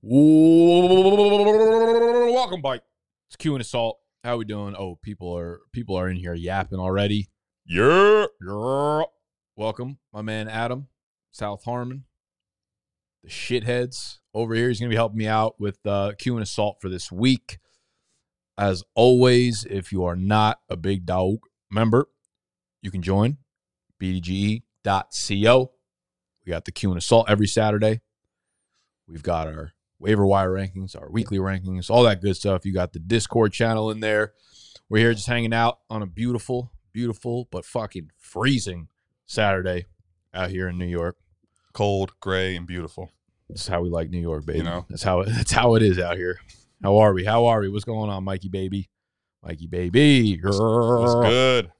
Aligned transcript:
Welcome, 0.00 1.32
bike. 2.62 2.82
It's 3.28 3.34
Q 3.36 3.56
and 3.56 3.60
Assault. 3.60 3.98
How 4.22 4.36
we 4.36 4.44
doing? 4.44 4.76
Oh, 4.76 4.96
people 5.02 5.36
are 5.36 5.58
people 5.72 5.96
are 5.96 6.08
in 6.08 6.16
here 6.16 6.34
yapping 6.34 6.78
already. 6.78 7.30
Yeah. 7.66 8.26
Yeah. 8.40 9.02
Welcome, 9.56 9.98
my 10.12 10.22
man 10.22 10.46
Adam, 10.48 10.86
South 11.32 11.64
Harmon. 11.64 12.04
The 13.24 13.30
shitheads 13.30 14.18
over 14.32 14.54
here. 14.54 14.68
He's 14.68 14.78
gonna 14.78 14.88
be 14.90 14.94
helping 14.94 15.18
me 15.18 15.26
out 15.26 15.58
with 15.58 15.84
uh, 15.84 16.12
Q 16.16 16.36
and 16.36 16.44
Assault 16.44 16.76
for 16.80 16.88
this 16.88 17.10
week. 17.10 17.58
As 18.56 18.84
always, 18.94 19.66
if 19.68 19.90
you 19.90 20.04
are 20.04 20.14
not 20.14 20.60
a 20.68 20.76
big 20.76 21.06
dog 21.06 21.38
member, 21.72 22.06
you 22.82 22.92
can 22.92 23.02
join 23.02 23.38
bdge.co. 24.00 25.72
We 26.46 26.50
got 26.50 26.66
the 26.66 26.72
Q 26.72 26.90
and 26.90 26.98
Assault 26.98 27.28
every 27.28 27.48
Saturday. 27.48 28.00
We've 29.08 29.24
got 29.24 29.48
our 29.48 29.72
waiver 29.98 30.26
wire 30.26 30.50
rankings, 30.50 31.00
our 31.00 31.10
weekly 31.10 31.38
rankings, 31.38 31.90
all 31.90 32.02
that 32.04 32.20
good 32.20 32.36
stuff. 32.36 32.64
You 32.64 32.72
got 32.72 32.92
the 32.92 32.98
Discord 32.98 33.52
channel 33.52 33.90
in 33.90 34.00
there. 34.00 34.32
We're 34.88 34.98
here 34.98 35.14
just 35.14 35.26
hanging 35.26 35.52
out 35.52 35.80
on 35.90 36.02
a 36.02 36.06
beautiful, 36.06 36.72
beautiful, 36.92 37.48
but 37.50 37.64
fucking 37.64 38.10
freezing 38.16 38.88
Saturday 39.26 39.86
out 40.32 40.50
here 40.50 40.68
in 40.68 40.78
New 40.78 40.86
York. 40.86 41.16
Cold, 41.72 42.12
gray, 42.20 42.56
and 42.56 42.66
beautiful. 42.66 43.10
This 43.48 43.62
is 43.62 43.68
how 43.68 43.80
we 43.80 43.90
like 43.90 44.10
New 44.10 44.20
York, 44.20 44.46
baby. 44.46 44.58
You 44.58 44.64
know? 44.64 44.86
that's 44.88 45.02
how 45.02 45.20
it, 45.20 45.28
that's 45.36 45.52
how 45.52 45.74
it 45.74 45.82
is 45.82 45.98
out 45.98 46.16
here. 46.16 46.38
How 46.82 46.98
are 46.98 47.12
we? 47.12 47.24
How 47.24 47.46
are 47.46 47.60
we? 47.60 47.68
What's 47.68 47.84
going 47.84 48.10
on, 48.10 48.24
Mikey 48.24 48.48
baby? 48.48 48.88
Mikey 49.42 49.66
baby. 49.66 50.40
What's, 50.42 50.58
what's 50.58 51.14
good? 51.28 51.70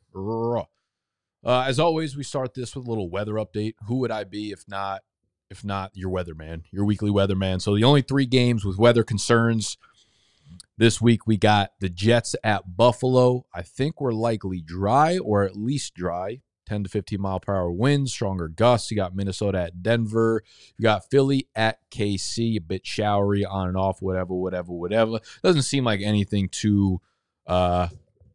Uh, 1.44 1.64
as 1.66 1.78
always, 1.78 2.16
we 2.16 2.24
start 2.24 2.52
this 2.54 2.74
with 2.74 2.86
a 2.86 2.88
little 2.88 3.08
weather 3.08 3.34
update. 3.34 3.74
Who 3.86 3.96
would 3.96 4.10
I 4.10 4.24
be 4.24 4.50
if 4.50 4.64
not 4.68 5.02
if 5.50 5.64
not 5.64 5.90
your 5.94 6.10
weatherman, 6.10 6.62
your 6.70 6.84
weekly 6.84 7.10
weatherman? 7.10 7.60
So 7.60 7.74
the 7.74 7.84
only 7.84 8.02
three 8.02 8.26
games 8.26 8.64
with 8.64 8.78
weather 8.78 9.02
concerns 9.02 9.76
this 10.76 11.00
week 11.00 11.26
we 11.26 11.36
got 11.36 11.72
the 11.80 11.88
Jets 11.88 12.36
at 12.44 12.76
Buffalo. 12.76 13.46
I 13.52 13.62
think 13.62 14.00
we're 14.00 14.12
likely 14.12 14.60
dry 14.60 15.18
or 15.18 15.44
at 15.44 15.56
least 15.56 15.94
dry. 15.94 16.40
10 16.66 16.84
to 16.84 16.90
15 16.90 17.20
mile 17.20 17.40
per 17.40 17.54
hour 17.54 17.72
winds, 17.72 18.12
stronger 18.12 18.46
gusts. 18.46 18.90
You 18.90 18.96
got 18.96 19.16
Minnesota 19.16 19.58
at 19.58 19.82
Denver. 19.82 20.44
You 20.76 20.82
got 20.82 21.10
Philly 21.10 21.48
at 21.56 21.78
KC, 21.90 22.56
a 22.56 22.60
bit 22.60 22.86
showery 22.86 23.44
on 23.44 23.68
and 23.68 23.76
off, 23.76 24.02
whatever, 24.02 24.34
whatever, 24.34 24.72
whatever. 24.72 25.18
Doesn't 25.42 25.62
seem 25.62 25.84
like 25.84 26.00
anything 26.02 26.48
too 26.48 27.00
uh 27.46 27.88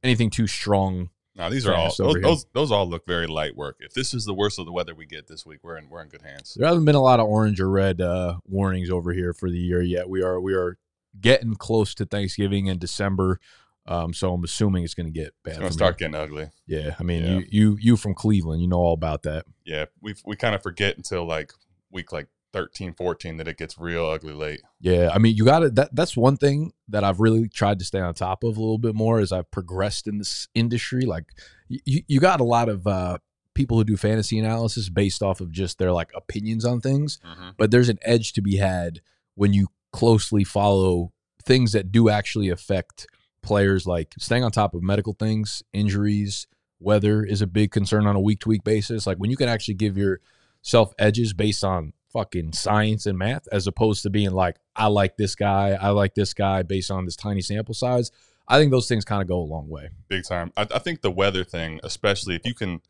anything 0.03 0.31
too 0.31 0.47
strong 0.47 1.09
No, 1.35 1.49
these 1.49 1.65
are 1.65 1.73
all 1.73 1.91
those, 1.97 2.21
those. 2.21 2.45
Those 2.53 2.71
all 2.71 2.87
look 2.87 3.07
very 3.07 3.25
light 3.25 3.55
work. 3.55 3.77
If 3.79 3.93
this 3.93 4.13
is 4.13 4.23
the 4.25 4.33
worst 4.35 4.59
of 4.59 4.65
the 4.65 4.71
weather 4.71 4.93
we 4.93 5.05
get 5.07 5.27
this 5.27 5.45
week, 5.45 5.59
we're 5.63 5.77
in 5.77 5.89
we're 5.89 6.01
in 6.01 6.09
good 6.09 6.21
hands. 6.21 6.55
There 6.57 6.67
haven't 6.67 6.85
been 6.85 6.95
a 6.95 7.01
lot 7.01 7.19
of 7.19 7.25
orange 7.27 7.59
or 7.59 7.69
red 7.69 8.01
uh, 8.01 8.37
warnings 8.45 8.89
over 8.91 9.13
here 9.13 9.33
for 9.33 9.49
the 9.49 9.57
year 9.57 9.81
yet. 9.81 10.07
We 10.07 10.21
are 10.21 10.39
we 10.39 10.53
are 10.53 10.77
getting 11.19 11.55
close 11.55 11.95
to 11.95 12.05
Thanksgiving 12.05 12.67
in 12.67 12.77
December, 12.77 13.39
um, 13.87 14.13
so 14.13 14.31
I'm 14.33 14.43
assuming 14.43 14.83
it's 14.83 14.93
going 14.93 15.11
to 15.11 15.11
get 15.11 15.33
bad. 15.43 15.51
It's 15.51 15.57
gonna 15.57 15.69
from 15.69 15.73
start 15.77 15.97
getting 15.97 16.15
ugly. 16.15 16.49
Yeah, 16.67 16.95
I 16.99 17.03
mean 17.03 17.23
Yeah. 17.23 17.31
you 17.31 17.45
you 17.49 17.77
you 17.81 17.97
from 17.97 18.13
Cleveland, 18.13 18.61
you 18.61 18.67
know 18.67 18.77
all 18.77 18.93
about 18.93 19.23
that. 19.23 19.45
Yeah, 19.65 19.85
we 20.01 20.13
we 20.25 20.35
kind 20.35 20.53
of 20.53 20.61
forget 20.61 20.97
until 20.97 21.25
like 21.25 21.51
week 21.89 22.11
like 22.11 22.27
13, 22.53 22.93
14 22.93 23.37
that 23.37 23.47
it 23.47 23.57
gets 23.57 23.77
real 23.77 24.05
ugly 24.05 24.33
late. 24.33 24.61
Yeah, 24.79 25.09
I 25.13 25.17
mean 25.17 25.35
you 25.35 25.43
got 25.43 25.59
to 25.59 25.69
that. 25.71 25.95
That's 25.95 26.15
one 26.15 26.37
thing 26.37 26.71
that 26.87 27.03
I've 27.03 27.19
really 27.19 27.49
tried 27.49 27.79
to 27.79 27.85
stay 27.85 27.99
on 27.99 28.13
top 28.13 28.43
of 28.43 28.55
a 28.57 28.59
little 28.59 28.77
bit 28.77 28.95
more 28.95 29.19
as 29.19 29.31
I've 29.31 29.49
progressed 29.51 30.07
in 30.07 30.19
this 30.19 30.47
industry. 30.53 31.01
Like 31.01 31.25
you 31.67 32.03
you 32.07 32.19
got 32.19 32.39
a 32.39 32.45
lot 32.45 32.69
of 32.69 32.85
uh, 32.87 33.17
people 33.53 33.77
who 33.77 33.83
do 33.83 33.97
fantasy 33.97 34.39
analysis 34.39 34.89
based 34.89 35.21
off 35.21 35.41
of 35.41 35.51
just 35.51 35.77
their 35.77 35.91
like 35.91 36.11
opinions 36.15 36.65
on 36.65 36.79
things. 36.81 37.19
but 37.57 37.71
there's 37.71 37.89
an 37.89 37.99
edge 38.03 38.33
to 38.33 38.41
be 38.41 38.57
had 38.57 39.01
when 39.35 39.53
you 39.53 39.67
closely 39.91 40.43
follow 40.43 41.11
things 41.43 41.71
that 41.73 41.91
do 41.91 42.09
actually 42.09 42.49
affect 42.49 43.07
players 43.41 43.85
like 43.85 44.13
staying 44.17 44.43
on 44.43 44.51
top 44.51 44.73
of 44.73 44.81
medical 44.81 45.13
things 45.13 45.61
injuries 45.73 46.47
weather 46.79 47.23
is 47.23 47.41
a 47.41 47.47
big 47.47 47.71
concern 47.71 48.07
on 48.07 48.15
a 48.15 48.19
week 48.19 48.39
to 48.39 48.49
week 48.49 48.63
basis 48.63 49.05
like 49.05 49.17
when 49.17 49.29
you 49.29 49.35
can 49.37 49.49
actually 49.49 49.73
give 49.73 49.97
yourself 49.97 50.93
edges 50.97 51.33
based 51.33 51.63
on 51.63 51.91
fucking 52.13 52.53
science 52.53 53.05
and 53.07 53.17
math 53.17 53.47
as 53.51 53.65
opposed 53.67 54.03
to 54.03 54.09
being 54.09 54.31
like 54.31 54.55
i 54.75 54.85
like 54.87 55.17
this 55.17 55.33
guy 55.35 55.71
i 55.81 55.89
like 55.89 56.13
this 56.13 56.33
guy 56.33 56.61
based 56.61 56.91
on 56.91 57.05
this 57.05 57.15
tiny 57.15 57.41
sample 57.41 57.73
size 57.73 58.11
i 58.47 58.59
think 58.59 58.71
those 58.71 58.87
things 58.87 59.03
kind 59.03 59.21
of 59.21 59.27
go 59.27 59.39
a 59.39 59.41
long 59.41 59.67
way 59.67 59.89
Big 60.07 60.23
time. 60.23 60.51
I, 60.55 60.61
I 60.75 60.79
think 60.79 61.01
the 61.01 61.09
weather 61.11 61.43
thing, 61.43 61.79
especially 61.83 62.35
if 62.35 62.45
you 62.45 62.53
can. 62.53 62.81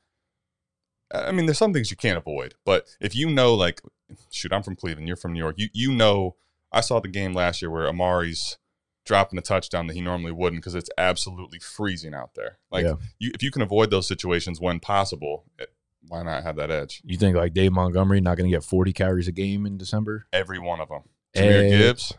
I 1.13 1.31
mean, 1.31 1.45
there's 1.45 1.57
some 1.59 1.73
things 1.73 1.91
you 1.91 1.97
can't 1.97 2.17
avoid, 2.17 2.55
but 2.65 2.87
if 2.99 3.15
you 3.15 3.29
know, 3.29 3.53
like, 3.53 3.81
shoot, 4.31 4.51
I'm 4.51 4.63
from 4.63 4.75
Cleveland, 4.75 5.07
you're 5.07 5.15
from 5.15 5.33
New 5.33 5.39
York. 5.39 5.55
You 5.57 5.69
you 5.71 5.93
know, 5.93 6.35
I 6.71 6.81
saw 6.81 6.99
the 6.99 7.07
game 7.07 7.33
last 7.33 7.61
year 7.61 7.69
where 7.69 7.85
Amari's 7.85 8.57
dropping 9.05 9.37
a 9.37 9.41
touchdown 9.41 9.85
that 9.87 9.93
he 9.93 10.01
normally 10.01 10.31
wouldn't 10.31 10.61
because 10.61 10.75
it's 10.75 10.89
absolutely 10.97 11.59
freezing 11.59 12.13
out 12.15 12.33
there. 12.35 12.57
Like, 12.71 12.85
Yeah. 12.85 12.95
you, 13.19 13.31
if 13.35 13.43
you 13.43 13.51
can 13.51 13.61
avoid 13.61 13.91
those 13.91 14.07
situations 14.07 14.59
when 14.59 14.79
possible, 14.79 15.43
eh, 15.59 15.65
why 16.07 16.23
not 16.23 16.43
have 16.43 16.55
that 16.57 16.71
edge? 16.71 17.01
you 17.05 17.17
think 17.17 17.35
like 17.35 17.53
dave 17.53 17.71
montgomery 17.71 18.21
not 18.21 18.37
going 18.37 18.49
to 18.49 18.55
get 18.55 18.63
40 18.63 18.93
carries 18.93 19.27
a 19.27 19.31
game 19.31 19.65
in 19.65 19.77
december 19.77 20.25
Every 20.33 20.59
one 20.59 20.79
of 20.79 20.89
them. 20.89 21.01
Jahmyr 21.35 21.71
Eh. 21.73 21.77
Gibbs, 21.77 22.13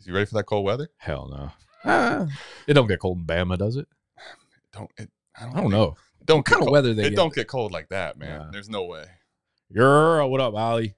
is 0.00 0.06
you 0.06 0.12
ready 0.14 0.26
for 0.26 0.34
that 0.34 0.44
cold 0.44 0.64
weather? 0.64 0.88
Hell 0.98 1.28
no. 1.30 1.50
Ah, 1.84 2.26
it 2.66 2.74
don't 2.74 2.86
get 2.88 3.00
cold 3.00 3.18
in 3.18 3.24
Bama, 3.26 3.56
does 3.58 3.76
it? 3.76 3.86
Don't. 4.72 4.90
It, 4.96 5.10
I 5.36 5.42
don't, 5.44 5.50
I 5.50 5.54
don't 5.54 5.62
think- 5.62 5.72
know. 5.72 5.94
It 6.20 6.26
don't 6.26 6.36
What 6.38 6.44
kind 6.46 6.56
of 6.62 6.66
cold. 6.66 6.72
weather 6.72 6.94
they 6.94 7.02
It 7.06 7.10
get? 7.10 7.16
don't 7.16 7.34
get 7.34 7.48
cold 7.48 7.72
like 7.72 7.88
that, 7.88 8.16
man. 8.16 8.38
Nah. 8.38 8.50
There's 8.52 8.68
no 8.68 8.84
way. 8.84 9.04
Yer, 9.70 10.24
what 10.26 10.40
up, 10.40 10.54
Ali? 10.54 10.94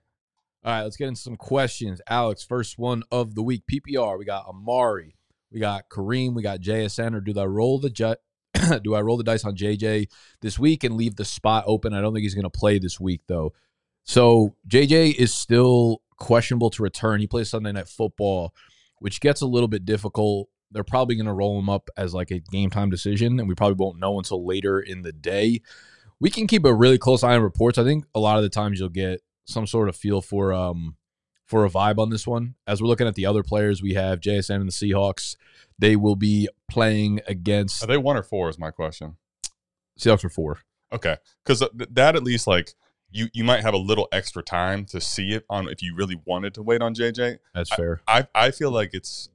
All 0.64 0.72
right, 0.72 0.82
let's 0.82 0.96
get 0.96 1.08
into 1.08 1.20
some 1.20 1.36
questions. 1.36 2.00
Alex, 2.08 2.42
first 2.44 2.78
one 2.78 3.02
of 3.10 3.34
the 3.34 3.42
week. 3.42 3.62
PPR. 3.70 4.18
We 4.18 4.24
got 4.24 4.46
Amari. 4.46 5.16
We 5.50 5.60
got 5.60 5.88
Kareem. 5.90 6.34
We 6.34 6.42
got 6.42 6.60
JSN. 6.60 7.14
Or 7.14 7.20
do 7.20 7.38
I 7.38 7.44
roll 7.44 7.78
the 7.78 7.90
jet? 7.90 8.18
do 8.82 8.94
I 8.94 9.00
roll 9.00 9.16
the 9.16 9.24
dice 9.24 9.44
on 9.44 9.56
JJ 9.56 10.08
this 10.40 10.58
week 10.58 10.84
and 10.84 10.96
leave 10.96 11.16
the 11.16 11.24
spot 11.24 11.64
open? 11.66 11.94
I 11.94 12.00
don't 12.00 12.12
think 12.12 12.22
he's 12.22 12.34
going 12.34 12.44
to 12.44 12.50
play 12.50 12.78
this 12.78 13.00
week 13.00 13.22
though. 13.26 13.52
So 14.04 14.54
JJ 14.68 15.14
is 15.14 15.32
still 15.32 16.02
questionable 16.18 16.70
to 16.70 16.82
return. 16.82 17.20
He 17.20 17.26
plays 17.26 17.50
Sunday 17.50 17.72
night 17.72 17.88
football, 17.88 18.54
which 18.98 19.20
gets 19.20 19.40
a 19.40 19.46
little 19.46 19.68
bit 19.68 19.84
difficult. 19.84 20.48
They're 20.70 20.84
probably 20.84 21.14
going 21.16 21.26
to 21.26 21.32
roll 21.32 21.58
him 21.58 21.68
up 21.68 21.88
as 21.96 22.14
like 22.14 22.30
a 22.30 22.40
game 22.40 22.70
time 22.70 22.90
decision, 22.90 23.38
and 23.38 23.48
we 23.48 23.54
probably 23.54 23.76
won't 23.76 23.98
know 23.98 24.18
until 24.18 24.46
later 24.46 24.80
in 24.80 25.02
the 25.02 25.12
day. 25.12 25.60
We 26.20 26.30
can 26.30 26.46
keep 26.46 26.64
a 26.64 26.74
really 26.74 26.98
close 26.98 27.22
eye 27.22 27.34
on 27.34 27.42
reports. 27.42 27.78
I 27.78 27.84
think 27.84 28.04
a 28.14 28.20
lot 28.20 28.36
of 28.36 28.42
the 28.42 28.48
times 28.48 28.80
you'll 28.80 28.88
get 28.88 29.20
some 29.46 29.66
sort 29.66 29.88
of 29.88 29.96
feel 29.96 30.20
for 30.20 30.52
um 30.52 30.96
for 31.46 31.64
a 31.64 31.70
vibe 31.70 31.98
on 31.98 32.10
this 32.10 32.26
one. 32.26 32.54
As 32.66 32.80
we're 32.80 32.88
looking 32.88 33.06
at 33.06 33.14
the 33.14 33.26
other 33.26 33.42
players, 33.42 33.82
we 33.82 33.94
have 33.94 34.20
JSN 34.20 34.56
and 34.56 34.68
the 34.68 34.72
Seahawks. 34.72 35.36
They 35.78 35.96
will 35.96 36.16
be 36.16 36.48
playing 36.70 37.20
against 37.26 37.82
Are 37.82 37.86
they 37.86 37.96
one 37.96 38.16
or 38.16 38.22
four? 38.22 38.48
Is 38.48 38.58
my 38.58 38.70
question. 38.70 39.16
Seahawks 39.98 40.24
are 40.24 40.30
four. 40.30 40.60
Okay, 40.92 41.16
because 41.44 41.62
that 41.90 42.16
at 42.16 42.22
least 42.22 42.46
like 42.46 42.74
you 43.10 43.28
you 43.32 43.44
might 43.44 43.62
have 43.62 43.74
a 43.74 43.78
little 43.78 44.08
extra 44.12 44.42
time 44.42 44.84
to 44.86 45.00
see 45.00 45.32
it 45.32 45.44
on 45.50 45.68
if 45.68 45.82
you 45.82 45.94
really 45.94 46.20
wanted 46.24 46.54
to 46.54 46.62
wait 46.62 46.82
on 46.82 46.94
JJ. 46.94 47.38
That's 47.54 47.74
fair. 47.74 48.00
I 48.06 48.26
I 48.34 48.50
feel 48.50 48.70
like 48.70 48.90
it's 48.92 49.28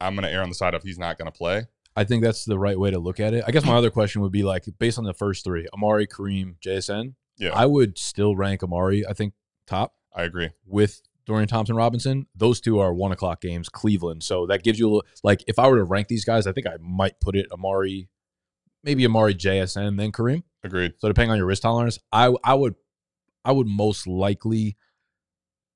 I'm 0.00 0.14
gonna 0.14 0.28
err 0.28 0.42
on 0.42 0.48
the 0.48 0.54
side 0.54 0.74
of 0.74 0.82
he's 0.82 0.98
not 0.98 1.18
gonna 1.18 1.32
play. 1.32 1.66
I 1.94 2.04
think 2.04 2.24
that's 2.24 2.44
the 2.44 2.58
right 2.58 2.78
way 2.78 2.90
to 2.90 2.98
look 2.98 3.20
at 3.20 3.34
it. 3.34 3.44
I 3.46 3.50
guess 3.50 3.66
my 3.66 3.76
other 3.76 3.90
question 3.90 4.22
would 4.22 4.32
be 4.32 4.42
like 4.42 4.64
based 4.78 4.98
on 4.98 5.04
the 5.04 5.12
first 5.12 5.44
three, 5.44 5.66
Amari, 5.74 6.06
Kareem, 6.06 6.54
JSN. 6.64 7.14
Yeah. 7.36 7.50
I 7.54 7.66
would 7.66 7.98
still 7.98 8.34
rank 8.34 8.62
Amari, 8.62 9.06
I 9.06 9.12
think, 9.12 9.34
top 9.66 9.94
I 10.14 10.22
agree. 10.22 10.50
with 10.66 11.02
Dorian 11.26 11.48
Thompson 11.48 11.76
Robinson. 11.76 12.26
Those 12.34 12.60
two 12.60 12.78
are 12.78 12.92
one 12.92 13.12
o'clock 13.12 13.40
games, 13.40 13.68
Cleveland. 13.68 14.22
So 14.22 14.46
that 14.46 14.62
gives 14.62 14.78
you 14.78 14.86
a 14.86 14.88
little 14.88 15.06
like 15.22 15.44
if 15.46 15.58
I 15.58 15.68
were 15.68 15.76
to 15.76 15.84
rank 15.84 16.08
these 16.08 16.24
guys, 16.24 16.46
I 16.46 16.52
think 16.52 16.66
I 16.66 16.76
might 16.80 17.20
put 17.20 17.36
it 17.36 17.46
Amari, 17.52 18.08
maybe 18.82 19.04
Amari 19.04 19.34
JSN, 19.34 19.96
then 19.96 20.12
Kareem. 20.12 20.42
Agreed. 20.64 20.94
So 20.98 21.08
depending 21.08 21.30
on 21.30 21.38
your 21.38 21.46
risk 21.46 21.62
tolerance, 21.62 21.98
I 22.12 22.34
I 22.44 22.54
would 22.54 22.74
I 23.44 23.52
would 23.52 23.66
most 23.66 24.06
likely 24.06 24.76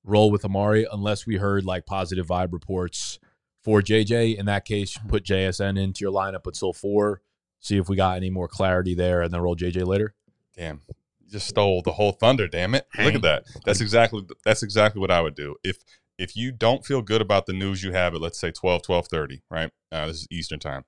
roll 0.04 0.30
with 0.30 0.44
Amari 0.44 0.86
unless 0.90 1.26
we 1.26 1.36
heard 1.36 1.64
like 1.64 1.86
positive 1.86 2.26
vibe 2.26 2.52
reports 2.52 3.18
for 3.62 3.82
JJ. 3.82 4.36
In 4.36 4.46
that 4.46 4.64
case, 4.64 4.98
put 5.08 5.24
JSN 5.24 5.78
into 5.78 6.04
your 6.04 6.12
lineup 6.12 6.46
until 6.46 6.72
four. 6.72 7.20
See 7.60 7.76
if 7.76 7.88
we 7.88 7.96
got 7.96 8.16
any 8.16 8.30
more 8.30 8.46
clarity 8.46 8.94
there, 8.94 9.22
and 9.22 9.32
then 9.32 9.40
roll 9.40 9.56
JJ 9.56 9.86
later. 9.86 10.14
Damn, 10.56 10.82
just 11.30 11.48
stole 11.48 11.82
the 11.82 11.92
whole 11.92 12.12
thunder. 12.12 12.46
Damn 12.46 12.74
it! 12.74 12.86
Look 12.98 13.14
at 13.14 13.22
that. 13.22 13.44
That's 13.64 13.80
exactly 13.80 14.22
that's 14.44 14.62
exactly 14.62 15.00
what 15.00 15.10
I 15.10 15.20
would 15.20 15.34
do 15.34 15.56
if 15.64 15.78
if 16.18 16.36
you 16.36 16.52
don't 16.52 16.84
feel 16.84 17.02
good 17.02 17.20
about 17.20 17.46
the 17.46 17.52
news 17.52 17.82
you 17.82 17.92
have 17.92 18.14
at 18.14 18.20
let's 18.20 18.38
say 18.38 18.50
12 18.50 18.82
12:30, 18.82 19.42
right? 19.50 19.70
Uh, 19.92 20.06
this 20.06 20.22
is 20.22 20.28
Eastern 20.30 20.58
time. 20.58 20.84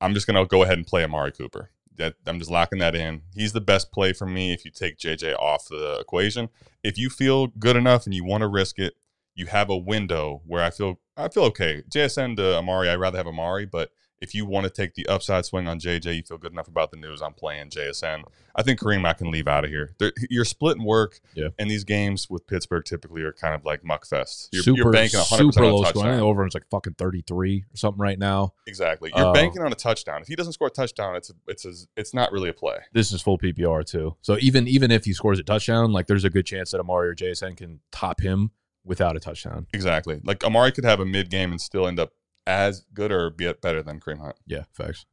I'm 0.00 0.14
just 0.14 0.26
gonna 0.26 0.46
go 0.46 0.62
ahead 0.62 0.78
and 0.78 0.86
play 0.86 1.04
Amari 1.04 1.32
Cooper. 1.32 1.70
That 1.96 2.14
I'm 2.26 2.38
just 2.38 2.50
locking 2.50 2.78
that 2.78 2.94
in. 2.94 3.22
He's 3.34 3.52
the 3.52 3.60
best 3.60 3.90
play 3.90 4.12
for 4.12 4.26
me 4.26 4.52
if 4.52 4.64
you 4.64 4.70
take 4.70 4.98
JJ 4.98 5.34
off 5.34 5.66
the 5.68 5.98
equation. 6.00 6.48
If 6.84 6.96
you 6.96 7.10
feel 7.10 7.48
good 7.48 7.76
enough 7.76 8.04
and 8.06 8.14
you 8.14 8.24
want 8.24 8.42
to 8.42 8.48
risk 8.48 8.78
it, 8.78 8.94
you 9.34 9.46
have 9.46 9.68
a 9.68 9.76
window 9.76 10.42
where 10.46 10.62
I 10.62 10.70
feel 10.70 11.00
I 11.16 11.28
feel 11.28 11.44
okay. 11.44 11.82
JSN 11.90 12.36
to 12.36 12.56
Amari, 12.58 12.88
I'd 12.88 12.96
rather 12.96 13.18
have 13.18 13.26
Amari, 13.26 13.66
but 13.66 13.90
if 14.20 14.34
you 14.34 14.44
want 14.46 14.64
to 14.64 14.70
take 14.70 14.94
the 14.94 15.06
upside 15.06 15.44
swing 15.46 15.68
on 15.68 15.78
JJ, 15.78 16.16
you 16.16 16.22
feel 16.22 16.38
good 16.38 16.52
enough 16.52 16.66
about 16.68 16.90
the 16.90 16.96
news. 16.96 17.22
I'm 17.22 17.34
playing 17.34 17.70
JSN. 17.70 18.24
I 18.56 18.62
think 18.62 18.80
Kareem 18.80 19.06
I 19.06 19.12
can 19.12 19.30
leave 19.30 19.46
out 19.46 19.64
of 19.64 19.70
here. 19.70 19.94
They're, 19.98 20.12
you're 20.28 20.44
splitting 20.44 20.82
work, 20.84 21.20
Yeah. 21.34 21.48
and 21.58 21.70
these 21.70 21.84
games 21.84 22.28
with 22.28 22.46
Pittsburgh 22.46 22.84
typically 22.84 23.22
are 23.22 23.32
kind 23.32 23.54
of 23.54 23.64
like 23.64 23.84
muck 23.84 24.04
fest. 24.06 24.48
You're, 24.52 24.62
super, 24.64 24.76
you're 24.78 24.92
banking 24.92 25.20
100 25.20 25.52
super 25.54 25.64
on 25.64 25.72
low 25.72 25.82
a 25.82 25.86
score. 25.86 25.88
I 25.88 25.92
think 25.92 25.94
touchdown. 26.04 26.16
the 26.18 26.24
over 26.24 26.46
is 26.46 26.54
like 26.54 26.68
fucking 26.70 26.94
33 26.94 27.64
or 27.72 27.76
something 27.76 28.00
right 28.00 28.18
now. 28.18 28.54
Exactly. 28.66 29.12
You're 29.14 29.26
Uh, 29.26 29.32
banking 29.32 29.62
on 29.62 29.70
a 29.70 29.76
touchdown. 29.76 30.22
If 30.22 30.28
he 30.28 30.34
doesn't 30.34 30.54
score 30.54 30.66
a 30.68 30.70
touchdown, 30.70 31.14
it's 31.14 31.30
a, 31.30 31.34
it's 31.46 31.64
a, 31.64 31.72
it's 31.96 32.12
not 32.12 32.32
really 32.32 32.48
a 32.48 32.52
play. 32.54 32.78
This 32.92 33.12
is 33.12 33.22
full 33.22 33.38
PPR 33.38 33.84
too. 33.86 34.16
So 34.22 34.36
even 34.40 34.66
even 34.66 34.90
if 34.90 35.04
he 35.04 35.12
scores 35.12 35.38
a 35.38 35.44
touchdown, 35.44 35.92
like 35.92 36.08
there's 36.08 36.24
a 36.24 36.30
good 36.30 36.44
chance 36.46 36.72
that 36.72 36.80
Amari 36.80 37.08
or 37.08 37.14
JSN 37.14 37.56
can 37.56 37.78
top 37.92 38.20
him 38.20 38.50
without 38.84 39.16
a 39.16 39.20
touchdown. 39.20 39.66
Exactly. 39.72 40.20
Like 40.24 40.42
Amari 40.44 40.72
could 40.72 40.84
have 40.84 40.98
a 40.98 41.04
mid 41.06 41.30
game 41.30 41.50
and 41.52 41.60
still 41.60 41.86
end 41.86 42.00
up 42.00 42.12
as 42.48 42.80
good 42.94 43.12
or 43.12 43.28
be 43.30 43.52
better 43.52 43.82
than 43.82 44.00
Kareem 44.00 44.20
Hunt. 44.20 44.36
Yeah, 44.46 44.64
facts. 44.72 45.04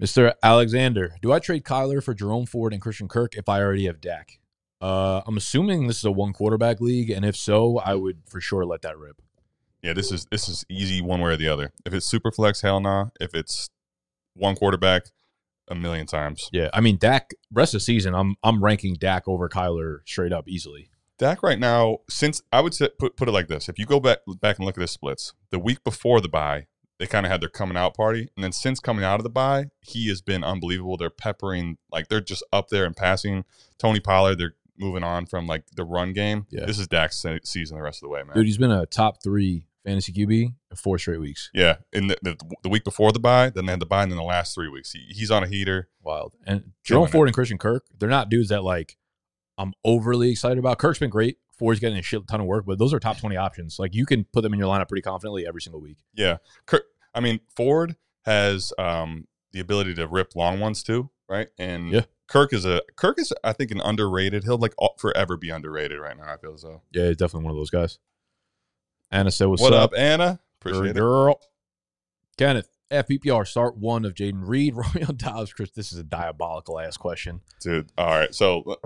Mr. 0.00 0.32
Alexander, 0.42 1.16
do 1.20 1.32
I 1.32 1.40
trade 1.40 1.64
Kyler 1.64 2.02
for 2.02 2.14
Jerome 2.14 2.46
Ford 2.46 2.72
and 2.72 2.80
Christian 2.80 3.08
Kirk 3.08 3.34
if 3.36 3.48
I 3.48 3.60
already 3.60 3.84
have 3.86 4.00
Dak? 4.00 4.38
Uh, 4.80 5.20
I'm 5.26 5.36
assuming 5.36 5.88
this 5.88 5.98
is 5.98 6.04
a 6.04 6.10
one 6.10 6.32
quarterback 6.32 6.80
league, 6.80 7.10
and 7.10 7.22
if 7.22 7.36
so, 7.36 7.78
I 7.78 7.96
would 7.96 8.22
for 8.26 8.40
sure 8.40 8.64
let 8.64 8.80
that 8.82 8.96
rip. 8.96 9.20
Yeah, 9.82 9.92
this 9.92 10.10
is 10.10 10.26
this 10.30 10.48
is 10.48 10.64
easy 10.70 11.02
one 11.02 11.20
way 11.20 11.32
or 11.32 11.36
the 11.36 11.48
other. 11.48 11.72
If 11.84 11.92
it's 11.92 12.06
super 12.06 12.30
flex, 12.30 12.62
hell 12.62 12.80
nah. 12.80 13.06
If 13.20 13.34
it's 13.34 13.68
one 14.34 14.56
quarterback, 14.56 15.02
a 15.68 15.74
million 15.74 16.06
times. 16.06 16.48
Yeah, 16.52 16.70
I 16.72 16.80
mean 16.80 16.96
Dak. 16.96 17.32
Rest 17.52 17.74
of 17.74 17.80
the 17.80 17.84
season, 17.84 18.14
I'm 18.14 18.36
I'm 18.42 18.64
ranking 18.64 18.94
Dak 18.94 19.28
over 19.28 19.50
Kyler 19.50 19.98
straight 20.06 20.32
up 20.32 20.48
easily. 20.48 20.90
Dak 21.20 21.42
right 21.42 21.58
now, 21.58 21.98
since 22.08 22.40
I 22.50 22.62
would 22.62 22.72
say, 22.74 22.88
put 22.98 23.16
put 23.16 23.28
it 23.28 23.32
like 23.32 23.46
this: 23.46 23.68
if 23.68 23.78
you 23.78 23.84
go 23.84 24.00
back 24.00 24.18
back 24.40 24.56
and 24.56 24.64
look 24.64 24.78
at 24.78 24.80
his 24.80 24.90
splits, 24.90 25.34
the 25.50 25.58
week 25.58 25.84
before 25.84 26.20
the 26.22 26.30
bye, 26.30 26.66
they 26.98 27.06
kind 27.06 27.26
of 27.26 27.30
had 27.30 27.42
their 27.42 27.50
coming 27.50 27.76
out 27.76 27.94
party, 27.94 28.30
and 28.34 28.42
then 28.42 28.52
since 28.52 28.80
coming 28.80 29.04
out 29.04 29.20
of 29.20 29.24
the 29.24 29.30
bye, 29.30 29.66
he 29.82 30.08
has 30.08 30.22
been 30.22 30.42
unbelievable. 30.42 30.96
They're 30.96 31.10
peppering 31.10 31.76
like 31.92 32.08
they're 32.08 32.22
just 32.22 32.42
up 32.54 32.68
there 32.70 32.86
and 32.86 32.96
passing. 32.96 33.44
Tony 33.78 34.00
Pollard, 34.00 34.38
they're 34.38 34.54
moving 34.78 35.04
on 35.04 35.26
from 35.26 35.46
like 35.46 35.64
the 35.76 35.84
run 35.84 36.14
game. 36.14 36.46
Yeah. 36.50 36.64
This 36.64 36.78
is 36.78 36.88
Dak's 36.88 37.20
se- 37.20 37.40
season 37.44 37.76
the 37.76 37.82
rest 37.82 37.98
of 37.98 38.08
the 38.08 38.08
way, 38.08 38.22
man. 38.22 38.34
Dude, 38.34 38.46
he's 38.46 38.56
been 38.56 38.70
a 38.70 38.86
top 38.86 39.22
three 39.22 39.66
fantasy 39.84 40.12
QB 40.12 40.42
in 40.42 40.76
four 40.76 40.98
straight 40.98 41.20
weeks. 41.20 41.50
yeah, 41.52 41.76
in 41.92 42.06
the, 42.06 42.16
the 42.22 42.36
the 42.62 42.68
week 42.70 42.84
before 42.84 43.12
the 43.12 43.20
bye, 43.20 43.50
then 43.50 43.66
they 43.66 43.72
had 43.72 43.80
the 43.80 43.86
bye, 43.86 44.02
and 44.02 44.10
then 44.10 44.16
the 44.16 44.24
last 44.24 44.54
three 44.54 44.68
weeks, 44.68 44.92
he, 44.92 45.00
he's 45.10 45.30
on 45.30 45.42
a 45.42 45.46
heater. 45.46 45.88
Wild. 46.02 46.34
And 46.46 46.72
Jerome 46.82 47.00
Killing 47.02 47.08
it. 47.08 47.12
Ford 47.12 47.28
and 47.28 47.34
Christian 47.34 47.58
Kirk, 47.58 47.84
they're 47.98 48.08
not 48.08 48.30
dudes 48.30 48.48
that 48.48 48.64
like 48.64 48.96
I'm 49.60 49.74
overly 49.84 50.30
excited 50.30 50.58
about. 50.58 50.78
Kirk's 50.78 50.98
been 50.98 51.10
great. 51.10 51.38
Ford's 51.58 51.80
getting 51.80 51.98
a 51.98 52.02
shit 52.02 52.26
ton 52.26 52.40
of 52.40 52.46
work, 52.46 52.64
but 52.66 52.78
those 52.78 52.94
are 52.94 52.98
top 52.98 53.18
20 53.18 53.36
options. 53.36 53.78
Like 53.78 53.94
you 53.94 54.06
can 54.06 54.24
put 54.32 54.40
them 54.40 54.54
in 54.54 54.58
your 54.58 54.68
lineup 54.68 54.88
pretty 54.88 55.02
confidently 55.02 55.46
every 55.46 55.60
single 55.60 55.80
week. 55.80 55.98
Yeah, 56.14 56.38
Kirk, 56.64 56.84
I 57.14 57.20
mean 57.20 57.40
Ford 57.54 57.96
has 58.24 58.72
um, 58.78 59.26
the 59.52 59.60
ability 59.60 59.94
to 59.94 60.06
rip 60.06 60.34
long 60.34 60.58
ones 60.60 60.82
too, 60.82 61.10
right? 61.28 61.48
And 61.58 61.90
Yeah. 61.90 62.02
Kirk 62.28 62.52
is 62.52 62.64
a 62.64 62.80
Kirk 62.96 63.18
is 63.18 63.32
I 63.44 63.52
think 63.52 63.70
an 63.72 63.80
underrated. 63.82 64.44
He'll 64.44 64.56
like 64.56 64.74
forever 64.98 65.36
be 65.36 65.50
underrated 65.50 65.98
right 66.00 66.16
now. 66.16 66.32
I 66.32 66.36
feel 66.38 66.56
so. 66.56 66.80
Yeah, 66.92 67.08
he's 67.08 67.16
definitely 67.16 67.44
one 67.44 67.50
of 67.52 67.58
those 67.58 67.70
guys. 67.70 67.98
Anna 69.10 69.30
said, 69.30 69.46
What's 69.48 69.60
what 69.60 69.72
up? 69.74 69.92
up, 69.92 69.98
Anna? 69.98 70.40
Appreciate 70.60 70.90
it. 70.90 70.94
girl. 70.94 71.40
Kenneth, 72.38 72.68
FPPR, 72.90 73.46
start 73.46 73.76
one 73.76 74.04
of 74.04 74.14
Jayden 74.14 74.46
Reed, 74.46 74.74
Romeo 74.94 75.12
Doubs, 75.12 75.52
Chris. 75.52 75.70
This 75.70 75.92
is 75.92 75.98
a 75.98 76.02
diabolical 76.04 76.78
ass 76.80 76.96
question. 76.96 77.40
dude. 77.60 77.90
All 77.96 78.06
right, 78.08 78.34
so 78.34 78.76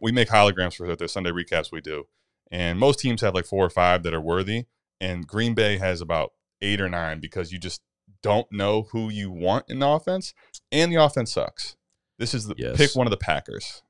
we 0.00 0.12
make 0.12 0.28
holograms 0.28 0.74
for 0.76 0.94
the 0.96 1.08
Sunday 1.08 1.30
recaps 1.30 1.70
we 1.70 1.80
do, 1.80 2.04
and 2.50 2.78
most 2.78 2.98
teams 3.00 3.20
have 3.20 3.34
like 3.34 3.46
four 3.46 3.64
or 3.64 3.70
five 3.70 4.02
that 4.04 4.14
are 4.14 4.20
worthy, 4.20 4.64
and 5.00 5.26
Green 5.26 5.54
Bay 5.54 5.78
has 5.78 6.00
about 6.00 6.32
eight 6.60 6.80
or 6.80 6.88
nine 6.88 7.20
because 7.20 7.52
you 7.52 7.58
just 7.58 7.82
don't 8.22 8.50
know 8.52 8.82
who 8.92 9.10
you 9.10 9.30
want 9.30 9.66
in 9.68 9.80
the 9.80 9.88
offense, 9.88 10.32
and 10.70 10.90
the 10.92 10.96
offense 10.96 11.32
sucks. 11.32 11.76
This 12.18 12.34
is 12.34 12.46
the 12.46 12.54
Yes. 12.56 12.76
pick 12.76 12.94
one 12.94 13.06
of 13.06 13.10
the 13.10 13.16
Packers. 13.16 13.82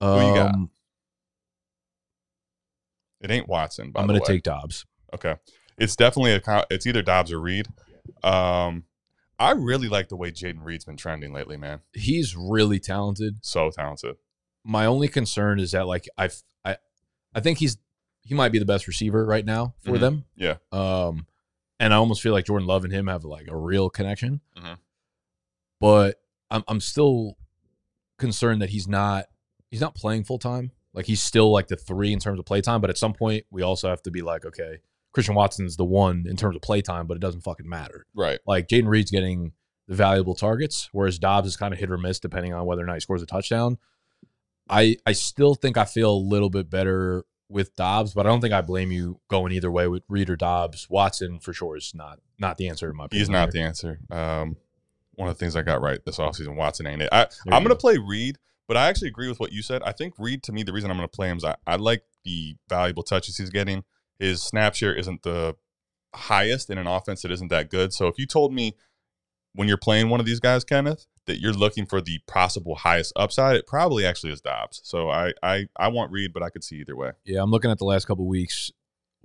Um, 0.00 0.22
you 0.28 0.34
got? 0.34 0.54
It 3.22 3.30
ain't 3.30 3.48
Watson. 3.48 3.90
By 3.92 4.00
I'm 4.02 4.06
going 4.06 4.20
to 4.20 4.26
take 4.26 4.42
Doubs. 4.42 4.84
Okay, 5.14 5.36
it's 5.78 5.96
definitely 5.96 6.34
a. 6.34 6.64
It's 6.70 6.86
either 6.86 7.02
Doubs 7.02 7.32
or 7.32 7.40
Reed. 7.40 7.66
Um, 8.22 8.84
I 9.38 9.50
really 9.52 9.88
like 9.88 10.08
the 10.08 10.16
way 10.16 10.30
Jayden 10.32 10.64
Reed's 10.64 10.84
been 10.84 10.96
trending 10.96 11.32
lately, 11.32 11.56
man. 11.56 11.80
He's 11.92 12.34
really 12.36 12.78
talented. 12.80 13.38
So 13.42 13.70
talented. 13.70 14.16
my 14.64 14.86
only 14.86 15.06
concern 15.08 15.60
is 15.60 15.70
that 15.72 15.86
like 15.86 16.08
I 16.18 16.28
I 16.64 16.76
I 17.34 17.40
think 17.40 17.58
he's 17.58 17.76
he 18.22 18.34
might 18.34 18.50
be 18.50 18.58
the 18.58 18.64
best 18.64 18.88
receiver 18.88 19.24
right 19.24 19.44
now 19.44 19.74
for 19.84 19.92
Mhm. 19.92 20.00
them. 20.00 20.24
Yeah. 20.34 20.56
Um, 20.72 21.26
and 21.78 21.92
I 21.94 21.98
almost 21.98 22.20
feel 22.22 22.32
like 22.32 22.46
Jordan 22.46 22.66
Love 22.66 22.82
and 22.84 22.92
him 22.92 23.06
have 23.06 23.24
like 23.24 23.46
a 23.48 23.56
real 23.56 23.88
connection. 23.90 24.40
Mhm. 24.56 24.78
But 25.80 26.16
I'm 26.50 26.64
I'm 26.68 26.80
still 26.80 27.36
concerned 28.18 28.62
that 28.62 28.70
he's 28.70 28.88
not 28.88 29.26
he's 29.70 29.80
not 29.80 29.94
playing 29.94 30.24
full 30.24 30.38
time. 30.38 30.72
Like 30.94 31.06
he's 31.06 31.22
still 31.22 31.52
like 31.52 31.68
the 31.68 31.76
three 31.76 32.12
in 32.12 32.18
terms 32.18 32.38
of 32.38 32.46
play 32.46 32.60
time. 32.62 32.80
But 32.80 32.90
at 32.90 32.96
some 32.98 33.12
point, 33.12 33.44
we 33.50 33.62
also 33.62 33.88
have 33.90 34.02
to 34.04 34.10
be 34.10 34.22
like, 34.22 34.44
okay, 34.46 34.78
Christian 35.16 35.34
Watson's 35.34 35.78
the 35.78 35.84
one 35.86 36.26
in 36.28 36.36
terms 36.36 36.54
of 36.56 36.60
play 36.60 36.82
time, 36.82 37.06
but 37.06 37.16
it 37.16 37.20
doesn't 37.20 37.40
fucking 37.40 37.66
matter. 37.66 38.04
Right. 38.14 38.38
Like 38.46 38.68
Jayden 38.68 38.86
Reed's 38.86 39.10
getting 39.10 39.52
the 39.88 39.94
valuable 39.94 40.34
targets, 40.34 40.90
whereas 40.92 41.18
Doubs 41.18 41.48
is 41.48 41.56
kind 41.56 41.72
of 41.72 41.80
hit 41.80 41.90
or 41.90 41.96
miss 41.96 42.20
depending 42.20 42.52
on 42.52 42.66
whether 42.66 42.82
or 42.82 42.86
not 42.86 42.96
he 42.96 43.00
scores 43.00 43.22
a 43.22 43.26
touchdown. 43.26 43.78
I 44.68 44.98
I 45.06 45.12
still 45.12 45.54
think 45.54 45.78
I 45.78 45.86
feel 45.86 46.10
a 46.10 46.20
little 46.20 46.50
bit 46.50 46.68
better 46.68 47.24
with 47.48 47.74
Doubs, 47.76 48.12
but 48.12 48.26
I 48.26 48.28
don't 48.28 48.42
think 48.42 48.52
I 48.52 48.60
blame 48.60 48.92
you 48.92 49.18
going 49.30 49.52
either 49.52 49.72
way 49.72 49.88
with 49.88 50.02
Reed 50.06 50.28
or 50.28 50.36
Doubs. 50.36 50.86
Watson 50.90 51.40
for 51.40 51.54
sure 51.54 51.78
is 51.78 51.92
not 51.94 52.18
not 52.38 52.58
the 52.58 52.68
answer 52.68 52.90
in 52.90 52.96
my 52.96 53.06
opinion. 53.06 53.22
He's 53.22 53.30
not 53.30 53.54
here. 53.54 53.62
the 53.62 53.66
answer. 53.66 54.00
Um, 54.10 54.58
one 55.14 55.30
of 55.30 55.34
the 55.34 55.38
things 55.38 55.56
I 55.56 55.62
got 55.62 55.80
right 55.80 55.98
this 56.04 56.18
offseason, 56.18 56.56
Watson 56.56 56.86
ain't 56.86 57.00
it. 57.00 57.08
I, 57.10 57.24
There 57.46 57.54
I'm 57.54 57.62
going 57.62 57.74
to 57.74 57.80
play 57.80 57.96
Reed, 57.96 58.36
but 58.68 58.76
I 58.76 58.88
actually 58.88 59.08
agree 59.08 59.28
with 59.28 59.40
what 59.40 59.50
you 59.50 59.62
said. 59.62 59.82
I 59.82 59.92
think 59.92 60.12
Reed, 60.18 60.42
to 60.42 60.52
me, 60.52 60.62
the 60.62 60.74
reason 60.74 60.90
I'm 60.90 60.98
going 60.98 61.08
to 61.08 61.16
play 61.16 61.30
him 61.30 61.38
is 61.38 61.44
I, 61.44 61.56
I 61.66 61.76
like 61.76 62.02
the 62.24 62.56
valuable 62.68 63.02
touches 63.02 63.38
he's 63.38 63.48
getting. 63.48 63.82
His 64.18 64.42
snap 64.42 64.74
share 64.74 64.94
isn't 64.94 65.22
the 65.22 65.56
highest 66.14 66.70
in 66.70 66.78
an 66.78 66.86
offense 66.86 67.22
that 67.22 67.30
isn't 67.30 67.48
that 67.48 67.70
good. 67.70 67.92
So 67.92 68.06
if 68.06 68.18
you 68.18 68.26
told 68.26 68.52
me 68.52 68.76
when 69.54 69.68
you're 69.68 69.76
playing 69.76 70.08
one 70.08 70.20
of 70.20 70.26
these 70.26 70.40
guys, 70.40 70.64
Kenneth, 70.64 71.06
that 71.26 71.40
you're 71.40 71.52
looking 71.52 71.86
for 71.86 72.00
the 72.00 72.20
possible 72.26 72.76
highest 72.76 73.12
upside, 73.16 73.56
it 73.56 73.66
probably 73.66 74.06
actually 74.06 74.32
is 74.32 74.40
Doubs. 74.40 74.80
So 74.84 75.10
I 75.10 75.32
I, 75.42 75.66
I 75.76 75.88
want 75.88 76.12
Reed, 76.12 76.32
but 76.32 76.42
I 76.42 76.50
could 76.50 76.64
see 76.64 76.76
either 76.76 76.96
way. 76.96 77.12
Yeah, 77.24 77.42
I'm 77.42 77.50
looking 77.50 77.70
at 77.70 77.78
the 77.78 77.84
last 77.84 78.06
couple 78.06 78.26
weeks. 78.26 78.70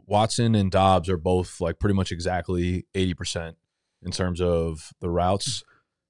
Watson 0.06 0.56
and 0.56 0.72
Doubs 0.72 1.10
are 1.10 1.18
both 1.18 1.62
like 1.62 1.80
pretty 1.80 1.96
much 1.96 2.12
exactly 2.12 2.86
80% 2.96 3.54
in 4.04 4.12
terms 4.12 4.42
of 4.42 4.92
the 5.00 5.10
routes. 5.10 5.64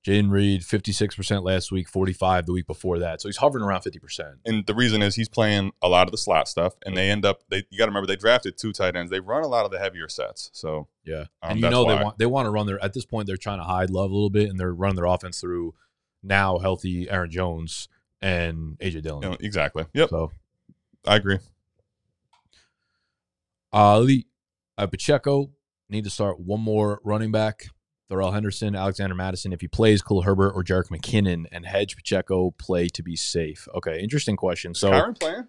Jayden 0.06 0.32
Reed, 0.32 0.62
56% 0.62 1.44
last 1.44 1.72
week, 1.72 1.88
45 1.88 2.48
the 2.48 2.54
week 2.54 2.66
before 2.66 2.98
that. 3.00 3.22
So 3.22 3.28
he's 3.28 3.38
hovering 3.38 3.64
around 3.64 3.82
50%. 3.82 4.38
And 4.46 4.66
the 4.66 4.74
reason 4.74 5.04
is 5.04 5.14
he's 5.14 5.30
playing 5.30 5.74
a 5.82 5.88
lot 5.88 6.08
of 6.08 6.12
the 6.12 6.18
slot 6.18 6.48
stuff, 6.48 6.74
and 6.86 6.98
they 6.98 7.12
end 7.12 7.24
up. 7.24 7.44
They 7.50 7.64
you 7.70 7.78
got 7.78 7.86
to 7.86 7.92
remember 7.92 8.08
they 8.08 8.16
drafted 8.16 8.58
two 8.58 8.74
tight 8.74 8.96
ends. 8.96 9.12
They 9.12 9.20
run 9.20 9.44
a 9.44 9.48
lot 9.48 9.66
of 9.66 9.72
the 9.72 9.78
heavier 9.78 10.08
sets. 10.08 10.50
So 10.54 10.88
Yeah. 11.06 11.26
Um, 11.44 11.52
and 11.52 11.60
you 11.60 11.70
know 11.70 11.84
why. 11.84 11.96
they 11.96 12.04
want 12.04 12.18
they 12.18 12.26
want 12.26 12.46
to 12.48 12.50
run 12.50 12.66
their 12.66 12.84
at 12.84 12.94
this 12.94 13.06
point 13.06 13.28
they're 13.28 13.38
trying 13.38 13.60
to 13.60 13.64
hide 13.64 13.92
love 13.92 14.10
a 14.10 14.14
little 14.14 14.32
bit 14.32 14.50
and 14.50 14.60
they're 14.60 14.74
running 14.74 14.96
their 14.96 15.06
offense 15.06 15.40
through 15.40 15.76
now 16.24 16.58
healthy 16.58 17.10
Aaron 17.10 17.30
Jones 17.30 17.88
and 18.22 18.78
AJ 18.80 19.04
Dillon. 19.04 19.24
you 19.24 19.30
know, 19.30 19.38
exactly. 19.40 19.86
Yep, 19.94 20.10
So 20.10 20.32
I 21.06 21.16
agree. 21.16 21.38
Ali 23.74 24.28
uh, 24.78 24.88
Pacheco 24.88 25.52
need 25.90 26.04
to 26.04 26.10
start 26.10 26.40
one 26.40 26.62
more 26.62 27.00
running 27.04 27.32
back. 27.32 27.66
Darrell 28.12 28.34
Henderson, 28.34 28.76
Alexander 28.76 29.16
Mattison. 29.16 29.54
If 29.54 29.62
he 29.62 29.70
plays 29.70 30.02
Khalil 30.02 30.24
Herbert 30.24 30.52
or 30.52 30.66
Jerick 30.66 30.90
McKinnon 30.90 31.46
and 31.50 31.66
hedge 31.66 31.96
Pacheco 31.96 32.52
play 32.52 32.90
to 32.90 33.02
be 33.02 33.16
safe. 33.16 33.70
Okay, 33.74 34.02
interesting 34.02 34.36
question. 34.36 34.76
So 34.76 34.92
Kyren 34.92 35.18
playing? 35.18 35.48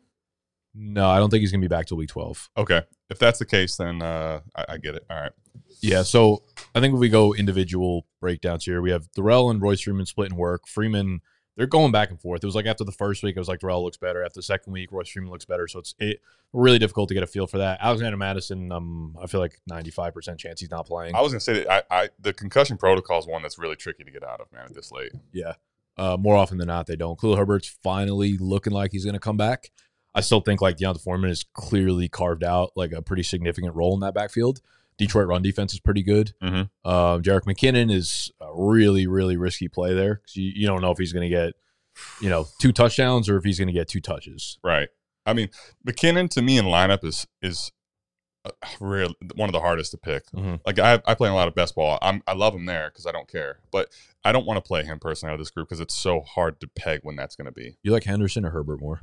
no, 0.73 1.11
I 1.11 1.19
don't 1.19 1.28
think 1.28 1.40
he's 1.40 1.50
gonna 1.50 1.61
be 1.61 1.66
back 1.66 1.87
till 1.87 1.97
week 1.97 2.11
twelve. 2.11 2.49
Okay, 2.57 2.83
if 3.11 3.19
that's 3.19 3.40
the 3.40 3.45
case, 3.45 3.75
then 3.75 4.00
uh, 4.00 4.42
I, 4.54 4.64
I 4.69 4.78
get 4.78 4.95
it. 4.95 5.04
All 5.11 5.21
right. 5.21 5.33
Yeah, 5.81 6.04
so 6.04 6.45
I 6.73 6.78
think 6.78 6.95
if 6.95 7.00
we 7.00 7.09
go 7.09 7.35
individual 7.35 8.07
breakdowns 8.21 8.64
here, 8.64 8.81
we 8.81 8.92
have 8.92 9.11
Darrell 9.11 9.50
and 9.50 9.61
Royce 9.61 9.81
Freeman 9.81 10.07
splitting 10.07 10.38
work. 10.38 10.69
Freeman, 10.69 11.21
they're 11.56 11.66
going 11.66 11.92
back 11.92 12.11
and 12.11 12.21
forth. 12.21 12.42
It 12.42 12.47
was 12.47 12.54
like 12.54 12.66
after 12.66 12.85
the 12.85 12.92
first 12.92 13.23
week, 13.23 13.37
it 13.37 13.38
was 13.38 13.49
like 13.49 13.61
Darrell 13.61 13.85
looks 13.85 13.97
better. 13.97 14.25
After 14.25 14.38
the 14.38 14.42
second 14.42 14.73
week, 14.73 14.90
Royce 14.90 15.09
Freeman 15.11 15.30
looks 15.30 15.44
better. 15.44 15.68
So 15.68 15.80
it's 15.80 15.94
it, 15.99 16.21
really 16.52 16.78
difficult 16.78 17.09
to 17.09 17.14
get 17.14 17.23
a 17.23 17.26
feel 17.26 17.47
for 17.47 17.59
that. 17.59 17.78
Alexander 17.80 18.16
Mattison, 18.16 18.73
um, 18.73 19.16
I 19.23 19.26
feel 19.26 19.40
like 19.40 19.61
ninety 19.66 19.90
five 19.90 20.14
percent 20.14 20.38
chance 20.38 20.61
he's 20.61 20.71
not 20.71 20.87
playing. 20.87 21.14
I 21.14 21.21
was 21.21 21.32
gonna 21.32 21.40
say 21.40 21.64
that 21.64 21.87
I, 21.90 22.02
I 22.02 22.09
the 22.21 22.32
concussion 22.32 22.76
protocol 22.76 23.18
is 23.18 23.26
one 23.26 23.42
that's 23.42 23.59
really 23.59 23.76
tricky 23.76 24.04
to 24.04 24.11
get 24.11 24.25
out 24.25 24.40
of, 24.40 24.50
man. 24.52 24.64
At 24.66 24.75
this 24.75 24.90
late, 24.92 25.12
Yeah, 25.32 25.54
uh, 25.97 26.16
more 26.18 26.37
often 26.37 26.59
than 26.59 26.68
not, 26.68 26.87
they 26.87 26.97
don't. 26.97 27.21
Khalil 27.21 27.37
Herbert's 27.37 27.68
finally 27.82 28.38
looking 28.38 28.73
like 28.73 28.92
he's 28.92 29.04
going 29.04 29.14
to 29.14 29.21
come 29.21 29.37
back. 29.37 29.71
I 30.14 30.21
still 30.21 30.40
think 30.40 30.61
like 30.61 30.76
D'Onta 30.76 31.00
Foreman 31.00 31.30
is 31.30 31.44
clearly 31.54 32.09
carved 32.09 32.44
out 32.44 32.73
like 32.76 32.92
a 32.92 33.00
pretty 33.00 33.23
significant 33.23 33.75
role 33.75 33.94
in 33.94 34.00
that 34.00 34.14
backfield. 34.14 34.61
Detroit 35.06 35.26
run 35.26 35.42
defense 35.42 35.73
is 35.73 35.80
pretty 35.80 36.02
good. 36.02 36.32
Mhm. 36.42 36.71
Um, 36.85 37.23
Jerick 37.23 37.42
McKinnon 37.44 37.92
is 37.92 38.30
a 38.40 38.47
really, 38.54 39.06
really 39.06 39.37
risky 39.37 39.68
play 39.68 39.94
there 39.94 40.16
because 40.16 40.37
you, 40.37 40.52
you 40.54 40.66
don't 40.66 40.80
know 40.80 40.90
if 40.90 40.99
he's 40.99 41.12
going 41.12 41.28
to 41.28 41.35
get, 41.35 41.54
you 42.21 42.28
know, 42.30 42.47
two 42.61 42.73
touchdowns 42.73 43.28
or 43.28 43.37
if 43.37 43.44
he's 43.44 43.59
going 43.59 43.66
to 43.68 43.73
get 43.73 43.88
two 43.88 44.00
touches. 44.00 44.59
right? 44.62 44.88
I 45.26 45.32
mean, 45.35 45.49
McKinnon 45.87 46.28
to 46.30 46.42
me 46.42 46.59
in 46.59 46.64
lineup 46.66 47.04
is 47.04 47.26
is 47.42 47.71
uh, 48.44 48.50
really 48.80 49.14
one 49.37 49.49
of 49.49 49.52
the 49.52 49.61
hardest 49.61 49.92
to 49.92 49.99
pick. 49.99 50.25
Mhm. 50.32 50.61
Like 50.66 50.78
I, 50.78 51.00
I 51.06 51.14
play 51.14 51.28
a 51.28 51.35
lot 51.35 51.47
of 51.49 51.54
best 51.54 51.75
ball. 51.76 51.99
I'm, 52.02 52.23
I 52.26 52.32
love 52.35 52.54
him 52.54 52.66
there 52.66 52.88
because 52.90 53.06
I 53.06 53.12
don't 53.12 53.28
care, 53.28 53.61
but 53.71 53.88
I 54.25 54.32
don't 54.32 54.47
want 54.47 54.56
to 54.62 54.66
play 54.66 54.82
him 54.85 54.99
personally 54.99 55.30
out 55.30 55.35
of 55.35 55.40
this 55.40 55.50
group 55.50 55.68
because 55.68 55.78
it's 55.80 55.94
so 55.94 56.21
hard 56.23 56.61
to 56.61 56.66
peg 56.68 57.00
when 57.04 57.14
that's 57.16 57.37
going 57.37 57.47
to 57.47 57.52
be. 57.52 57.76
You 57.85 57.92
like 57.92 58.02
Henderson 58.04 58.44
or 58.44 58.50
Herbert 58.50 58.80
more? 58.80 59.02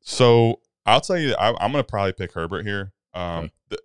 So 0.00 0.60
I'll 0.84 1.00
tell 1.00 1.18
you, 1.18 1.34
I, 1.34 1.48
I'm 1.60 1.70
going 1.72 1.84
to 1.84 1.88
probably 1.88 2.12
pick 2.12 2.32
Herbert 2.32 2.66
here. 2.66 2.92
Um, 3.14 3.44
Okay. 3.44 3.50
the, 3.68 3.78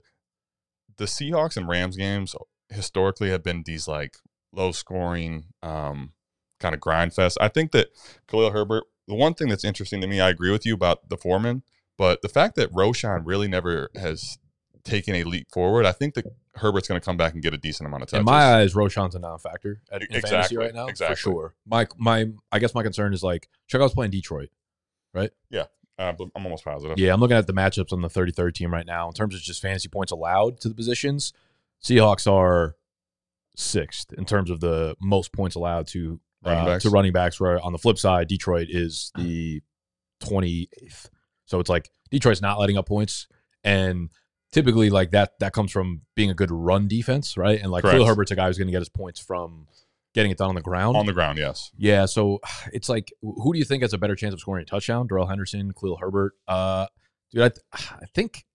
the 0.98 1.06
Seahawks 1.06 1.58
and 1.58 1.68
Rams 1.68 1.98
games 1.98 2.36
historically 2.70 3.30
have 3.30 3.44
been 3.44 3.64
these 3.66 3.88
like 3.88 4.18
low 4.52 4.72
scoring, 4.72 5.46
um, 5.64 6.14
kind 6.60 6.76
of 6.76 6.82
grind 6.82 7.14
fest. 7.14 7.38
I 7.40 7.48
think 7.48 7.72
that 7.72 7.90
Khalil 8.28 8.52
Herbert. 8.52 8.84
The 9.08 9.16
one 9.16 9.36
thing 9.36 9.48
that's 9.48 9.64
interesting 9.64 10.02
to 10.02 10.08
me, 10.08 10.20
I 10.20 10.28
agree 10.30 10.52
with 10.52 10.66
you 10.66 10.74
about 10.74 11.08
the 11.08 11.16
foreman, 11.16 11.64
but 11.98 12.22
the 12.22 12.28
fact 12.28 12.58
that 12.58 12.70
Roschon 12.74 13.22
really 13.24 13.48
never 13.48 13.90
has 13.96 14.38
taken 14.84 15.16
a 15.16 15.24
leap 15.24 15.48
forward, 15.50 15.86
I 15.86 15.94
think 15.94 16.14
that 16.16 16.26
Herbert's 16.56 16.90
going 16.90 17.00
to 17.00 17.06
come 17.06 17.16
back 17.16 17.34
and 17.34 17.42
get 17.42 17.54
a 17.54 17.58
decent 17.58 17.88
amount 17.88 18.04
of 18.04 18.10
touches. 18.10 18.20
In 18.20 18.26
my 18.26 18.56
eyes, 18.56 18.74
Roschon's 18.74 19.16
a 19.16 19.20
non-factor 19.20 19.82
at, 19.92 20.02
in 20.02 20.08
fantasy 20.08 20.28
Exactly, 20.28 20.58
right 20.58 20.74
now 20.74 20.88
exactly. 20.88 21.16
for 21.16 21.22
sure. 21.22 21.56
My 21.66 21.88
my 21.98 22.26
I 22.52 22.60
guess 22.60 22.76
my 22.76 22.84
concern 22.84 23.14
is 23.14 23.24
like 23.24 23.48
Chicago's 23.68 23.94
playing 23.94 24.12
Detroit. 24.12 24.50
Uh, 25.98 26.14
I'm 26.20 26.46
almost 26.46 26.64
positive. 26.64 26.98
Yeah, 27.00 27.14
I'm 27.14 27.20
looking 27.20 27.38
at 27.38 27.48
the 27.48 27.54
matchups 27.54 27.92
on 27.92 28.02
the 28.02 28.10
33rd 28.10 28.54
team 28.54 28.72
right 28.74 28.86
now 28.86 29.08
in 29.08 29.14
terms 29.14 29.34
of 29.36 29.42
just 29.42 29.62
fantasy 29.62 29.90
points 29.90 30.12
allowed 30.12 30.60
to 30.62 30.70
the 30.70 30.76
positions. 30.76 31.34
Seahawks 31.84 32.32
are 32.32 32.76
sixth 33.56 34.14
in 34.14 34.26
terms 34.26 34.50
of 34.50 34.60
the 34.60 34.96
most 35.02 35.32
points 35.34 35.56
allowed 35.56 35.88
to 35.88 36.20
Running 36.44 36.62
uh, 36.62 36.66
backs. 36.66 36.84
to 36.84 36.90
running 36.92 37.12
backs. 37.12 37.40
Where 37.40 37.60
on 37.60 37.72
the 37.72 37.80
flip 37.80 37.98
side, 37.98 38.28
Detroit 38.28 38.68
is 38.70 39.12
the 39.18 39.62
28th. 40.24 41.10
So 41.46 41.60
it's 41.60 41.70
like 41.70 41.90
Detroit's 42.12 42.42
not 42.42 42.60
letting 42.60 42.78
up 42.78 42.88
points, 42.88 43.28
and 43.64 44.10
typically 44.52 44.90
like 44.90 45.12
that 45.12 45.40
that 45.40 45.54
comes 45.54 45.72
from 45.72 46.02
being 46.16 46.30
a 46.30 46.34
good 46.34 46.52
run 46.52 46.88
defense, 46.88 47.38
right? 47.38 47.60
And 47.60 47.72
like 47.72 47.84
Phil 47.84 48.06
Herbert's 48.06 48.32
a 48.32 48.36
guy 48.36 48.48
who's 48.48 48.58
going 48.58 48.68
to 48.68 48.72
get 48.72 48.80
his 48.82 48.90
points 48.90 49.20
from 49.20 49.68
getting 50.14 50.32
it 50.32 50.38
done 50.38 50.50
on 50.50 50.56
the 50.56 50.62
ground. 50.62 50.98
On 50.98 51.06
the 51.06 51.14
ground, 51.14 51.38
yes. 51.38 51.72
Yeah, 51.78 52.06
so 52.06 52.40
it's 52.74 52.90
like, 52.90 53.12
who 53.22 53.54
do 53.54 53.60
you 53.60 53.66
think 53.66 53.84
has 53.84 53.94
a 53.94 53.98
better 53.98 54.16
chance 54.16 54.34
of 54.34 54.40
scoring 54.40 54.64
a 54.64 54.66
touchdown? 54.66 55.08
Darrell 55.08 55.28
Henderson, 55.28 55.72
Khalil 55.74 55.98
Herbert. 55.98 56.34
Uh, 56.48 56.88
dude, 57.32 57.44
I, 57.44 57.50
th- 57.50 57.60
I 58.02 58.06
think 58.14 58.46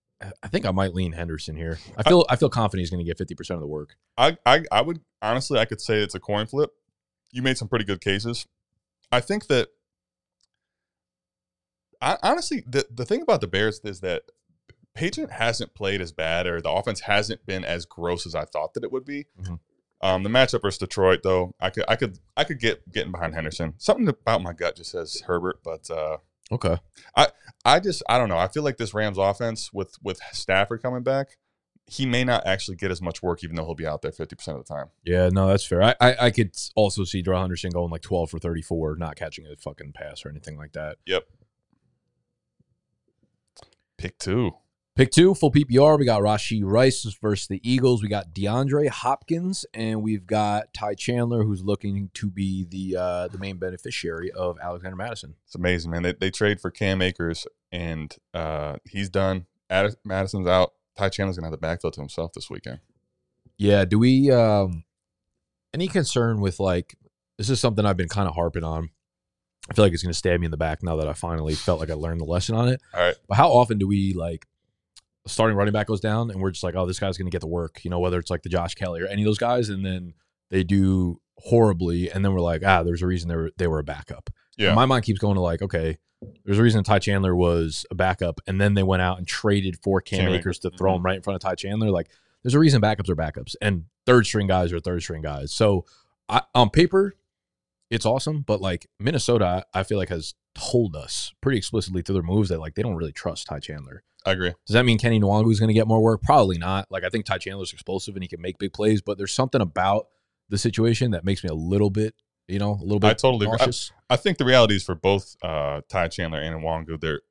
I 0.43 0.47
think 0.47 0.65
I 0.65 0.71
might 0.71 0.93
lean 0.93 1.11
Henderson 1.11 1.55
here. 1.55 1.79
I 1.97 2.03
feel 2.03 2.25
I 2.29 2.35
feel 2.37 2.49
confident 2.49 2.79
he's 2.81 2.89
going 2.89 3.03
to 3.03 3.09
get 3.09 3.17
fifty 3.17 3.35
percent 3.35 3.55
of 3.57 3.61
the 3.61 3.67
work. 3.67 3.95
I, 4.17 4.37
I 4.45 4.63
I 4.71 4.81
would 4.81 5.01
honestly 5.21 5.59
I 5.59 5.65
could 5.65 5.81
say 5.81 5.99
it's 6.01 6.15
a 6.15 6.19
coin 6.19 6.45
flip. 6.45 6.69
You 7.31 7.41
made 7.41 7.57
some 7.57 7.67
pretty 7.67 7.83
good 7.85 7.99
cases. 7.99 8.47
I 9.11 9.19
think 9.19 9.47
that 9.47 9.67
I, 12.01 12.17
honestly 12.23 12.63
the 12.67 12.85
the 12.93 13.05
thing 13.05 13.21
about 13.21 13.41
the 13.41 13.47
Bears 13.47 13.81
is 13.83 13.99
that 14.01 14.23
Patriot 14.95 15.31
hasn't 15.31 15.73
played 15.73 15.99
as 16.01 16.11
bad 16.11 16.45
or 16.47 16.61
the 16.61 16.69
offense 16.69 17.01
hasn't 17.01 17.45
been 17.45 17.65
as 17.65 17.85
gross 17.85 18.25
as 18.25 18.35
I 18.35 18.45
thought 18.45 18.73
that 18.75 18.83
it 18.83 18.91
would 18.91 19.05
be. 19.05 19.25
Mhm. 19.41 19.59
Um, 20.03 20.21
the 20.21 20.29
matchup 20.29 20.61
versus 20.61 20.79
Detroit 20.79 21.21
though, 21.23 21.55
I 21.61 21.69
could 21.69 21.85
I 21.87 21.95
could 21.95 22.19
I 22.35 22.43
could 22.43 22.59
get 22.59 22.91
getting 22.91 23.13
behind 23.13 23.33
Henderson. 23.33 23.73
Something 23.77 24.09
about 24.09 24.43
my 24.43 24.51
gut 24.51 24.75
just 24.75 24.91
says 24.91 25.23
Herbert, 25.25 25.59
but 25.63 25.89
uh, 25.89 26.17
Okay, 26.51 26.77
I 27.15 27.29
I 27.63 27.79
just 27.79 28.03
I 28.09 28.17
don't 28.17 28.27
know. 28.27 28.37
I 28.37 28.49
feel 28.49 28.63
like 28.63 28.75
this 28.75 28.93
Rams 28.93 29.17
offense 29.17 29.71
with 29.71 29.95
with 30.03 30.19
Stafford 30.33 30.83
coming 30.83 31.03
back, 31.03 31.37
he 31.87 32.05
may 32.05 32.25
not 32.25 32.45
actually 32.45 32.75
get 32.75 32.91
as 32.91 33.01
much 33.01 33.23
work 33.23 33.45
even 33.45 33.55
though 33.55 33.63
he'll 33.65 33.75
be 33.75 33.87
out 33.87 34.01
there 34.01 34.11
50% 34.11 34.47
of 34.49 34.57
the 34.57 34.63
time. 34.63 34.87
yeah, 35.05 35.29
no, 35.29 35.47
that's 35.47 35.65
fair. 35.65 35.81
I 35.81 35.95
I, 36.01 36.15
I 36.19 36.31
could 36.31 36.51
also 36.75 37.05
see 37.05 37.21
Darrell 37.21 37.39
Henderson 37.39 37.71
going 37.71 37.89
like 37.89 38.01
twelve 38.01 38.29
for 38.29 38.39
thirty 38.39 38.61
four, 38.61 38.97
not 38.97 39.15
catching 39.15 39.45
a 39.47 39.55
fucking 39.55 39.93
pass 39.93 40.25
or 40.25 40.29
anything 40.29 40.57
like 40.57 40.73
that. 40.73 40.97
Yep. 41.05 41.23
Pick 43.97 44.17
2. 44.17 44.51
Pick 44.95 45.09
two, 45.09 45.33
full 45.33 45.51
PPR. 45.51 45.97
We 45.97 46.05
got 46.05 46.21
Rashee 46.21 46.61
Rice 46.63 47.03
versus 47.19 47.47
the 47.47 47.59
Eagles. 47.67 48.03
We 48.03 48.09
got 48.09 48.31
DeAndre 48.31 48.89
Hopkins, 48.89 49.65
and 49.73 50.03
we've 50.03 50.27
got 50.27 50.71
Ty 50.71 50.93
Chandler, 50.93 51.43
who's 51.43 51.63
looking 51.63 52.11
to 52.13 52.29
be 52.29 52.63
the 52.63 52.97
uh, 53.01 53.27
the 53.29 53.39
main 53.39 53.57
beneficiary 53.57 54.31
of 54.31 54.59
Alexander 54.61 54.95
Mattison. 54.95 55.33
It's 55.47 55.55
amazing, 55.55 55.89
man. 55.89 56.03
They, 56.03 56.13
they 56.13 56.29
trade 56.29 56.61
for 56.61 56.69
Cam 56.69 57.01
Akers, 57.01 57.47
and 57.71 58.15
uh, 58.35 58.75
he's 58.85 59.09
done. 59.09 59.47
Mattison's 59.71 60.47
out. 60.47 60.73
Ty 60.95 61.09
Chandler's 61.09 61.37
gonna 61.37 61.47
have 61.47 61.51
the 61.53 61.57
backfield 61.57 61.93
to 61.93 62.01
himself 62.01 62.33
this 62.33 62.51
weekend. 62.51 62.79
Yeah. 63.57 63.85
Do 63.85 63.97
we 63.97 64.29
um 64.29 64.83
any 65.73 65.87
concern 65.87 66.39
with 66.39 66.59
like 66.59 66.95
this 67.39 67.49
is 67.49 67.59
something 67.59 67.83
I've 67.83 67.97
been 67.97 68.09
kind 68.09 68.27
of 68.27 68.35
harping 68.35 68.63
on. 68.63 68.89
I 69.71 69.73
feel 69.73 69.85
like 69.85 69.93
it's 69.93 70.03
gonna 70.03 70.13
stab 70.13 70.39
me 70.39 70.45
in 70.45 70.51
the 70.51 70.57
back 70.57 70.83
now 70.83 70.97
that 70.97 71.07
I 71.07 71.13
finally 71.13 71.55
felt 71.55 71.79
like 71.79 71.89
I 71.89 71.95
learned 71.95 72.21
the 72.21 72.25
lesson 72.25 72.53
on 72.53 72.67
it. 72.67 72.79
All 72.93 73.01
right, 73.01 73.15
But 73.27 73.37
how 73.37 73.49
often 73.49 73.79
do 73.79 73.87
we 73.87 74.13
like 74.13 74.45
starting 75.25 75.57
running 75.57 75.73
back 75.73 75.87
goes 75.87 76.01
down 76.01 76.29
and 76.31 76.41
we're 76.41 76.51
just 76.51 76.63
like, 76.63 76.75
oh, 76.75 76.85
this 76.85 76.99
guy's 76.99 77.17
gonna 77.17 77.29
get 77.29 77.41
the 77.41 77.47
work, 77.47 77.83
you 77.83 77.89
know, 77.89 77.99
whether 77.99 78.19
it's 78.19 78.29
like 78.29 78.43
the 78.43 78.49
Josh 78.49 78.75
Kelly 78.75 79.01
or 79.01 79.07
any 79.07 79.21
of 79.21 79.25
those 79.25 79.37
guys, 79.37 79.69
and 79.69 79.85
then 79.85 80.13
they 80.49 80.63
do 80.63 81.19
horribly, 81.37 82.09
and 82.11 82.23
then 82.23 82.33
we're 82.33 82.39
like, 82.39 82.61
ah, 82.65 82.83
there's 82.83 83.01
a 83.01 83.07
reason 83.07 83.29
they 83.29 83.35
were 83.35 83.51
they 83.57 83.67
were 83.67 83.79
a 83.79 83.83
backup. 83.83 84.29
Yeah. 84.57 84.67
And 84.67 84.75
my 84.75 84.85
mind 84.85 85.03
keeps 85.03 85.19
going 85.19 85.35
to 85.35 85.41
like, 85.41 85.61
okay, 85.61 85.97
there's 86.45 86.59
a 86.59 86.63
reason 86.63 86.83
Ty 86.83 86.99
Chandler 86.99 87.35
was 87.35 87.85
a 87.91 87.95
backup, 87.95 88.39
and 88.47 88.59
then 88.59 88.73
they 88.73 88.83
went 88.83 89.01
out 89.01 89.17
and 89.17 89.27
traded 89.27 89.77
for 89.83 90.01
Cam, 90.01 90.21
Cam 90.21 90.33
Akers 90.33 90.59
to 90.59 90.69
throw 90.71 90.95
him 90.95 91.03
right 91.03 91.15
in 91.15 91.21
front 91.21 91.35
of 91.35 91.41
Ty 91.41 91.55
Chandler. 91.55 91.89
Like, 91.89 92.09
there's 92.43 92.53
a 92.53 92.59
reason 92.59 92.81
backups 92.81 93.09
are 93.09 93.15
backups, 93.15 93.55
and 93.61 93.85
third 94.05 94.25
string 94.25 94.47
guys 94.47 94.71
are 94.71 94.79
third 94.79 95.01
string 95.01 95.21
guys. 95.21 95.51
So, 95.51 95.85
I, 96.29 96.41
on 96.55 96.69
paper, 96.69 97.15
it's 97.89 98.05
awesome, 98.05 98.41
but 98.41 98.61
like 98.61 98.87
Minnesota, 98.99 99.65
I 99.73 99.83
feel 99.83 99.97
like 99.97 100.09
has 100.09 100.33
told 100.55 100.95
us 100.95 101.33
pretty 101.41 101.57
explicitly 101.57 102.01
through 102.01 102.13
their 102.13 102.23
moves 102.23 102.49
that 102.49 102.59
like 102.59 102.75
they 102.75 102.83
don't 102.83 102.95
really 102.95 103.11
trust 103.11 103.47
Ty 103.47 103.59
Chandler. 103.59 104.03
I 104.25 104.31
agree. 104.31 104.53
Does 104.65 104.73
that 104.73 104.85
mean 104.85 104.97
Kene 104.97 105.21
Nwangwu 105.21 105.51
is 105.51 105.59
going 105.59 105.67
to 105.67 105.73
get 105.73 105.87
more 105.87 106.01
work? 106.01 106.21
Probably 106.21 106.57
not. 106.57 106.87
Like 106.89 107.03
I 107.03 107.09
think 107.09 107.25
Ty 107.25 107.39
Chandler's 107.39 107.73
explosive 107.73 108.15
and 108.15 108.23
he 108.23 108.27
can 108.27 108.41
make 108.41 108.57
big 108.57 108.73
plays, 108.73 109.01
but 109.01 109.17
there's 109.17 109.33
something 109.33 109.61
about 109.61 110.07
the 110.49 110.57
situation 110.57 111.11
that 111.11 111.25
makes 111.25 111.43
me 111.43 111.49
a 111.49 111.53
little 111.53 111.89
bit, 111.89 112.15
you 112.47 112.59
know, 112.59 112.77
a 112.79 112.83
little 112.83 112.99
bit 112.99 113.07
I 113.07 113.13
totally 113.13 113.45
agree. 113.45 113.57
nauseous. 113.57 113.91
I 114.09 114.15
think 114.15 114.37
the 114.37 114.45
reality 114.45 114.75
is 114.75 114.83
for 114.83 114.95
both 114.95 115.35
uh, 115.43 115.81
Ty 115.89 116.09
Chandler 116.09 116.39
and 116.39 116.61
Nwangwu, 116.61 116.99
they're 116.99 117.21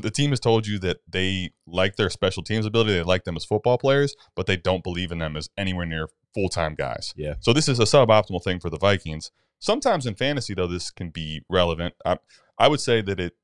the 0.00 0.10
team 0.10 0.30
has 0.30 0.40
told 0.40 0.66
you 0.66 0.78
that 0.80 0.98
they 1.08 1.52
like 1.66 1.96
their 1.96 2.10
special 2.10 2.42
teams 2.42 2.66
ability. 2.66 2.94
They 2.94 3.02
like 3.02 3.24
them 3.24 3.36
as 3.36 3.44
football 3.44 3.78
players, 3.78 4.16
but 4.34 4.46
they 4.46 4.56
don't 4.56 4.82
believe 4.82 5.12
in 5.12 5.18
them 5.18 5.36
as 5.36 5.48
anywhere 5.56 5.86
near 5.86 6.08
full 6.34 6.48
time 6.48 6.74
guys. 6.74 7.14
Yeah. 7.16 7.34
So 7.40 7.52
this 7.52 7.68
is 7.68 7.78
a 7.78 7.84
suboptimal 7.84 8.42
thing 8.42 8.60
for 8.60 8.70
the 8.70 8.78
Vikings. 8.78 9.30
Sometimes 9.60 10.06
in 10.06 10.14
fantasy, 10.14 10.54
though, 10.54 10.66
this 10.66 10.90
can 10.90 11.10
be 11.10 11.42
relevant. 11.48 11.94
I, 12.04 12.18
I 12.58 12.68
would 12.68 12.80
say 12.80 13.00
that 13.02 13.20
it 13.20 13.34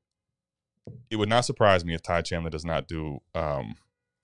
it 1.09 1.15
would 1.17 1.29
not 1.29 1.45
surprise 1.45 1.85
me 1.85 1.93
if 1.93 2.01
Ty 2.01 2.21
Chandler 2.21 2.49
does 2.49 2.65
not 2.65 2.87
do 2.87 3.19
um, 3.35 3.75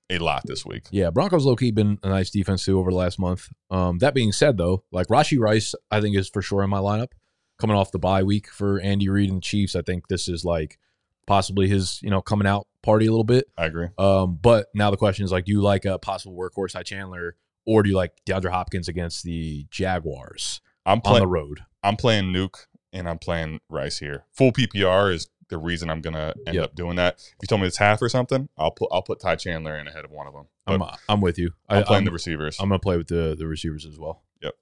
a 0.10 0.18
lot 0.20 0.44
this 0.46 0.66
week. 0.66 0.88
Yeah, 0.92 1.10
Broncos 1.10 1.46
low 1.46 1.56
key 1.56 1.72
been 1.72 2.00
a 2.04 2.10
nice 2.10 2.30
defense 2.30 2.66
too 2.66 2.80
over 2.80 2.92
the 2.92 2.98
last 2.98 3.20
month. 3.20 3.50
Um, 3.70 4.00
that 4.00 4.14
being 4.14 4.32
said, 4.32 4.58
though, 4.58 4.84
like 4.92 5.08
Rashee 5.08 5.40
Rice, 5.40 5.76
I 5.92 6.02
think 6.02 6.16
is 6.16 6.30
for 6.30 6.42
sure 6.42 6.64
in 6.64 6.70
my 6.70 6.80
lineup. 6.80 7.12
Coming 7.60 7.76
off 7.76 7.92
the 7.92 8.00
bye 8.00 8.22
week 8.22 8.50
for 8.50 8.80
Andy 8.80 9.10
Reid 9.10 9.30
and 9.30 9.40
the 9.40 9.42
Chiefs, 9.42 9.76
I 9.76 9.82
think 9.82 10.08
this 10.08 10.28
is 10.28 10.46
like 10.46 10.78
possibly 11.26 11.68
his 11.68 12.00
you 12.04 12.10
know 12.10 12.22
coming 12.22 12.48
out 12.48 12.68
party 12.84 13.08
a 13.08 13.12
little 13.12 13.24
bit. 13.24 13.46
I 13.58 13.66
agree. 13.66 13.88
Um, 13.98 14.38
but 14.42 14.68
now 14.74 14.92
the 14.92 14.98
question 14.98 15.26
is 15.26 15.32
like, 15.32 15.46
do 15.46 15.52
you 15.52 15.62
like 15.62 15.86
a 15.86 15.98
possible 15.98 16.38
workhorse 16.38 16.74
Ty 16.74 16.84
Chandler, 16.84 17.36
or 17.66 17.84
do 17.84 17.90
you 17.90 17.96
like 17.96 18.14
DeAndre 18.26 18.52
Hopkins 18.52 18.88
against 18.88 19.24
the 19.24 19.66
Jaguars 19.70 20.62
I'm 20.86 20.98
on 20.98 21.02
playing. 21.02 21.22
the 21.22 21.28
road? 21.28 21.60
I'm 21.84 21.96
playing 21.96 22.32
Nuke 22.32 22.66
and 22.94 23.10
I'm 23.10 23.20
playing 23.20 23.60
Rice 23.70 24.00
here. 24.00 24.26
Full 24.34 24.52
PPR 24.52 25.14
is 25.14 25.28
the 25.50 25.58
reason 25.58 25.90
I'm 25.90 26.02
gonna 26.02 26.34
end 26.46 26.56
Yep. 26.56 26.64
up 26.64 26.76
doing 26.76 26.96
that. 26.98 27.16
If 27.16 27.36
you 27.44 27.48
told 27.48 27.62
me 27.62 27.68
it's 27.68 27.78
half 27.78 28.02
or 28.02 28.10
something, 28.10 28.50
I'll 28.58 28.72
put 28.72 28.90
I'll 28.92 29.02
put 29.02 29.20
Ty 29.20 29.36
Chandler 29.38 29.78
in 29.78 29.88
ahead 29.88 30.06
of 30.06 30.12
one 30.12 30.28
of 30.28 30.34
them. 30.34 30.48
But 30.66 30.82
I'm 30.82 30.98
I'm 31.10 31.22
with 31.22 31.38
you. 31.40 31.52
I'm 31.70 31.80
I, 31.80 31.84
playing 31.84 32.00
I'm, 32.00 32.06
the 32.06 32.12
receivers. 32.12 32.58
I'm 32.60 32.68
gonna 32.70 32.80
play 32.80 32.98
with 32.98 33.08
the 33.08 33.36
the 33.38 33.48
receivers 33.48 33.86
as 33.86 33.98
well. 33.98 34.24
Yep. 34.42 34.54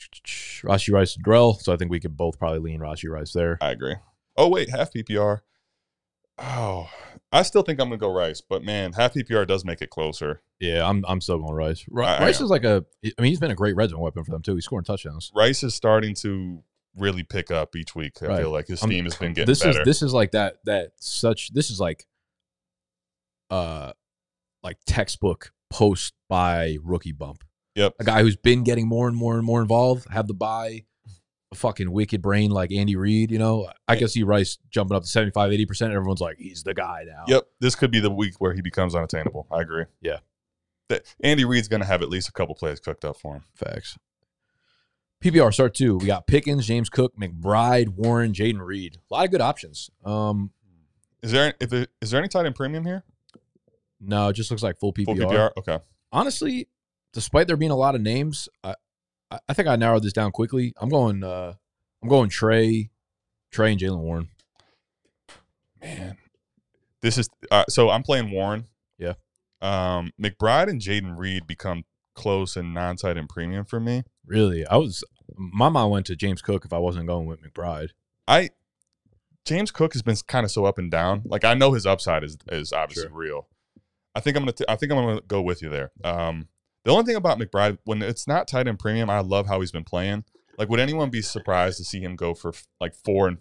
Rashee 0.64 0.92
Rice, 0.92 1.16
Drell. 1.16 1.60
So 1.60 1.72
I 1.72 1.76
think 1.76 1.90
we 1.90 2.00
could 2.00 2.16
both 2.16 2.38
probably 2.38 2.60
lean 2.60 2.80
Rashee 2.80 3.10
Rice 3.10 3.32
there. 3.32 3.58
I 3.60 3.70
agree. 3.70 3.96
Oh 4.36 4.48
wait, 4.48 4.70
half 4.70 4.92
PPR. 4.92 5.40
Oh, 6.38 6.88
I 7.30 7.42
still 7.42 7.62
think 7.62 7.78
I'm 7.80 7.88
gonna 7.88 7.98
go 7.98 8.10
Rice, 8.12 8.40
but 8.40 8.64
man, 8.64 8.94
half 8.94 9.14
PPR 9.14 9.46
does 9.46 9.64
make 9.64 9.82
it 9.82 9.90
closer. 9.90 10.42
Yeah, 10.58 10.88
I'm 10.88 11.04
I'm 11.06 11.20
still 11.20 11.38
going 11.38 11.54
Rice. 11.54 11.84
I 11.94 12.18
Rice 12.20 12.40
am. 12.40 12.44
is 12.46 12.50
like 12.50 12.64
a. 12.64 12.84
I 13.04 13.20
mean, 13.20 13.28
he's 13.30 13.40
been 13.40 13.50
a 13.50 13.54
great 13.54 13.76
red 13.76 13.90
zone 13.90 14.00
weapon 14.00 14.24
for 14.24 14.30
them 14.30 14.42
too. 14.42 14.54
He's 14.54 14.64
scoring 14.64 14.84
touchdowns. 14.84 15.30
Rice 15.34 15.62
is 15.62 15.74
starting 15.74 16.14
to 16.16 16.62
really 16.96 17.22
pick 17.22 17.50
up 17.50 17.74
each 17.76 17.94
week. 17.94 18.22
I 18.22 18.26
Right. 18.26 18.38
feel 18.40 18.50
like 18.50 18.66
his 18.68 18.82
I'm- 18.82 18.90
team 18.90 19.04
has 19.04 19.14
been 19.16 19.32
getting 19.32 19.46
this 19.46 19.62
better. 19.62 19.80
is 19.80 19.84
this 19.86 20.02
is 20.02 20.12
like 20.12 20.32
that 20.32 20.56
that 20.64 20.92
such 21.00 21.52
this 21.54 21.70
is 21.70 21.80
like 21.80 22.06
uh 23.50 23.92
like 24.62 24.78
textbook 24.86 25.52
post 25.70 26.14
by 26.28 26.76
rookie 26.82 27.12
bump. 27.12 27.44
Yep. 27.74 27.94
A 28.00 28.04
guy 28.04 28.22
who's 28.22 28.36
been 28.36 28.62
getting 28.64 28.86
more 28.86 29.08
and 29.08 29.16
more 29.16 29.36
and 29.36 29.44
more 29.44 29.60
involved, 29.62 30.06
have 30.10 30.28
the 30.28 30.34
buy 30.34 30.84
a 31.50 31.54
fucking 31.54 31.90
wicked 31.90 32.20
brain 32.22 32.50
like 32.50 32.70
Andy 32.72 32.96
Reid, 32.96 33.30
you 33.30 33.38
know. 33.38 33.70
I 33.88 33.96
can 33.96 34.08
see 34.08 34.22
Rice 34.22 34.58
jumping 34.70 34.96
up 34.96 35.02
to 35.02 35.08
75, 35.08 35.50
80%. 35.52 35.90
Everyone's 35.92 36.20
like, 36.20 36.38
he's 36.38 36.62
the 36.62 36.74
guy 36.74 37.04
now. 37.06 37.24
Yep, 37.28 37.42
this 37.60 37.74
could 37.74 37.90
be 37.90 38.00
the 38.00 38.10
week 38.10 38.34
where 38.40 38.52
he 38.54 38.60
becomes 38.60 38.94
unattainable. 38.94 39.46
I 39.50 39.62
agree. 39.62 39.84
Yeah. 40.02 40.18
That 40.88 41.14
Andy 41.22 41.44
Reid's 41.46 41.68
gonna 41.68 41.86
have 41.86 42.02
at 42.02 42.08
least 42.10 42.28
a 42.28 42.32
couple 42.32 42.54
plays 42.54 42.78
cooked 42.80 43.04
up 43.04 43.16
for 43.16 43.36
him. 43.36 43.44
Facts. 43.54 43.96
PPR 45.22 45.52
start 45.52 45.74
two. 45.74 45.96
We 45.98 46.06
got 46.06 46.26
Pickens, 46.26 46.66
James 46.66 46.88
Cook, 46.88 47.12
McBride, 47.16 47.88
Warren, 47.90 48.32
Jayden 48.32 48.64
Reed. 48.64 48.98
A 49.10 49.14
lot 49.14 49.24
of 49.24 49.30
good 49.30 49.40
options. 49.40 49.90
Um, 50.04 50.50
Is 51.22 51.32
there 51.32 51.54
if 51.60 51.72
it, 51.72 51.90
is 52.00 52.10
there 52.10 52.18
any 52.20 52.28
tight 52.28 52.46
end 52.46 52.54
premium 52.56 52.84
here? 52.84 53.04
No, 54.00 54.28
it 54.28 54.32
just 54.34 54.50
looks 54.50 54.62
like 54.62 54.78
full 54.78 54.92
PPR. 54.92 55.04
Full 55.06 55.14
PPR. 55.16 55.50
Okay. 55.58 55.78
Honestly, 56.10 56.68
despite 57.12 57.46
there 57.46 57.56
being 57.56 57.70
a 57.70 57.76
lot 57.76 57.94
of 57.94 58.00
names, 58.00 58.48
I 58.64 58.74
I- 59.48 59.54
think 59.54 59.68
I 59.68 59.76
narrowed 59.76 60.02
this 60.02 60.12
down 60.12 60.32
quickly. 60.32 60.74
I'm 60.76 60.88
going 60.88 61.22
uh 61.22 61.54
I'm 62.02 62.08
going 62.08 62.28
Trey, 62.28 62.90
Trey 63.52 63.70
and 63.72 63.80
Jaylen 63.80 64.00
Warren. 64.00 64.28
Man, 65.80 66.16
this 67.00 67.16
is 67.18 67.28
uh, 67.50 67.64
so. 67.68 67.90
I'm 67.90 68.02
playing 68.02 68.30
Warren. 68.30 68.66
Yeah. 68.98 69.14
Um, 69.60 70.10
McBride 70.20 70.68
and 70.68 70.80
Jayden 70.80 71.16
Reed 71.16 71.46
become 71.46 71.84
close 72.14 72.56
and 72.56 72.74
non-tight 72.74 73.16
end 73.16 73.28
premium 73.28 73.64
for 73.64 73.80
me. 73.80 74.02
Really, 74.26 74.66
I 74.66 74.76
was 74.76 75.04
my 75.36 75.68
mind 75.68 75.90
went 75.90 76.06
to 76.06 76.16
James 76.16 76.42
Cook 76.42 76.64
if 76.64 76.72
I 76.72 76.78
wasn't 76.78 77.06
going 77.06 77.26
with 77.26 77.40
McBride. 77.42 77.90
I 78.28 78.50
James 79.44 79.70
Cook 79.70 79.92
has 79.94 80.02
been 80.02 80.16
kind 80.28 80.44
of 80.44 80.50
so 80.50 80.64
up 80.64 80.78
and 80.78 80.90
down. 80.90 81.22
Like 81.24 81.44
I 81.44 81.54
know 81.54 81.72
his 81.72 81.86
upside 81.86 82.22
is 82.24 82.36
is 82.50 82.72
obviously 82.72 83.08
Sure. 83.08 83.16
real. 83.16 83.48
I 84.14 84.20
think 84.20 84.36
I'm 84.36 84.42
gonna 84.42 84.52
t- 84.52 84.64
I 84.68 84.76
think 84.76 84.92
I'm 84.92 84.98
gonna 84.98 85.20
go 85.26 85.42
with 85.42 85.62
you 85.62 85.68
there. 85.68 85.90
Um, 86.04 86.48
the 86.84 86.90
only 86.92 87.04
thing 87.04 87.16
about 87.16 87.38
McBride 87.38 87.78
when 87.84 88.02
it's 88.02 88.26
not 88.28 88.46
tight 88.48 88.68
end 88.68 88.78
premium, 88.78 89.10
I 89.10 89.20
love 89.20 89.46
how 89.46 89.60
he's 89.60 89.72
been 89.72 89.84
playing. 89.84 90.24
Like, 90.58 90.68
would 90.68 90.80
anyone 90.80 91.10
be 91.10 91.22
surprised 91.22 91.78
to 91.78 91.84
see 91.84 92.00
him 92.00 92.14
go 92.14 92.34
for 92.34 92.50
f- 92.50 92.66
like 92.80 92.94
four 92.94 93.26
and 93.26 93.38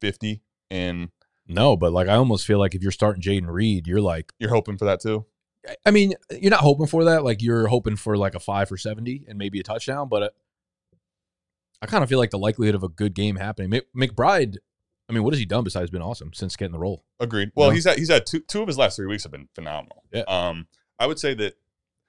fifty? 0.00 0.42
And 0.70 1.10
No, 1.46 1.76
but 1.76 1.92
like 1.92 2.08
I 2.08 2.14
almost 2.14 2.46
feel 2.46 2.58
like 2.58 2.74
if 2.74 2.82
you're 2.82 2.90
starting 2.92 3.22
Jayden 3.22 3.48
Reed, 3.48 3.86
you're 3.86 4.00
like, 4.00 4.32
you're 4.38 4.50
hoping 4.50 4.76
for 4.78 4.84
that 4.86 5.00
too. 5.00 5.26
I 5.84 5.90
mean, 5.90 6.14
you're 6.30 6.50
not 6.50 6.60
hoping 6.60 6.86
for 6.86 7.04
that. 7.04 7.24
Like 7.24 7.42
you're 7.42 7.66
hoping 7.66 7.96
for 7.96 8.16
like 8.16 8.34
a 8.34 8.40
five 8.40 8.68
for 8.68 8.76
seventy 8.76 9.24
and 9.28 9.38
maybe 9.38 9.60
a 9.60 9.62
touchdown. 9.62 10.08
But 10.08 10.22
uh, 10.22 10.28
I 11.82 11.86
kind 11.86 12.02
of 12.02 12.08
feel 12.08 12.18
like 12.18 12.30
the 12.30 12.38
likelihood 12.38 12.74
of 12.74 12.82
a 12.82 12.88
good 12.88 13.14
game 13.14 13.36
happening. 13.36 13.80
McBride, 13.96 14.56
I 15.08 15.12
mean, 15.12 15.22
what 15.22 15.32
has 15.32 15.38
he 15.38 15.46
done 15.46 15.64
besides 15.64 15.90
been 15.90 16.02
awesome 16.02 16.32
since 16.32 16.56
getting 16.56 16.72
the 16.72 16.78
role? 16.78 17.04
Agreed. 17.20 17.52
Well, 17.54 17.70
he's 17.70 17.84
had 17.84 17.98
he's 17.98 18.10
had 18.10 18.26
two 18.26 18.40
two 18.40 18.62
of 18.62 18.68
his 18.68 18.78
last 18.78 18.96
three 18.96 19.06
weeks 19.06 19.24
have 19.24 19.32
been 19.32 19.48
phenomenal. 19.54 20.04
Yeah. 20.12 20.22
Um, 20.28 20.68
I 20.98 21.06
would 21.06 21.18
say 21.18 21.34
that 21.34 21.54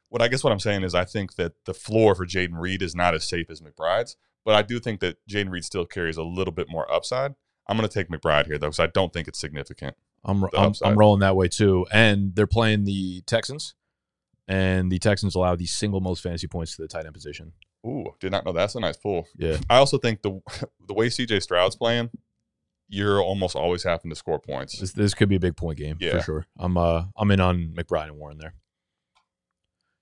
what 0.09 0.21
I 0.21 0.27
guess 0.27 0.43
what 0.43 0.53
I'm 0.53 0.59
saying 0.59 0.83
is 0.83 0.95
I 0.95 1.05
think 1.05 1.35
that 1.35 1.53
the 1.65 1.73
floor 1.73 2.15
for 2.15 2.25
Jayden 2.25 2.59
Reed 2.59 2.81
is 2.81 2.95
not 2.95 3.13
as 3.13 3.27
safe 3.27 3.49
as 3.49 3.61
McBride's, 3.61 4.15
but 4.45 4.55
I 4.55 4.61
do 4.61 4.79
think 4.79 4.99
that 5.01 5.17
Jayden 5.29 5.49
Reed 5.49 5.65
still 5.65 5.85
carries 5.85 6.17
a 6.17 6.23
little 6.23 6.53
bit 6.53 6.67
more 6.69 6.89
upside. 6.91 7.35
I'm 7.67 7.75
going 7.75 7.87
to 7.87 7.93
take 7.93 8.09
McBride 8.09 8.45
here 8.45 8.57
though, 8.57 8.67
because 8.67 8.79
I 8.79 8.87
don't 8.87 9.11
think 9.11 9.27
it's 9.27 9.39
significant. 9.39 9.97
I'm 10.25 10.43
I'm. 10.55 10.73
I'm 10.83 10.97
rolling 10.97 11.21
that 11.21 11.35
way 11.35 11.47
too. 11.47 11.85
And 11.91 12.35
they're 12.35 12.47
playing 12.47 12.83
the 12.83 13.21
Texans, 13.21 13.75
and 14.47 14.91
the 14.91 14.99
Texans 14.99 15.35
allow 15.35 15.55
the 15.55 15.65
single 15.65 16.01
most 16.01 16.21
fantasy 16.21 16.47
points 16.47 16.75
to 16.75 16.81
the 16.81 16.87
tight 16.87 17.05
end 17.05 17.13
position. 17.13 17.53
Ooh, 17.85 18.05
did 18.19 18.31
not 18.31 18.45
know 18.45 18.51
that's 18.51 18.75
a 18.75 18.79
nice 18.79 18.97
pull. 18.97 19.27
Yeah. 19.37 19.57
I 19.69 19.77
also 19.77 19.97
think 19.97 20.21
the 20.21 20.41
the 20.87 20.93
way 20.93 21.07
CJ 21.07 21.41
Stroud's 21.41 21.75
playing, 21.75 22.09
you're 22.89 23.21
almost 23.21 23.55
always 23.55 23.83
having 23.83 24.09
to 24.09 24.15
score 24.15 24.39
points. 24.39 24.79
This 24.79 24.91
this 24.91 25.13
could 25.13 25.29
be 25.29 25.35
a 25.35 25.39
big 25.39 25.55
point 25.55 25.77
game 25.77 25.97
Yeah. 25.99 26.17
for 26.17 26.23
sure. 26.23 26.47
I'm 26.59 26.77
uh 26.77 27.03
I'm 27.15 27.31
in 27.31 27.39
on 27.39 27.73
McBride 27.77 28.07
and 28.07 28.17
Warren 28.17 28.37
there. 28.39 28.53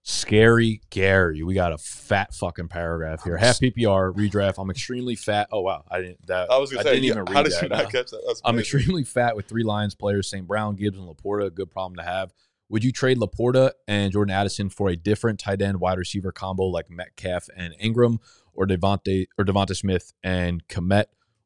Scary 0.08 0.82
Gary, 0.92 1.42
we 1.42 1.56
got 1.56 1.74
a 1.74 1.80
fat 1.80 2.32
fucking 2.32 2.68
paragraph 2.68 3.24
here. 3.24 3.38
Half 3.38 3.60
PPR 3.60 4.14
redraft. 4.14 4.60
I'm 4.60 4.70
extremely 4.70 5.16
fat. 5.16 5.48
Oh 5.52 5.62
wow, 5.62 5.84
I 5.90 6.00
didn't. 6.02 6.28
That 6.28 6.52
I 6.52 6.60
was 6.60 6.72
going 6.72 6.84
to 6.84 6.90
say, 6.90 6.96
didn't 6.96 7.06
even 7.06 7.26
read 7.26 7.34
how 7.34 7.42
did 7.42 7.54
that. 7.54 7.64
you 7.64 7.70
not 7.70 7.84
no. 7.86 7.90
catch 7.90 8.12
that? 8.12 8.24
That's 8.28 8.40
I'm 8.46 8.54
amazing. 8.54 8.78
extremely 8.78 9.04
fat 9.04 9.36
with 9.36 9.48
three 9.48 9.64
Lions 9.64 9.96
players: 9.96 10.30
St. 10.30 10.46
Brown, 10.46 10.76
Gibbs, 10.76 11.00
and 11.00 11.08
Laporta. 11.08 11.52
Good 11.52 11.72
problem 11.72 11.96
to 11.96 12.04
have. 12.04 12.34
Would 12.70 12.84
you 12.84 12.92
trade 12.92 13.18
Laporta 13.18 13.72
and 13.88 14.12
Jordan 14.12 14.36
Addison 14.36 14.70
for 14.70 14.90
a 14.90 14.96
different 14.96 15.40
tight 15.40 15.64
end 15.64 15.80
wide 15.80 15.98
receiver 15.98 16.32
combo 16.32 16.66
like 16.66 16.88
Metcalf 16.88 17.50
and 17.58 17.74
Ingram, 17.80 18.20
or 18.54 18.68
Devonte 18.68 19.26
or 19.40 19.46
Devonta 19.46 19.76
Smith 19.76 20.14
and 20.24 20.68
Kmet, 20.68 21.06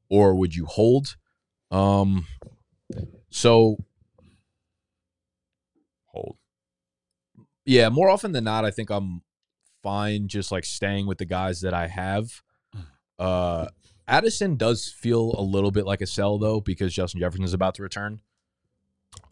or 0.10 0.36
would 0.36 0.54
you 0.54 0.66
hold? 0.66 1.16
Um, 1.72 2.28
so 3.30 3.78
Hold. 6.08 6.39
Yeah, 7.70 7.90
more 7.90 8.10
often 8.10 8.32
than 8.32 8.44
not, 8.46 8.66
I 8.66 8.72
think 8.72 8.90
I'm 8.90 9.22
fine 9.84 10.28
just 10.28 10.52
like 10.52 10.66
staying 10.66 11.06
with 11.06 11.20
the 11.20 11.26
guys 11.26 11.62
that 11.62 11.74
I 11.74 11.86
have. 11.88 12.42
Uh, 13.20 13.68
Addison 14.08 14.56
does 14.56 14.88
feel 14.88 15.36
a 15.38 15.42
little 15.42 15.70
bit 15.70 15.86
like 15.86 16.02
a 16.02 16.08
sell 16.08 16.40
though 16.40 16.62
because 16.62 16.94
Justin 16.94 17.20
Jefferson 17.20 17.44
is 17.44 17.54
about 17.54 17.76
to 17.76 17.84
return. 17.84 18.22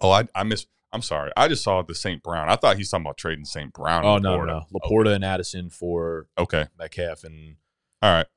Oh, 0.02 0.12
I 0.12 0.28
I 0.36 0.44
miss. 0.44 0.68
I'm 0.94 1.02
sorry. 1.02 1.32
I 1.36 1.48
just 1.48 1.64
saw 1.64 1.82
the 1.82 1.96
St. 1.96 2.22
Brown. 2.22 2.48
I 2.48 2.56
thought 2.58 2.78
he's 2.78 2.90
talking 2.92 3.06
about 3.06 3.18
trading 3.18 3.44
St. 3.46 3.74
Brown. 3.74 4.06
Oh 4.06 4.18
no, 4.20 4.44
no, 4.44 4.62
Laporta. 4.74 5.06
Laporta 5.08 5.16
and 5.16 5.26
Addison 5.26 5.70
for 5.70 6.28
Okay. 6.38 6.66
Metcalf 6.78 7.24
and 7.24 7.56
All 8.02 8.14
right. 8.14 8.28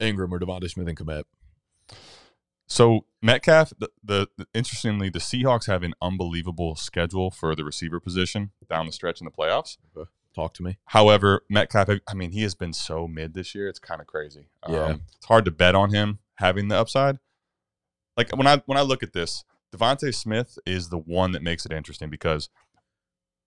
Ingram 0.00 0.32
or 0.32 0.38
Devonta 0.38 0.70
Smith 0.70 0.86
and 0.88 0.96
Kmet. 0.96 1.24
So 2.72 3.04
Metcalf, 3.20 3.74
the, 3.78 3.90
the, 4.02 4.28
the 4.38 4.46
interestingly, 4.54 5.10
the 5.10 5.18
Seahawks 5.18 5.66
have 5.66 5.82
an 5.82 5.92
unbelievable 6.00 6.74
schedule 6.74 7.30
for 7.30 7.54
the 7.54 7.64
receiver 7.64 8.00
position 8.00 8.52
down 8.70 8.86
the 8.86 8.92
stretch 8.92 9.20
in 9.20 9.26
the 9.26 9.30
playoffs. 9.30 9.76
Talk 10.34 10.54
to 10.54 10.62
me. 10.62 10.78
However, 10.86 11.42
Metcalf, 11.50 11.90
I 12.08 12.14
mean, 12.14 12.30
he 12.30 12.40
has 12.44 12.54
been 12.54 12.72
so 12.72 13.06
mid 13.06 13.34
this 13.34 13.54
year; 13.54 13.68
it's 13.68 13.78
kind 13.78 14.00
of 14.00 14.06
crazy. 14.06 14.48
Yeah. 14.66 14.84
Um, 14.84 15.02
it's 15.14 15.26
hard 15.26 15.44
to 15.44 15.50
bet 15.50 15.74
on 15.74 15.92
him 15.92 16.20
having 16.36 16.68
the 16.68 16.76
upside. 16.78 17.18
Like 18.16 18.34
when 18.34 18.46
I 18.46 18.62
when 18.64 18.78
I 18.78 18.80
look 18.82 19.02
at 19.02 19.12
this, 19.12 19.44
Devonta 19.70 20.14
Smith 20.14 20.58
is 20.64 20.88
the 20.88 20.96
one 20.96 21.32
that 21.32 21.42
makes 21.42 21.66
it 21.66 21.72
interesting 21.72 22.08
because 22.08 22.48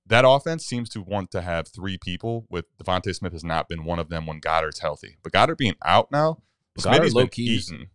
that 0.05 0.23
offense 0.23 0.67
seems 0.67 0.87
to 0.89 1.01
want 1.01 1.31
to 1.31 1.41
have 1.41 1.67
three 1.67 1.97
people. 1.97 2.45
With 2.51 2.65
Devonta 2.77 3.15
Smith 3.15 3.33
has 3.33 3.43
not 3.43 3.67
been 3.67 3.85
one 3.85 3.97
of 3.97 4.09
them 4.09 4.27
when 4.27 4.39
Goedert's 4.39 4.81
healthy, 4.81 5.17
but 5.23 5.33
Goedert 5.33 5.57
being 5.57 5.75
out 5.83 6.11
now, 6.11 6.43
Goedert 6.77 7.09
Smitty's 7.09 7.39
is- 7.39 7.71
eating. 7.73 7.87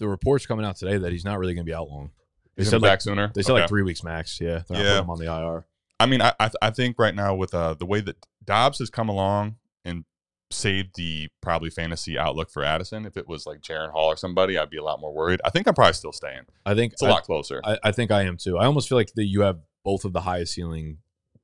The 0.00 0.08
reports 0.08 0.44
coming 0.46 0.66
out 0.66 0.74
today 0.76 0.98
that 0.98 1.12
he's 1.12 1.24
not 1.24 1.38
really 1.38 1.54
going 1.54 1.64
to 1.64 1.70
be 1.70 1.74
out 1.74 1.88
long. 1.88 2.10
They 2.56 2.64
He's 2.64 2.70
said 2.70 2.82
like 2.82 2.90
back 2.90 3.00
sooner. 3.02 3.30
they 3.34 3.42
said 3.42 3.52
Okay. 3.52 3.60
like 3.60 3.68
three 3.68 3.82
weeks 3.82 4.02
max. 4.02 4.40
Yeah, 4.40 4.62
Yeah. 4.68 4.98
him 5.00 5.08
on 5.10 5.18
the 5.18 5.26
IR. 5.26 5.64
I 6.00 6.06
mean, 6.06 6.20
I 6.20 6.32
I, 6.40 6.46
th- 6.48 6.56
I 6.60 6.70
think 6.70 6.98
right 6.98 7.14
now 7.14 7.34
with 7.36 7.54
uh, 7.54 7.74
the 7.74 7.86
way 7.86 8.00
that 8.00 8.16
Dobbs 8.44 8.78
has 8.80 8.90
come 8.90 9.08
along 9.08 9.56
and 9.84 10.04
saved 10.50 10.96
the 10.96 11.28
probably 11.40 11.70
fantasy 11.70 12.18
outlook 12.18 12.50
for 12.50 12.64
Addison. 12.64 13.06
If 13.06 13.16
it 13.16 13.28
was 13.28 13.46
like 13.46 13.60
Jaren 13.60 13.92
Hall 13.92 14.06
or 14.08 14.16
somebody, 14.16 14.58
I'd 14.58 14.68
be 14.70 14.78
a 14.78 14.82
lot 14.82 15.00
more 15.00 15.12
worried. 15.14 15.40
I 15.44 15.50
think 15.50 15.68
I'm 15.68 15.74
probably 15.74 15.92
still 15.92 16.12
staying. 16.12 16.42
I 16.66 16.74
think 16.74 16.94
It's 16.94 17.02
a 17.02 17.06
I, 17.06 17.10
lot 17.10 17.22
closer. 17.22 17.60
I, 17.62 17.78
I 17.84 17.92
think 17.92 18.10
I 18.10 18.22
am 18.22 18.36
too. 18.36 18.58
I 18.58 18.64
almost 18.66 18.88
feel 18.88 18.98
like 18.98 19.12
that 19.14 19.26
you 19.26 19.42
have 19.42 19.58
both 19.84 20.04
of 20.04 20.12
the 20.12 20.22
highest 20.22 20.54
ceiling 20.54 20.98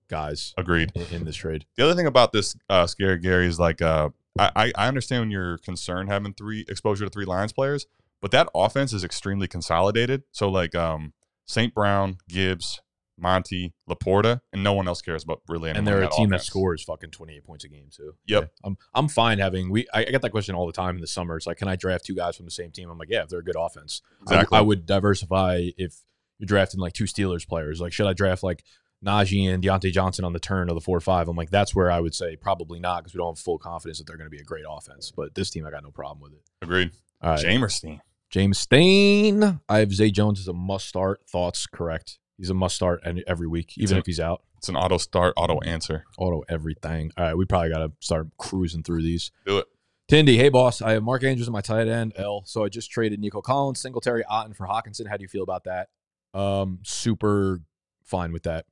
guys 0.08 0.54
Agreed. 0.56 0.90
in, 0.94 1.02
in 1.14 1.24
this 1.24 1.36
trade. 1.36 1.66
The 1.76 1.84
other 1.84 1.94
thing 1.94 2.06
about 2.06 2.32
this 2.32 2.56
uh, 2.68 2.86
scary 2.86 3.18
Gary 3.18 3.46
is 3.46 3.58
like 3.60 3.80
uh, 3.82 4.10
I 4.38 4.50
I- 4.56 4.72
I 4.76 4.88
understand 4.88 5.22
when 5.22 5.30
you're 5.30 5.58
concerned 5.58 6.08
having 6.08 6.34
three 6.34 6.64
exposure 6.68 7.04
to 7.04 7.10
three 7.10 7.24
Lions 7.26 7.52
players, 7.52 7.86
but 8.20 8.30
that 8.30 8.48
offense 8.54 8.92
is 8.92 9.04
extremely 9.04 9.48
consolidated. 9.48 10.22
So 10.32 10.48
like 10.48 10.74
um, 10.74 11.12
St. 11.46 11.74
Brown, 11.74 12.18
Gibbs, 12.28 12.80
Monty, 13.18 13.72
Laporta, 13.88 14.40
and 14.52 14.62
no 14.62 14.74
one 14.74 14.86
else 14.86 15.00
cares 15.00 15.24
about 15.24 15.40
really 15.48 15.70
anyone. 15.70 15.78
and 15.78 15.86
they're 15.86 16.02
a 16.02 16.10
team 16.10 16.30
that 16.30 16.42
scores 16.42 16.82
fucking 16.82 17.10
28 17.10 17.44
points 17.44 17.64
a 17.64 17.68
game 17.68 17.88
too. 17.90 18.14
Yep. 18.26 18.42
Yeah. 18.42 18.48
I'm 18.64 18.76
I'm 18.94 19.08
fine 19.08 19.38
having 19.38 19.70
we 19.70 19.86
I, 19.92 20.00
I 20.00 20.04
get 20.04 20.22
that 20.22 20.30
question 20.30 20.54
all 20.54 20.66
the 20.66 20.72
time 20.72 20.96
in 20.96 21.00
the 21.00 21.06
summer. 21.06 21.36
It's 21.36 21.46
like, 21.46 21.58
can 21.58 21.68
I 21.68 21.76
draft 21.76 22.04
two 22.04 22.14
guys 22.14 22.36
from 22.36 22.44
the 22.44 22.50
same 22.50 22.70
team? 22.70 22.90
I'm 22.90 22.98
like, 22.98 23.08
yeah, 23.10 23.22
if 23.22 23.28
they're 23.28 23.40
a 23.40 23.44
good 23.44 23.56
offense. 23.58 24.02
I 24.20 24.34
Exactly. 24.34 24.58
I, 24.58 24.60
would 24.60 24.86
diversify 24.86 25.70
if 25.78 26.02
you're 26.38 26.46
drafting 26.46 26.80
like 26.80 26.92
two 26.92 27.04
Steelers 27.04 27.48
players. 27.48 27.80
Like, 27.80 27.92
should 27.92 28.06
I 28.06 28.12
draft 28.12 28.42
like 28.42 28.64
Najee 29.04 29.48
and 29.48 29.62
Diontae 29.62 29.92
Johnson 29.92 30.24
on 30.24 30.32
the 30.32 30.40
turn 30.40 30.68
of 30.68 30.74
the 30.74 30.80
four 30.80 30.96
or 30.96 31.00
five? 31.00 31.28
I'm 31.28 31.36
like, 31.36 31.50
that's 31.50 31.74
where 31.74 31.90
I 31.90 32.00
would 32.00 32.14
say 32.14 32.36
probably 32.36 32.80
not 32.80 33.02
because 33.02 33.14
we 33.14 33.18
don't 33.18 33.36
have 33.36 33.42
full 33.42 33.58
confidence 33.58 33.98
that 33.98 34.06
they're 34.06 34.18
going 34.18 34.30
to 34.30 34.36
be 34.36 34.42
a 34.42 34.44
great 34.44 34.64
offense. 34.68 35.10
But 35.14 35.34
this 35.34 35.50
team, 35.50 35.66
I 35.66 35.70
got 35.70 35.82
no 35.82 35.90
problem 35.90 36.20
with 36.20 36.32
it. 36.32 36.42
Agreed. 36.60 36.92
All 37.22 37.30
right. 37.32 37.44
Jamerstein. 37.44 38.00
James 38.30 38.58
Stain. 38.58 39.60
I 39.68 39.78
have 39.78 39.92
Zay 39.92 40.10
Jones 40.10 40.40
as 40.40 40.48
a 40.48 40.52
must 40.52 40.86
start. 40.88 41.20
Thoughts 41.28 41.66
correct. 41.66 42.18
He's 42.36 42.50
a 42.50 42.54
must 42.54 42.76
start 42.76 43.00
any, 43.04 43.22
every 43.26 43.46
week, 43.46 43.72
even 43.78 43.96
a- 43.96 44.00
if 44.00 44.06
he's 44.06 44.20
out. 44.20 44.42
It's 44.58 44.68
an 44.68 44.76
auto 44.76 44.98
start, 44.98 45.34
auto 45.36 45.60
answer. 45.60 46.04
Auto 46.18 46.42
everything. 46.48 47.12
All 47.16 47.24
right, 47.24 47.36
we 47.36 47.44
probably 47.44 47.68
got 47.70 47.78
to 47.78 47.92
start 48.00 48.28
cruising 48.38 48.82
through 48.82 49.02
these. 49.02 49.30
Do 49.46 49.58
it. 49.58 49.66
Tindy. 50.10 50.36
hey 50.36 50.48
boss, 50.50 50.80
I 50.82 50.92
have 50.92 51.02
Mark 51.02 51.24
Andrews 51.24 51.46
in 51.48 51.52
my 51.52 51.60
tight 51.60 51.88
end 51.88 52.12
L. 52.16 52.42
So 52.46 52.64
I 52.64 52.68
just 52.68 52.90
traded 52.90 53.20
Nico 53.20 53.40
Collins, 53.42 53.80
Singletary, 53.80 54.22
Otton 54.30 54.56
for 54.56 54.66
Hockenson. 54.66 55.08
How 55.08 55.16
do 55.16 55.22
you 55.22 55.28
feel 55.28 55.42
about 55.42 55.64
that? 55.64 55.88
Um, 56.32 56.78
super 56.84 57.60
fine 58.04 58.32
with 58.32 58.44
that. 58.44 58.66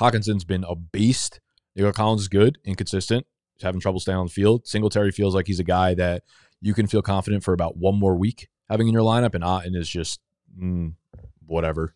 Hockenson's 0.00 0.44
been 0.44 0.64
a 0.64 0.74
beast. 0.74 1.40
Nico 1.74 1.92
Collins 1.92 2.22
is 2.22 2.28
good, 2.28 2.58
inconsistent. 2.64 3.26
He's 3.54 3.62
having 3.62 3.80
trouble 3.80 4.00
staying 4.00 4.18
on 4.18 4.26
the 4.26 4.32
field. 4.32 4.66
Singletary 4.66 5.10
feels 5.12 5.34
like 5.34 5.46
he's 5.46 5.60
a 5.60 5.64
guy 5.64 5.94
that 5.94 6.22
you 6.60 6.74
can 6.74 6.86
feel 6.86 7.02
confident 7.02 7.44
for 7.44 7.52
about 7.52 7.76
one 7.76 7.98
more 7.98 8.16
week 8.16 8.48
having 8.68 8.88
in 8.88 8.92
your 8.92 9.02
lineup, 9.02 9.34
and 9.34 9.44
Otton 9.44 9.76
is 9.76 9.88
just 9.88 10.20
mm, 10.58 10.94
whatever. 11.46 11.94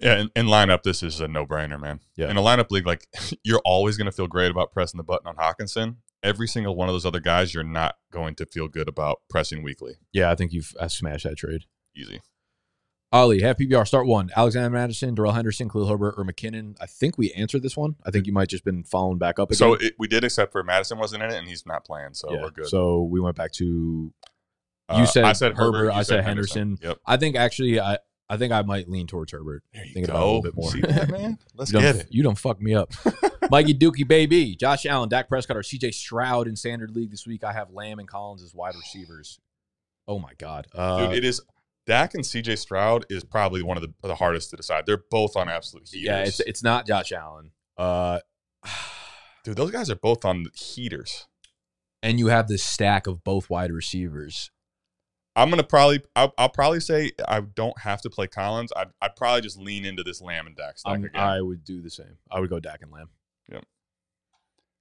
Yeah, 0.00 0.20
in, 0.20 0.30
in 0.34 0.46
lineup, 0.46 0.82
this 0.82 1.02
is 1.02 1.20
a 1.20 1.28
no 1.28 1.46
brainer, 1.46 1.80
man. 1.80 2.00
Yeah. 2.16 2.30
In 2.30 2.36
a 2.36 2.42
lineup 2.42 2.70
league, 2.70 2.86
like 2.86 3.06
you're 3.44 3.62
always 3.64 3.96
going 3.96 4.06
to 4.06 4.12
feel 4.12 4.26
great 4.26 4.50
about 4.50 4.72
pressing 4.72 4.98
the 4.98 5.04
button 5.04 5.26
on 5.26 5.36
Hockenson. 5.36 5.96
Every 6.22 6.46
single 6.46 6.76
one 6.76 6.88
of 6.88 6.94
those 6.94 7.04
other 7.04 7.20
guys, 7.20 7.52
you're 7.52 7.64
not 7.64 7.96
going 8.12 8.36
to 8.36 8.46
feel 8.46 8.68
good 8.68 8.88
about 8.88 9.22
pressing 9.28 9.62
weekly. 9.62 9.94
Yeah, 10.12 10.30
I 10.30 10.36
think 10.36 10.52
you've 10.52 10.72
uh, 10.78 10.88
smashed 10.88 11.24
that 11.24 11.36
trade. 11.36 11.64
Easy. 11.96 12.20
Ali, 13.12 13.42
have 13.42 13.58
PPR 13.58 13.86
start 13.86 14.06
one. 14.06 14.30
Alexander 14.34 14.70
Mattison, 14.70 15.14
Darrell 15.14 15.32
Henderson, 15.32 15.68
Khalil 15.68 15.86
Herbert, 15.86 16.14
or 16.16 16.24
McKinnon. 16.24 16.76
I 16.80 16.86
think 16.86 17.18
we 17.18 17.30
answered 17.32 17.62
this 17.62 17.76
one. 17.76 17.96
I 18.06 18.10
think 18.10 18.26
you 18.26 18.32
might 18.32 18.48
just 18.48 18.64
been 18.64 18.84
following 18.84 19.18
back 19.18 19.38
up 19.38 19.50
again. 19.50 19.58
So 19.58 19.74
it, 19.74 19.94
we 19.98 20.08
did, 20.08 20.24
except 20.24 20.50
for 20.50 20.62
Mattison 20.62 20.98
wasn't 20.98 21.22
in 21.22 21.30
it, 21.30 21.36
and 21.36 21.46
he's 21.46 21.66
not 21.66 21.84
playing, 21.84 22.14
so 22.14 22.32
yeah. 22.32 22.40
we're 22.40 22.50
good. 22.50 22.68
So 22.68 23.02
we 23.02 23.20
went 23.20 23.36
back 23.36 23.52
to. 23.52 24.12
Uh, 24.88 24.98
you 25.00 25.06
said 25.06 25.24
I 25.24 25.34
said 25.34 25.56
Herbert, 25.56 25.78
Herbert. 25.78 25.92
I 25.92 26.02
said 26.02 26.24
Henderson. 26.24 26.78
Yep. 26.82 26.98
I 27.06 27.18
think 27.18 27.36
actually, 27.36 27.80
I 27.80 27.98
I 28.30 28.38
think 28.38 28.50
I 28.50 28.62
might 28.62 28.88
lean 28.88 29.06
towards 29.06 29.30
Herbert. 29.30 29.62
There 29.74 29.84
you 29.84 29.92
Thinking 29.92 30.10
about 30.10 30.16
it 30.16 30.22
a 30.22 30.26
little 30.26 30.42
bit 30.42 30.56
more. 30.56 30.70
See 30.70 30.80
that, 30.80 31.10
man? 31.10 31.38
Let's 31.54 31.70
you 31.70 31.80
get 31.80 31.92
done, 31.92 32.00
it. 32.00 32.06
You 32.10 32.22
don't 32.22 32.38
fuck 32.38 32.62
me 32.62 32.74
up. 32.74 32.90
Mikey 33.50 33.74
Dookie, 33.74 34.08
baby. 34.08 34.56
Josh 34.56 34.86
Allen, 34.86 35.10
Dak 35.10 35.28
Prescott, 35.28 35.58
or 35.58 35.60
CJ 35.60 35.92
Stroud 35.92 36.48
in 36.48 36.56
standard 36.56 36.96
league 36.96 37.10
this 37.10 37.26
week. 37.26 37.44
I 37.44 37.52
have 37.52 37.70
Lamb 37.72 37.98
and 37.98 38.08
Collins 38.08 38.42
as 38.42 38.54
wide 38.54 38.74
receivers. 38.74 39.38
Oh 40.08 40.18
my 40.18 40.32
god, 40.38 40.66
uh, 40.74 41.08
Dude, 41.08 41.18
it 41.18 41.24
is 41.26 41.42
Dak 41.86 42.14
and 42.14 42.22
CJ 42.24 42.58
Stroud 42.58 43.06
is 43.10 43.24
probably 43.24 43.62
one 43.62 43.76
of 43.76 43.82
the, 43.82 43.92
the 44.06 44.14
hardest 44.14 44.50
to 44.50 44.56
decide. 44.56 44.86
They're 44.86 45.02
both 45.10 45.36
on 45.36 45.48
absolute 45.48 45.88
heaters. 45.88 46.06
yeah, 46.06 46.18
it's 46.22 46.40
it's 46.40 46.62
not 46.62 46.86
Josh 46.86 47.12
Allen. 47.12 47.50
Uh, 47.76 48.20
Dude, 49.44 49.56
those 49.56 49.72
guys 49.72 49.90
are 49.90 49.96
both 49.96 50.24
on 50.24 50.46
heaters. 50.54 51.26
and 52.02 52.18
you 52.20 52.28
have 52.28 52.46
this 52.46 52.62
stack 52.62 53.06
of 53.08 53.24
both 53.24 53.50
wide 53.50 53.72
receivers. 53.72 54.50
I'm 55.34 55.50
gonna 55.50 55.64
probably 55.64 56.02
I'll, 56.14 56.32
I'll 56.38 56.50
probably 56.50 56.78
say 56.80 57.12
I 57.26 57.40
don't 57.40 57.78
have 57.80 58.02
to 58.02 58.10
play 58.10 58.26
Collins. 58.26 58.70
I'd, 58.76 58.88
I'd 59.00 59.16
probably 59.16 59.40
just 59.40 59.58
lean 59.58 59.84
into 59.84 60.02
this 60.02 60.20
Lamb 60.20 60.46
and 60.46 60.54
Dak 60.54 60.78
stack 60.78 60.98
again. 60.98 61.10
I 61.14 61.40
would 61.40 61.64
do 61.64 61.80
the 61.80 61.90
same. 61.90 62.18
I 62.30 62.38
would 62.38 62.50
go 62.50 62.60
Dak 62.60 62.82
and 62.82 62.92
Lamb. 62.92 63.08
Yep. 63.50 63.64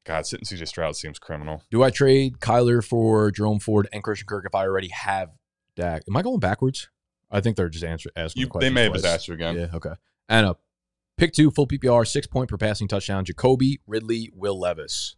God, 0.06 0.26
sitting 0.26 0.46
CJ 0.46 0.68
Stroud 0.68 0.96
seems 0.96 1.20
criminal. 1.20 1.64
Do 1.72 1.84
I 1.84 1.90
trade 1.90 2.40
Kyler 2.40 2.84
for 2.86 3.32
Jerome 3.32 3.60
Ford 3.60 3.88
and 3.94 4.04
Christian 4.04 4.28
Kirk 4.28 4.46
if 4.46 4.54
I 4.54 4.64
already 4.64 4.90
have 4.90 5.30
Dak? 5.76 6.04
Am 6.08 6.16
I 6.18 6.22
going 6.22 6.40
backwards? 6.40 6.90
I 7.30 7.40
think 7.42 7.56
they're 7.56 7.70
just 7.70 7.84
answer, 7.86 8.10
asking 8.16 8.42
You, 8.42 8.50
the 8.52 8.60
they 8.60 8.70
may 8.70 8.84
have 8.84 8.92
twice. 8.92 9.02
just 9.04 9.14
asked 9.14 9.28
you 9.28 9.34
again. 9.36 9.56
Yeah, 9.56 9.68
okay. 9.74 9.94
And 10.28 10.48
a 10.48 10.56
pick 11.18 11.32
two, 11.34 11.50
full 11.52 11.68
PPR, 11.68 12.06
six 12.08 12.28
point 12.28 12.50
per 12.50 12.58
passing 12.58 12.88
touchdown. 12.88 13.26
Jakobi, 13.26 13.80
Ridley, 13.88 14.30
Will 14.36 14.60
Levis. 14.60 15.16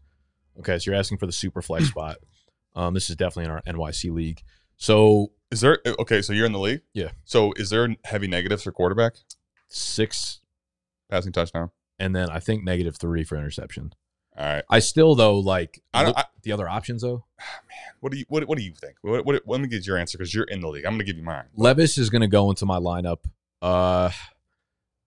Okay, 0.60 0.78
so 0.78 0.92
you're 0.92 1.00
asking 1.00 1.18
for 1.18 1.26
the 1.26 1.32
super 1.32 1.62
flex 1.62 1.88
spot. 1.90 2.18
Um, 2.76 2.94
this 2.94 3.10
is 3.10 3.16
definitely 3.16 3.46
in 3.46 3.52
our 3.52 3.62
NYC 3.64 4.12
league. 4.14 4.42
So 4.78 5.32
Is 5.52 5.62
there 5.62 5.80
okay? 6.00 6.22
So 6.22 6.34
you're 6.34 6.46
in 6.46 6.52
the 6.52 6.60
league. 6.60 6.82
Yeah. 6.94 7.10
So 7.24 7.54
is 7.58 7.70
there 7.70 7.88
heavy 8.06 8.28
negatives 8.28 8.64
for 8.64 8.72
quarterback 8.72 9.14
six, 9.70 10.40
passing 11.10 11.32
touchdown? 11.32 11.72
and 12.00 12.16
then 12.16 12.28
I 12.30 12.40
think 12.40 12.64
negative 12.64 12.98
three 12.98 13.24
for 13.24 13.38
interception. 13.38 13.94
All 14.38 14.46
right. 14.46 14.64
I 14.70 14.80
still 14.80 15.16
though 15.16 15.40
like 15.40 15.82
I 15.94 16.04
don't. 16.04 16.18
I, 16.18 16.26
the 16.42 16.52
other 16.52 16.68
options 16.68 17.02
though. 17.02 17.26
Man, 17.40 17.96
what 18.00 18.12
do 18.12 18.18
you 18.18 18.26
what, 18.30 18.48
what 18.48 18.58
do 18.58 18.64
you 18.64 18.74
think? 18.74 18.96
What, 19.02 19.26
what, 19.26 19.42
let 19.46 19.62
me 19.62 19.68
get 19.68 19.86
your 19.86 19.98
answer 19.98 20.18
because 20.18 20.34
you're 20.34 20.46
in 20.46 20.62
the 20.62 20.68
league. 20.68 20.86
I'm 20.86 20.94
gonna 20.94 21.04
give 21.04 21.18
you 21.18 21.24
mine. 21.24 21.46
Levis 21.56 21.98
is 21.98 22.10
going 22.10 22.22
to 22.22 22.28
go 22.28 22.50
into 22.50 22.66
my 22.66 22.78
lineup. 22.78 23.20
Uh, 23.62 24.10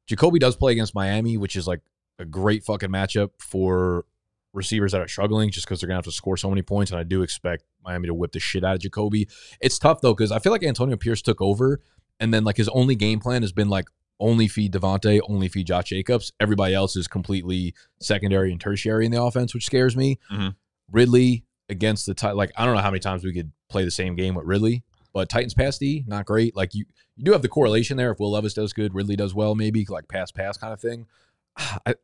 Jakobi 0.08 0.38
does 0.38 0.56
play 0.56 0.72
against 0.72 0.94
Miami, 0.94 1.36
which 1.36 1.56
is 1.56 1.66
like 1.66 1.80
a 2.18 2.24
great 2.24 2.64
fucking 2.64 2.90
matchup 2.90 3.30
for 3.38 4.04
receivers 4.52 4.92
that 4.92 5.00
are 5.00 5.08
struggling 5.08 5.50
just 5.50 5.66
because 5.66 5.80
they're 5.80 5.88
going 5.88 5.96
to 5.96 5.98
have 5.98 6.04
to 6.04 6.12
score 6.12 6.36
so 6.36 6.48
many 6.48 6.62
points. 6.62 6.90
And 6.90 6.98
I 6.98 7.02
do 7.02 7.22
expect 7.22 7.64
Miami 7.84 8.06
to 8.06 8.14
whip 8.14 8.32
the 8.32 8.40
shit 8.40 8.64
out 8.64 8.76
of 8.76 8.80
Jakobi. 8.80 9.30
It's 9.60 9.78
tough 9.78 10.00
though 10.00 10.14
because 10.14 10.32
I 10.32 10.38
feel 10.38 10.52
like 10.52 10.64
Antonio 10.64 10.96
Pierce 10.96 11.20
took 11.20 11.40
over 11.40 11.80
and 12.18 12.32
then 12.32 12.44
like 12.44 12.56
his 12.56 12.68
only 12.70 12.94
game 12.94 13.20
plan 13.20 13.42
has 13.42 13.52
been 13.52 13.68
like 13.68 13.86
only 14.18 14.48
feed 14.48 14.72
Davante, 14.72 15.20
only 15.28 15.48
feed 15.48 15.66
Josh 15.66 15.90
Jacobs. 15.90 16.32
Everybody 16.40 16.74
else 16.74 16.96
is 16.96 17.06
completely 17.06 17.74
secondary 18.00 18.50
and 18.50 18.60
tertiary 18.60 19.04
in 19.06 19.12
the 19.12 19.22
offense, 19.22 19.52
which 19.54 19.66
scares 19.66 19.96
me. 19.96 20.18
Mhm. 20.30 20.54
Ridley 20.90 21.44
against 21.68 22.06
the 22.06 22.14
Ti- 22.14 22.32
like 22.32 22.52
I 22.56 22.64
don't 22.64 22.74
know 22.74 22.80
how 22.82 22.90
many 22.90 23.00
times 23.00 23.24
we 23.24 23.32
could 23.32 23.52
play 23.68 23.84
the 23.84 23.90
same 23.90 24.14
game 24.16 24.34
with 24.34 24.46
Ridley, 24.46 24.84
but 25.12 25.28
Titans 25.28 25.54
pass 25.54 25.78
D 25.78 26.04
not 26.06 26.24
great. 26.26 26.54
Like 26.56 26.74
you, 26.74 26.84
you 27.16 27.24
do 27.24 27.32
have 27.32 27.42
the 27.42 27.48
correlation 27.48 27.96
there. 27.96 28.12
If 28.12 28.20
Will 28.20 28.30
Levis 28.30 28.54
does 28.54 28.72
good, 28.72 28.94
Ridley 28.94 29.16
does 29.16 29.34
well, 29.34 29.54
maybe 29.54 29.84
like 29.88 30.08
pass 30.08 30.30
pass 30.30 30.56
kind 30.56 30.72
of 30.72 30.80
thing. 30.80 31.06
I, 31.56 31.94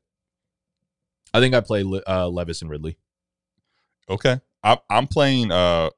I 1.34 1.40
think 1.40 1.54
I 1.54 1.60
play 1.60 1.82
uh, 2.06 2.28
Levis 2.28 2.60
and 2.62 2.70
Ridley. 2.70 2.98
Okay. 4.10 4.40
I'm 4.62 4.78
I'm 4.90 5.06
playing. 5.06 5.50
Uh, 5.50 5.90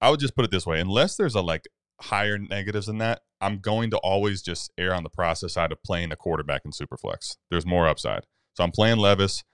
I 0.00 0.10
would 0.10 0.20
just 0.20 0.34
put 0.34 0.44
it 0.44 0.50
this 0.50 0.66
way: 0.66 0.80
unless 0.80 1.16
there's 1.16 1.34
a 1.34 1.40
like 1.42 1.68
higher 2.00 2.38
negatives 2.38 2.86
than 2.86 2.98
that, 2.98 3.22
I'm 3.40 3.58
going 3.58 3.90
to 3.90 3.98
always 3.98 4.42
just 4.42 4.70
err 4.76 4.94
on 4.94 5.02
the 5.02 5.10
process 5.10 5.54
side 5.54 5.72
of 5.72 5.82
playing 5.82 6.12
a 6.12 6.16
quarterback 6.16 6.62
in 6.64 6.72
Superflex. 6.72 7.36
There's 7.50 7.66
more 7.66 7.88
upside, 7.88 8.26
so 8.54 8.64
I'm 8.64 8.72
playing 8.72 8.98
Levis. 8.98 9.44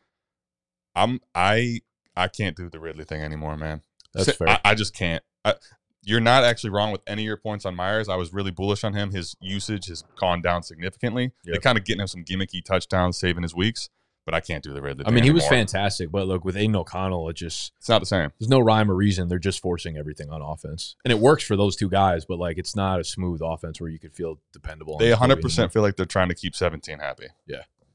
I'm 0.95 1.21
I 1.35 1.81
I 2.17 2.29
can't 2.29 2.57
do 2.57 2.69
the 2.69 2.81
Ridley 2.81 3.05
thing 3.05 3.23
anymore, 3.23 3.57
man. 3.57 3.83
That's 4.15 4.33
fair. 4.33 4.49
I, 4.49 4.61
I 4.65 4.75
just 4.75 4.95
can't. 4.95 5.23
I, 5.45 5.55
you're 6.03 6.21
not 6.21 6.45
actually 6.45 6.71
wrong 6.71 6.93
with 6.93 7.03
any 7.07 7.23
of 7.23 7.27
your 7.27 7.37
points 7.37 7.67
on 7.67 7.75
Meyers. 7.75 8.09
I 8.09 8.15
was 8.17 8.33
really 8.33 8.53
bullish 8.53 8.85
on 8.85 8.95
him. 8.95 9.11
His 9.11 9.37
usage 9.41 9.87
has 9.89 10.05
gone 10.19 10.41
down 10.41 10.63
significantly. 10.63 11.33
They're 11.45 11.61
kind 11.61 11.77
of 11.77 11.85
getting 11.85 12.01
him 12.01 12.07
some 12.07 12.25
gimmicky 12.25 12.65
touchdowns, 12.65 13.19
saving 13.19 13.43
his 13.43 13.55
weeks. 13.55 13.91
But 14.27 14.35
I 14.35 14.41
can't 14.41 14.63
do 14.63 14.75
the 14.75 14.83
Ridley. 14.83 15.07
I 15.07 15.11
mean, 15.13 15.23
he 15.25 15.31
was 15.31 15.45
anymore. 15.45 15.59
fantastic, 15.61 16.11
but 16.11 16.27
look 16.27 16.45
with 16.45 16.57
Aidan 16.57 16.75
O'Connell, 16.77 17.29
it 17.29 17.35
just 17.37 17.73
It's 17.79 17.89
not 17.89 18.01
the 18.01 18.07
same. 18.07 18.33
there's 18.39 18.49
no 18.49 18.59
rhyme 18.61 18.91
or 18.91 18.95
reason. 18.97 19.29
They're 19.29 19.39
just 19.39 19.61
forcing 19.61 19.97
everything 19.97 20.31
on 20.31 20.43
offense, 20.43 20.97
and 21.05 21.13
it 21.13 21.21
works 21.21 21.45
for 21.45 21.57
those 21.57 21.77
two 21.77 21.89
guys. 21.89 22.25
But 22.25 22.39
like, 22.41 22.59
it's 22.59 22.75
not 22.75 22.99
a 23.01 23.05
smooth 23.05 23.41
offense 23.43 23.81
where 23.81 23.89
you 23.89 24.01
could 24.01 24.13
feel 24.15 24.41
dependable. 24.53 24.99
They 24.99 25.11
100 25.11 25.41
percent 25.41 25.73
feel 25.73 25.83
like 25.83 25.95
they're 25.97 26.07
trying 26.07 26.29
to 26.29 26.35
keep 26.35 26.57
17 26.57 26.99
happy. 26.99 27.29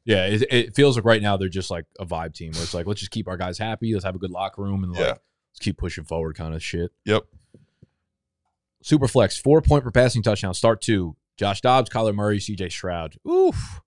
Yeah, 0.04 0.26
it, 0.26 0.44
it 0.50 0.76
feels 0.76 0.96
like 0.96 1.06
right 1.06 1.22
now 1.22 1.38
they're 1.38 1.48
just 1.50 1.70
like 1.70 1.86
a 2.00 2.06
vibe 2.08 2.34
team 2.34 2.54
where 2.54 2.64
it's 2.64 2.74
like, 2.74 2.88
let's 2.88 3.02
just 3.02 3.12
keep 3.12 3.28
our 3.28 3.38
guys 3.38 3.60
happy. 3.60 3.94
Let's 3.94 4.04
have 4.06 4.16
a 4.16 4.20
good 4.20 4.32
locker 4.32 4.64
room 4.64 4.84
and 4.84 4.94
like, 4.94 5.00
Yeah. 5.02 5.08
let's 5.10 5.60
keep 5.60 5.78
pushing 5.78 6.06
forward 6.06 6.36
kind 6.38 6.56
of 6.56 6.64
shit. 6.64 6.92
Yep. 7.06 7.24
Super 8.82 9.08
flex, 9.08 9.38
four 9.38 9.62
point 9.62 9.84
per 9.84 9.92
passing 9.92 10.24
touchdown. 10.24 10.54
Start 10.54 10.82
two. 10.82 11.16
Josh 11.38 11.62
Dobbs, 11.62 11.90
Kyler 11.90 12.16
Murray, 12.16 12.40
CJ 12.40 12.72
Stroud. 12.72 13.18
Oof. 13.30 13.82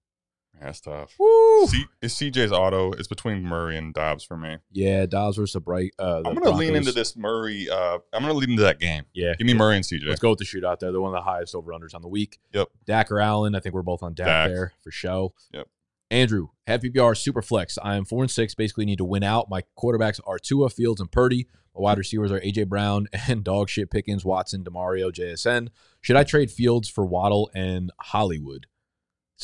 That's 0.64 0.80
tough. 0.80 1.14
Woo. 1.18 1.66
C- 1.66 1.84
it's 2.00 2.14
CJ's 2.14 2.50
auto. 2.50 2.92
It's 2.92 3.06
between 3.06 3.42
Murray 3.42 3.76
and 3.76 3.92
Dobbs 3.92 4.24
for 4.24 4.38
me. 4.38 4.56
Yeah, 4.72 5.04
Dobbs 5.04 5.36
versus 5.36 5.52
the 5.52 5.60
bright. 5.60 5.92
Uh, 5.98 6.22
the 6.22 6.30
I'm 6.30 6.34
gonna 6.36 6.56
lean 6.56 6.74
into 6.74 6.90
this 6.90 7.16
Murray. 7.16 7.68
Uh, 7.68 7.98
I'm 8.14 8.22
gonna 8.22 8.32
lean 8.32 8.52
into 8.52 8.62
that 8.62 8.80
game. 8.80 9.04
Yeah. 9.12 9.34
Give 9.36 9.46
me 9.46 9.52
Murray 9.52 9.76
and 9.76 9.84
CJ. 9.84 10.06
Let's 10.06 10.20
go 10.20 10.30
with 10.30 10.38
the 10.38 10.46
shootout 10.46 10.78
there. 10.78 10.90
They're 10.90 11.02
one 11.02 11.14
of 11.14 11.22
the 11.22 11.30
highest 11.30 11.54
over 11.54 11.70
unders 11.72 11.94
on 11.94 12.00
the 12.00 12.08
week. 12.08 12.38
Yep. 12.54 12.68
Dak 12.86 13.10
or 13.12 13.20
Allen. 13.20 13.54
I 13.54 13.60
think 13.60 13.74
we're 13.74 13.82
both 13.82 14.02
on 14.02 14.14
Dak, 14.14 14.26
Dak. 14.26 14.48
there 14.48 14.72
for 14.82 14.90
show. 14.90 15.34
Yep. 15.52 15.68
Andrew, 16.10 16.48
have 16.66 16.80
PPR 16.80 17.14
super 17.14 17.42
flex. 17.42 17.76
I 17.82 17.96
am 17.96 18.06
four 18.06 18.22
and 18.22 18.30
six. 18.30 18.54
Basically, 18.54 18.86
need 18.86 18.98
to 18.98 19.04
win 19.04 19.22
out. 19.22 19.50
My 19.50 19.64
quarterbacks 19.78 20.18
are 20.26 20.38
Tua, 20.38 20.70
Fields, 20.70 21.00
and 21.00 21.12
Purdy. 21.12 21.46
My 21.74 21.82
wide 21.82 21.98
receivers 21.98 22.32
are 22.32 22.40
AJ 22.40 22.68
Brown 22.68 23.08
and 23.28 23.44
dog 23.44 23.68
shit 23.68 23.90
Pickens, 23.90 24.24
Watson, 24.24 24.64
Demario, 24.64 25.12
JSN. 25.12 25.68
Should 26.00 26.16
I 26.16 26.24
trade 26.24 26.50
Fields 26.50 26.88
for 26.88 27.04
Waddle 27.04 27.50
and 27.54 27.90
Hollywood? 28.00 28.66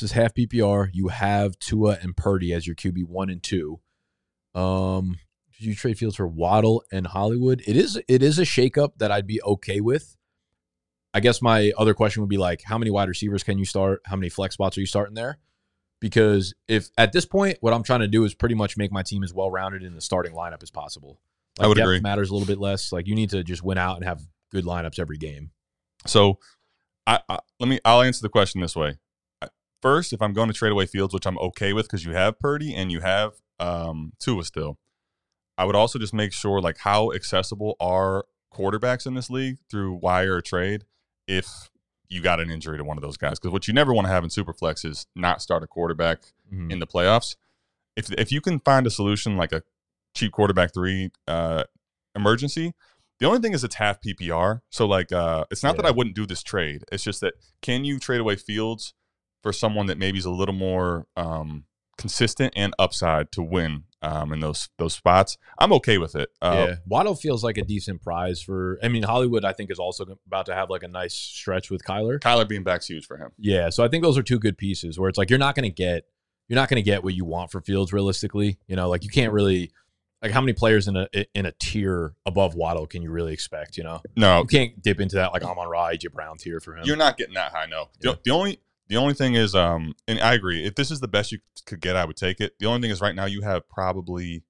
This 0.01 0.13
is 0.13 0.17
half 0.17 0.33
PPR. 0.33 0.89
You 0.95 1.09
have 1.09 1.59
Tua 1.59 1.99
and 2.01 2.17
Purdy 2.17 2.55
as 2.55 2.67
your 2.67 2.75
QB 2.75 3.05
one 3.05 3.29
and 3.29 3.43
two. 3.43 3.81
Um, 4.55 5.19
you 5.59 5.75
trade 5.75 5.99
Fields 5.99 6.17
for 6.17 6.27
Waddle 6.27 6.83
and 6.91 7.07
Hollywood? 7.07 7.63
It 7.67 7.77
is 7.77 8.01
it 8.09 8.23
is 8.23 8.39
a 8.39 8.45
shakeup 8.45 8.93
that 8.97 9.13
I'd 9.13 9.27
be 9.27 9.43
okay 9.43 9.83
with. 9.83 10.17
I 11.13 11.21
guess 11.21 11.43
my 11.43 11.73
other 11.77 11.93
question 11.93 12.23
would 12.23 12.31
be 12.31 12.39
like, 12.39 12.63
how 12.65 12.79
many 12.79 12.91
wide 12.91 13.11
receivers 13.11 13.43
can 13.43 13.59
you 13.59 13.67
start? 13.67 14.01
How 14.07 14.17
many 14.17 14.31
flex 14.31 14.55
spots 14.55 14.79
are 14.79 14.81
you 14.81 14.87
starting 14.87 15.15
there? 15.15 15.39
Because 16.01 16.55
if 16.67 16.89
at 16.97 17.13
this 17.13 17.27
point, 17.27 17.59
what 17.61 17.75
I'm 17.75 17.83
trying 17.83 18.01
to 18.01 18.09
do 18.09 18.25
is 18.25 18.33
pretty 18.33 18.55
much 18.55 18.79
make 18.79 18.91
my 18.91 19.03
team 19.03 19.23
as 19.23 19.35
well 19.35 19.51
rounded 19.51 19.83
in 19.83 19.95
the 19.95 20.01
starting 20.01 20.33
lineup 20.33 20.63
as 20.63 20.71
possible. 20.71 21.21
I 21.59 21.67
would 21.67 21.75
depth 21.75 21.85
agree. 21.85 22.01
Matters 22.01 22.31
a 22.31 22.33
little 22.33 22.47
bit 22.47 22.59
less. 22.59 22.91
Like 22.91 23.07
you 23.07 23.15
need 23.15 23.29
to 23.31 23.45
just 23.45 23.63
win 23.63 23.77
out 23.77 23.97
and 23.97 24.05
have 24.07 24.23
good 24.51 24.65
lineups 24.65 24.99
every 24.99 25.19
game. 25.19 25.51
So, 26.07 26.39
I, 27.07 27.21
I 27.29 27.41
let 27.59 27.69
me. 27.69 27.81
I'll 27.85 28.01
answer 28.01 28.23
the 28.23 28.31
question 28.31 28.63
this 28.63 28.75
way. 28.75 28.97
First, 29.83 30.13
if 30.13 30.21
I'm 30.21 30.33
going 30.33 30.49
to 30.49 30.55
trade 30.55 30.73
away 30.73 30.87
Fields, 30.87 31.15
which 31.15 31.27
I'm 31.27 31.39
okay 31.39 31.73
with 31.73 31.87
because 31.87 32.05
you 32.05 32.13
have 32.13 32.39
Purdy 32.39 32.75
and 32.75 32.93
you 32.93 33.01
have 33.01 33.33
um, 33.59 34.13
Tua 34.19 34.45
still, 34.45 34.79
I 35.57 35.65
would 35.65 35.77
also 35.77 35.99
just 35.99 36.13
make 36.15 36.33
sure 36.33 36.61
like 36.61 36.79
how 36.79 37.13
accessible 37.13 37.77
are 37.81 38.25
quarterbacks 38.53 39.07
in 39.07 39.15
this 39.15 39.31
league 39.31 39.59
through 39.71 39.95
wire 39.95 40.37
or 40.37 40.41
trade 40.43 40.85
if 41.27 41.71
you 42.09 42.21
got 42.21 42.41
an 42.41 42.51
injury 42.51 42.77
to 42.77 42.85
one 42.85 42.99
of 42.99 43.03
those 43.03 43.17
guys. 43.17 43.39
Because 43.39 43.53
what 43.53 43.69
you 43.69 43.75
never 43.75 43.95
want 43.95 44.07
to 44.07 44.13
have 44.13 44.25
in 44.25 44.31
Superflex 44.31 44.85
is 44.85 45.07
not 45.15 45.41
start 45.41 45.63
a 45.63 45.67
quarterback 45.67 46.21
Mhm. 46.53 46.73
in 46.73 46.79
the 46.81 46.87
playoffs. 46.87 47.37
If 47.97 48.11
if 48.13 48.33
you 48.33 48.41
can 48.41 48.59
find 48.61 48.87
a 48.87 48.91
solution 48.91 49.37
like 49.37 49.53
a 49.53 49.63
cheap 50.15 50.33
quarterback 50.33 50.75
three 50.75 51.11
uh, 51.29 51.65
emergency, 52.17 52.73
the 53.19 53.27
only 53.27 53.39
thing 53.41 53.53
is 53.53 53.63
it's 53.63 53.77
half 53.77 54.01
PPR. 54.01 54.61
So 54.71 54.87
like 54.87 55.13
uh, 55.13 55.45
it's 55.51 55.63
not 55.63 55.77
that 55.77 55.87
I 55.87 55.91
wouldn't 55.91 56.17
do 56.17 56.27
this 56.27 56.43
trade. 56.43 56.85
It's 56.91 57.05
just 57.05 57.21
that 57.21 57.35
can 57.63 57.85
you 57.85 57.99
trade 57.99 58.21
away 58.21 58.37
Fields 58.37 58.95
for 59.43 59.53
someone 59.53 59.87
that 59.87 59.99
maybe 59.99 60.19
is 60.19 60.25
a 60.25 60.31
little 60.31 60.55
more 60.55 61.07
um, 61.17 61.65
consistent 61.99 62.53
and 62.57 62.75
upside 62.79 63.31
to 63.33 63.43
win 63.43 63.85
um, 64.03 64.33
in 64.33 64.41
those 64.41 64.69
those 64.79 64.95
spots? 64.95 65.37
I'm 65.59 65.73
okay 65.75 65.99
with 65.99 66.15
it. 66.15 66.31
Uh, 66.41 66.67
yeah, 66.69 66.75
Waddle 66.87 67.15
feels 67.15 67.45
like 67.45 67.59
a 67.59 67.65
decent 67.65 68.03
prize 68.03 68.43
for. 68.43 68.79
I 68.83 68.89
mean, 68.89 69.03
Hollywood 69.03 69.45
I 69.45 69.53
think 69.53 69.71
is 69.71 69.79
also 69.79 70.07
about 70.27 70.47
to 70.47 70.55
have 70.55 70.71
like 70.71 70.83
a 70.83 70.89
nice 70.89 71.15
stretch 71.15 71.71
with 71.71 71.85
Kyler. 71.85 72.19
Kyler 72.19 72.49
being 72.49 72.65
back's 72.65 72.87
huge 72.87 73.07
for 73.07 73.17
him. 73.17 73.31
Yeah, 73.39 73.71
so 73.71 73.85
I 73.85 73.89
think 73.89 74.03
those 74.03 74.19
are 74.19 74.23
two 74.23 74.39
good 74.39 74.59
pieces 74.59 74.99
where 74.99 75.09
it's 75.09 75.19
like 75.19 75.31
you're 75.31 75.39
not 75.39 75.55
going 75.55 75.69
to 75.69 75.75
get 75.75 76.05
you're 76.49 76.57
not 76.57 76.69
going 76.69 76.83
to 76.83 76.83
get 76.83 77.05
what 77.05 77.15
you 77.15 77.25
want 77.25 77.53
for 77.53 77.61
Fields 77.61 77.93
realistically. 77.93 78.59
You 78.67 78.77
know, 78.77 78.89
like 78.89 79.05
you 79.05 79.11
can't 79.11 79.33
really 79.33 79.71
like 80.23 80.33
how 80.33 80.41
many 80.41 80.53
players 80.53 80.89
in 80.89 80.97
a 80.97 81.09
in 81.35 81.47
a 81.47 81.53
tier 81.61 82.15
above 82.27 82.55
Waddle 82.55 82.87
can 82.87 83.03
you 83.03 83.11
really 83.11 83.33
expect? 83.33 83.77
You 83.77 83.85
know, 83.85 84.03
No, 84.17 84.41
you 84.41 84.47
can't 84.47 84.83
dip 84.83 85.01
into 85.01 85.17
that 85.17 85.33
like 85.33 85.45
I'm 85.45 85.59
on 85.59 85.69
Ra 85.69 85.91
AJ 85.91 86.13
Brown 86.13 86.37
tier 86.37 86.61
for 86.61 86.77
him. 86.77 86.85
You're 86.85 86.97
not 86.97 87.17
getting 87.17 87.35
that 87.35 87.53
high, 87.53 87.67
no. 87.67 87.89
The, 88.01 88.19
the 88.25 88.31
only 88.31 88.61
the 88.91 88.97
only 88.97 89.15
thing 89.15 89.35
is, 89.35 89.55
um, 89.55 89.95
and 90.07 90.21
I 90.21 90.35
agree. 90.35 90.67
If 90.67 90.75
this 90.75 90.91
is 90.91 91.01
the 91.01 91.09
best 91.09 91.33
you 91.33 91.39
could 91.65 91.81
get, 91.81 91.97
I 91.97 92.05
would 92.05 92.17
take 92.17 92.41
it. 92.41 92.53
The 92.59 92.67
only 92.67 92.83
thing 92.83 92.91
is, 92.91 93.01
right 93.01 93.15
now 93.15 93.25
you 93.25 93.41
have 93.41 93.67
probably 93.71 94.43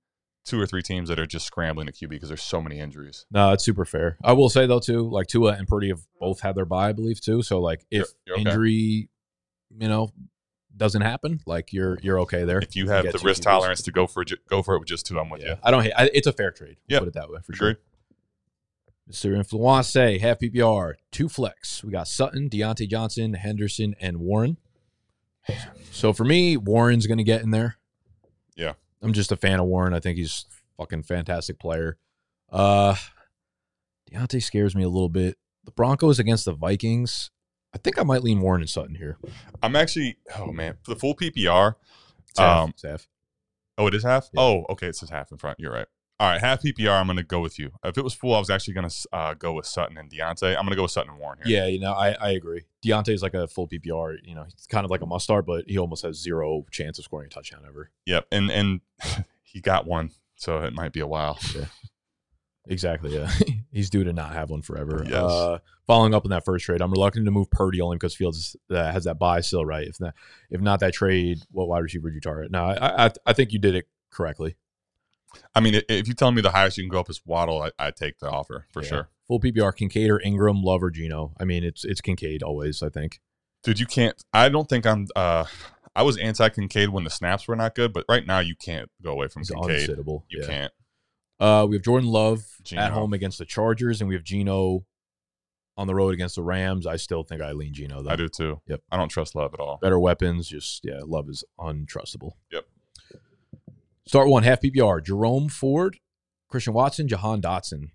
two 0.45 0.61
or 0.61 0.67
three 0.67 0.83
teams 0.83 1.09
that 1.11 1.19
are 1.21 1.27
just 1.27 1.47
scrambling 1.47 1.87
at 1.87 1.95
QB 1.95 2.09
because 2.09 2.29
there's 2.29 2.43
so 2.43 2.61
many 2.61 2.81
injuries. 2.81 3.27
no, 3.31 3.53
it's 3.53 3.63
super 3.65 3.85
fair. 3.85 4.17
I 4.25 4.33
will 4.33 4.49
say 4.49 4.67
though 4.67 4.81
too, 4.81 5.09
like 5.09 5.27
Tua 5.29 5.53
and 5.53 5.69
Purdy 5.69 5.89
have 5.91 6.01
both 6.19 6.41
had 6.41 6.55
their 6.57 6.65
bye, 6.65 6.89
I 6.89 6.93
believe 6.93 7.21
too. 7.21 7.43
So 7.43 7.61
like 7.61 7.85
if 7.91 7.99
You're- 7.99 8.09
you're 8.27 8.35
okay. 8.39 8.49
injury 8.49 9.09
you 9.79 9.89
know, 9.89 10.11
doesn't 10.77 11.03
happen, 11.03 11.41
like 11.47 11.73
you're 11.73 11.99
you're 12.03 12.21
okay 12.21 12.45
there. 12.45 12.59
If 12.59 12.75
you 12.75 12.89
have 12.89 13.05
get 13.05 13.13
the 13.13 13.19
risk 13.25 13.43
QBs. 13.43 13.45
tolerance 13.45 13.83
to 13.83 13.93
go 13.93 14.07
for 14.07 14.25
go 14.49 14.63
for 14.63 14.75
it 14.75 14.79
with 14.81 14.89
just 14.89 15.05
two, 15.07 15.21
I'm 15.21 15.29
with 15.29 15.43
Yeah, 15.43 15.51
you. 15.51 15.57
I 15.63 15.71
don't 15.71 15.83
hate. 15.85 15.93
I, 15.97 16.11
it's 16.15 16.27
a 16.27 16.33
fair 16.33 16.51
trade. 16.51 16.77
We'll 16.89 16.97
Yep. 16.97 17.01
Put 17.03 17.09
it 17.09 17.15
that 17.15 17.31
way 17.31 17.39
for 17.45 17.53
Agree. 17.53 17.77
Mr. 19.11 19.37
Influence, 19.37 19.93
half 19.95 20.39
PPR, 20.39 20.95
two 21.11 21.29
flex. 21.29 21.83
We 21.83 21.91
got 21.91 22.07
Sutton, 22.09 22.49
Diontae 22.49 22.89
Johnson, 22.89 23.35
Henderson, 23.35 23.95
and 24.01 24.19
Warren. 24.19 24.57
So 25.91 26.13
for 26.13 26.25
me, 26.25 26.57
Warren's 26.57 27.07
going 27.07 27.19
to 27.19 27.25
get 27.25 27.43
in 27.43 27.51
there. 27.51 27.77
Yeah. 28.57 28.75
I'm 29.03 29.13
just 29.13 29.33
a 29.33 29.37
fan 29.37 29.59
of 29.59 29.67
Warren. 29.67 29.95
I 29.95 30.01
think 30.01 30.19
he's 30.19 30.45
fucking 30.77 31.03
fantastic 31.05 31.59
player. 31.59 31.97
Uh 32.51 32.95
Diontae 34.13 34.43
scares 34.43 34.75
me 34.75 34.83
a 34.83 34.89
little 34.89 35.09
bit. 35.09 35.37
The 35.65 35.71
Broncos 35.73 36.19
against 36.19 36.45
the 36.45 36.53
Vikings. 36.53 37.31
I 37.75 37.79
think 37.79 37.99
I 37.99 38.03
might 38.03 38.23
lean 38.23 38.41
Warren 38.41 38.61
and 38.61 38.69
Sutton 38.71 38.97
here. 38.97 39.19
I'm 39.63 39.77
actually. 39.77 40.19
Oh 40.37 40.51
man, 40.53 40.77
for 40.83 40.95
the 40.95 40.99
full 41.01 41.15
PPR. 41.15 41.75
It's 42.29 42.39
half. 42.39 42.65
Um, 42.65 42.71
It's 42.71 42.83
half. 42.83 43.07
Oh, 43.79 43.87
it 43.87 43.95
is 43.95 44.03
half. 44.03 44.29
Yeah. 44.33 44.41
Oh, 44.41 44.65
okay, 44.71 44.89
it 44.89 44.97
says 44.97 45.11
half 45.11 45.31
in 45.31 45.39
front. 45.39 45.59
You're 45.61 45.73
right. 45.73 45.87
All 46.21 46.29
right, 46.29 46.39
half 46.39 46.63
PPR. 46.63 47.01
I'm 47.01 47.07
gonna 47.07 47.23
go 47.23 47.41
with 47.41 47.59
you. 47.59 47.71
If 47.83 47.97
it 47.97 48.05
was 48.05 48.13
full, 48.13 48.35
I 48.35 48.39
was 48.39 48.51
actually 48.51 48.75
gonna 48.75 48.91
uh, 49.11 49.33
go 49.33 49.55
with 49.55 49.65
Sutton 49.65 49.97
and 49.97 50.11
Diontae. 50.11 50.55
I'm 50.55 50.65
gonna 50.65 50.77
go 50.77 50.83
with 50.83 50.91
Sutton 50.91 51.13
and 51.13 51.19
Warren 51.19 51.39
here. 51.43 51.57
Yeah, 51.57 51.67
you 51.67 51.81
know, 51.81 51.95
I, 51.95 52.11
I 52.11 52.31
agree. 52.33 52.67
Diontae's 52.85 53.23
like 53.23 53.33
a 53.33 53.49
full 53.49 53.67
PPR. 53.67 54.19
You 54.23 54.35
know, 54.35 54.45
he's 54.45 54.67
kind 54.67 54.85
of 54.85 54.91
like 54.91 55.01
a 55.01 55.07
must 55.07 55.25
start, 55.25 55.47
but 55.47 55.65
he 55.67 55.79
almost 55.79 56.05
has 56.05 56.21
zero 56.21 56.67
chance 56.71 56.99
of 56.99 57.07
scoring 57.07 57.29
a 57.29 57.31
touchdown 57.31 57.63
ever. 57.67 57.91
Yep. 58.05 58.27
And 58.33 58.51
and 58.51 58.81
he 59.43 59.63
got 59.63 59.87
one, 59.87 60.11
so 60.37 60.59
it 60.59 60.75
might 60.75 60.93
be 60.93 61.01
a 61.01 61.07
while. 61.07 61.39
Exactly. 62.69 63.15
Yeah, 63.15 63.33
he's 63.73 63.91
due 63.91 64.05
to 64.05 64.13
not 64.13 64.33
have 64.35 64.51
one 64.51 64.63
forever. 64.63 65.03
Yes. 65.05 65.15
Uh, 65.15 65.59
following 65.87 66.15
up 66.15 66.25
on 66.25 66.31
that 66.31 66.45
first 66.45 66.67
trade, 66.67 66.83
I'm 66.83 66.93
reluctant 66.93 67.25
to 67.25 67.31
move 67.31 67.51
Purdy 67.51 67.81
only 67.81 67.97
because 67.97 68.15
Fields 68.15 68.55
uh, 68.71 68.93
has 68.93 69.05
that 69.05 69.19
buy 69.19 69.41
still, 69.41 69.65
right? 69.65 69.89
If 69.89 69.99
not, 69.99 70.15
if 70.51 70.61
not 70.61 70.79
that 70.81 70.93
trade, 70.93 71.41
what 71.51 71.69
wide 71.69 71.81
receiver 71.81 72.05
would 72.05 72.15
you 72.15 72.21
target? 72.21 72.53
No, 72.53 72.67
I, 72.67 73.07
I 73.07 73.11
I 73.27 73.33
think 73.33 73.53
you 73.53 73.59
did 73.59 73.75
it 73.75 73.89
correctly. 74.11 74.57
I 75.55 75.61
mean, 75.61 75.81
if 75.89 76.09
you 76.09 76.15
tell 76.15 76.33
me 76.33 76.41
the 76.43 76.51
highest 76.51 76.77
you 76.79 76.85
can 76.85 76.91
go 76.91 77.01
up 77.01 77.11
is 77.11 77.21
Waddle, 77.25 77.63
I, 77.63 77.71
I 77.79 77.91
take 77.91 78.19
the 78.19 78.29
offer 78.31 78.67
for 78.73 78.83
Yeah. 78.83 78.89
sure. 78.89 79.09
Full 79.29 79.41
PPR, 79.41 79.75
Kincaid 79.77 80.11
or 80.11 80.21
Ingram, 80.21 80.63
Love 80.63 80.83
or 80.83 80.91
Geno. 80.91 81.33
I 81.39 81.45
mean, 81.45 81.63
it's 81.65 81.85
it's 81.85 82.01
Kincaid 82.01 82.43
always. 82.43 82.83
I 82.83 82.89
think. 82.89 83.21
Dude, 83.63 83.79
you 83.79 83.87
can't. 83.87 84.21
I 84.33 84.49
don't 84.49 84.69
think 84.69 84.87
I'm. 84.87 85.07
uh 85.15 85.45
I 85.95 86.03
was 86.03 86.17
anti 86.19 86.49
Kincaid 86.49 86.89
when 86.91 87.05
the 87.05 87.11
snaps 87.11 87.47
were 87.49 87.57
not 87.57 87.75
good, 87.75 87.93
but 87.93 88.05
right 88.09 88.27
now 88.27 88.39
you 88.41 88.55
can't 88.57 88.89
go 89.03 89.11
away 89.13 89.29
from 89.29 89.41
He's 89.43 89.51
Kincaid. 89.51 89.89
You 89.89 90.23
yeah. 90.31 90.47
can't. 90.47 90.73
Uh, 91.39 91.67
we 91.69 91.77
have 91.77 91.83
Jordan 91.83 92.09
Love 92.09 92.45
Geno. 92.63 92.83
at 92.83 92.93
home 92.93 93.13
against 93.13 93.39
the 93.39 93.45
Chargers, 93.47 94.01
and 94.01 94.09
we 94.09 94.15
have 94.15 94.23
Geno 94.25 94.85
on 95.77 95.87
the 95.87 95.95
road 95.95 96.13
against 96.13 96.37
the 96.37 96.43
Rams. 96.43 96.87
I 96.87 96.97
still 96.97 97.23
think 97.23 97.41
I 97.41 97.53
lean 97.53 97.73
Geno 97.73 98.03
though. 98.03 98.11
I 98.11 98.17
do 98.17 98.29
too. 98.29 98.61
Yep. 98.67 98.83
I 98.93 98.97
don't 98.97 99.09
trust 99.09 99.35
Love 99.35 99.55
at 99.55 99.61
all. 99.61 99.79
Better 99.81 99.99
weapons, 99.99 100.49
just 100.49 100.85
yeah, 100.85 101.01
Love 101.05 101.29
is 101.29 101.43
untrustable. 101.59 102.33
Yep. 102.53 102.67
Start 104.07 104.29
one 104.29 104.43
half 104.43 104.61
PPR: 104.61 105.05
Jerome 105.05 105.49
Ford, 105.49 105.99
Christian 106.49 106.73
Watson, 106.75 107.09
Jahan 107.09 107.41
Dotson. 107.41 107.91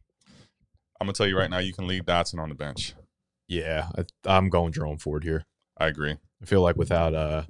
I'm 0.99 1.07
gonna 1.07 1.13
tell 1.13 1.27
you 1.27 1.37
right 1.37 1.49
now, 1.49 1.59
you 1.59 1.73
can 1.73 1.87
leave 1.87 2.05
Dotson 2.05 2.39
on 2.39 2.49
the 2.49 2.55
bench. 2.55 2.95
Yeah, 3.47 3.89
I, 3.97 4.05
I'm 4.25 4.49
going 4.49 4.71
Jerome 4.71 4.97
Ford 4.97 5.23
here. 5.23 5.45
I 5.77 5.87
agree. 5.87 6.15
I 6.41 6.45
feel 6.45 6.61
like 6.61 6.77
without 6.77 7.13
uh 7.13 7.43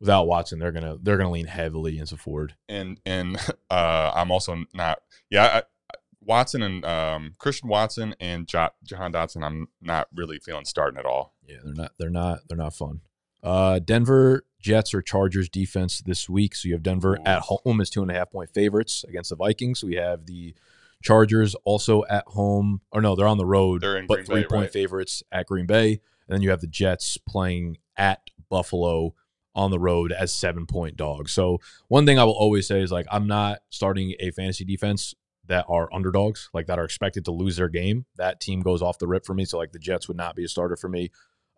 without 0.00 0.26
Watson, 0.26 0.58
they're 0.58 0.72
gonna 0.72 0.96
they're 1.02 1.16
gonna 1.16 1.30
lean 1.30 1.46
heavily 1.46 1.98
into 1.98 2.16
Ford. 2.16 2.54
And 2.68 3.00
and 3.04 3.36
uh 3.70 4.12
I'm 4.14 4.30
also 4.30 4.64
not. 4.72 5.00
Yeah, 5.30 5.44
I, 5.44 5.96
Watson 6.20 6.62
and 6.62 6.84
um 6.84 7.34
Christian 7.38 7.68
Watson 7.68 8.14
and 8.20 8.46
jo- 8.46 8.70
Jahan 8.84 9.12
Dotson. 9.12 9.44
I'm 9.44 9.68
not 9.80 10.08
really 10.14 10.38
feeling 10.38 10.64
starting 10.64 10.98
at 10.98 11.06
all. 11.06 11.34
Yeah, 11.46 11.58
they're 11.64 11.74
not 11.74 11.92
they're 11.98 12.10
not 12.10 12.40
they're 12.48 12.58
not 12.58 12.74
fun. 12.74 13.00
Uh 13.42 13.78
Denver 13.78 14.44
Jets 14.60 14.94
or 14.94 15.02
Chargers 15.02 15.48
defense 15.48 16.00
this 16.00 16.28
week. 16.28 16.54
So 16.54 16.68
you 16.68 16.74
have 16.74 16.82
Denver 16.82 17.18
at 17.26 17.42
home 17.42 17.80
as 17.80 17.90
two 17.90 18.02
and 18.02 18.10
a 18.10 18.14
half 18.14 18.30
point 18.30 18.50
favorites 18.54 19.04
against 19.08 19.30
the 19.30 19.36
Vikings. 19.36 19.82
We 19.82 19.96
have 19.96 20.26
the 20.26 20.54
Chargers 21.02 21.56
also 21.64 22.04
at 22.08 22.24
home. 22.28 22.80
Or 22.92 23.00
no, 23.00 23.16
they're 23.16 23.26
on 23.26 23.38
the 23.38 23.46
road, 23.46 23.80
They're 23.82 23.96
in 23.96 24.06
but 24.06 24.16
Green 24.16 24.26
three 24.26 24.42
Bay, 24.42 24.46
point 24.46 24.62
right? 24.66 24.72
favorites 24.72 25.22
at 25.32 25.46
Green 25.46 25.66
Bay. 25.66 25.90
And 26.28 26.34
then 26.36 26.42
you 26.42 26.50
have 26.50 26.60
the 26.60 26.68
Jets 26.68 27.18
playing 27.18 27.78
at 27.96 28.20
Buffalo 28.48 29.14
on 29.54 29.70
the 29.72 29.80
road 29.80 30.12
as 30.12 30.32
seven 30.32 30.64
point 30.64 30.96
dogs. 30.96 31.32
So 31.32 31.58
one 31.88 32.06
thing 32.06 32.18
I 32.18 32.24
will 32.24 32.32
always 32.38 32.66
say 32.68 32.80
is 32.80 32.92
like 32.92 33.06
I'm 33.10 33.26
not 33.26 33.58
starting 33.68 34.14
a 34.20 34.30
fantasy 34.30 34.64
defense 34.64 35.14
that 35.46 35.66
are 35.68 35.92
underdogs, 35.92 36.48
like 36.54 36.66
that 36.68 36.78
are 36.78 36.84
expected 36.84 37.24
to 37.24 37.32
lose 37.32 37.56
their 37.56 37.68
game. 37.68 38.06
That 38.16 38.40
team 38.40 38.60
goes 38.60 38.80
off 38.80 38.98
the 39.00 39.08
rip 39.08 39.26
for 39.26 39.34
me. 39.34 39.44
So 39.44 39.58
like 39.58 39.72
the 39.72 39.80
Jets 39.80 40.06
would 40.06 40.16
not 40.16 40.36
be 40.36 40.44
a 40.44 40.48
starter 40.48 40.76
for 40.76 40.88
me. 40.88 41.10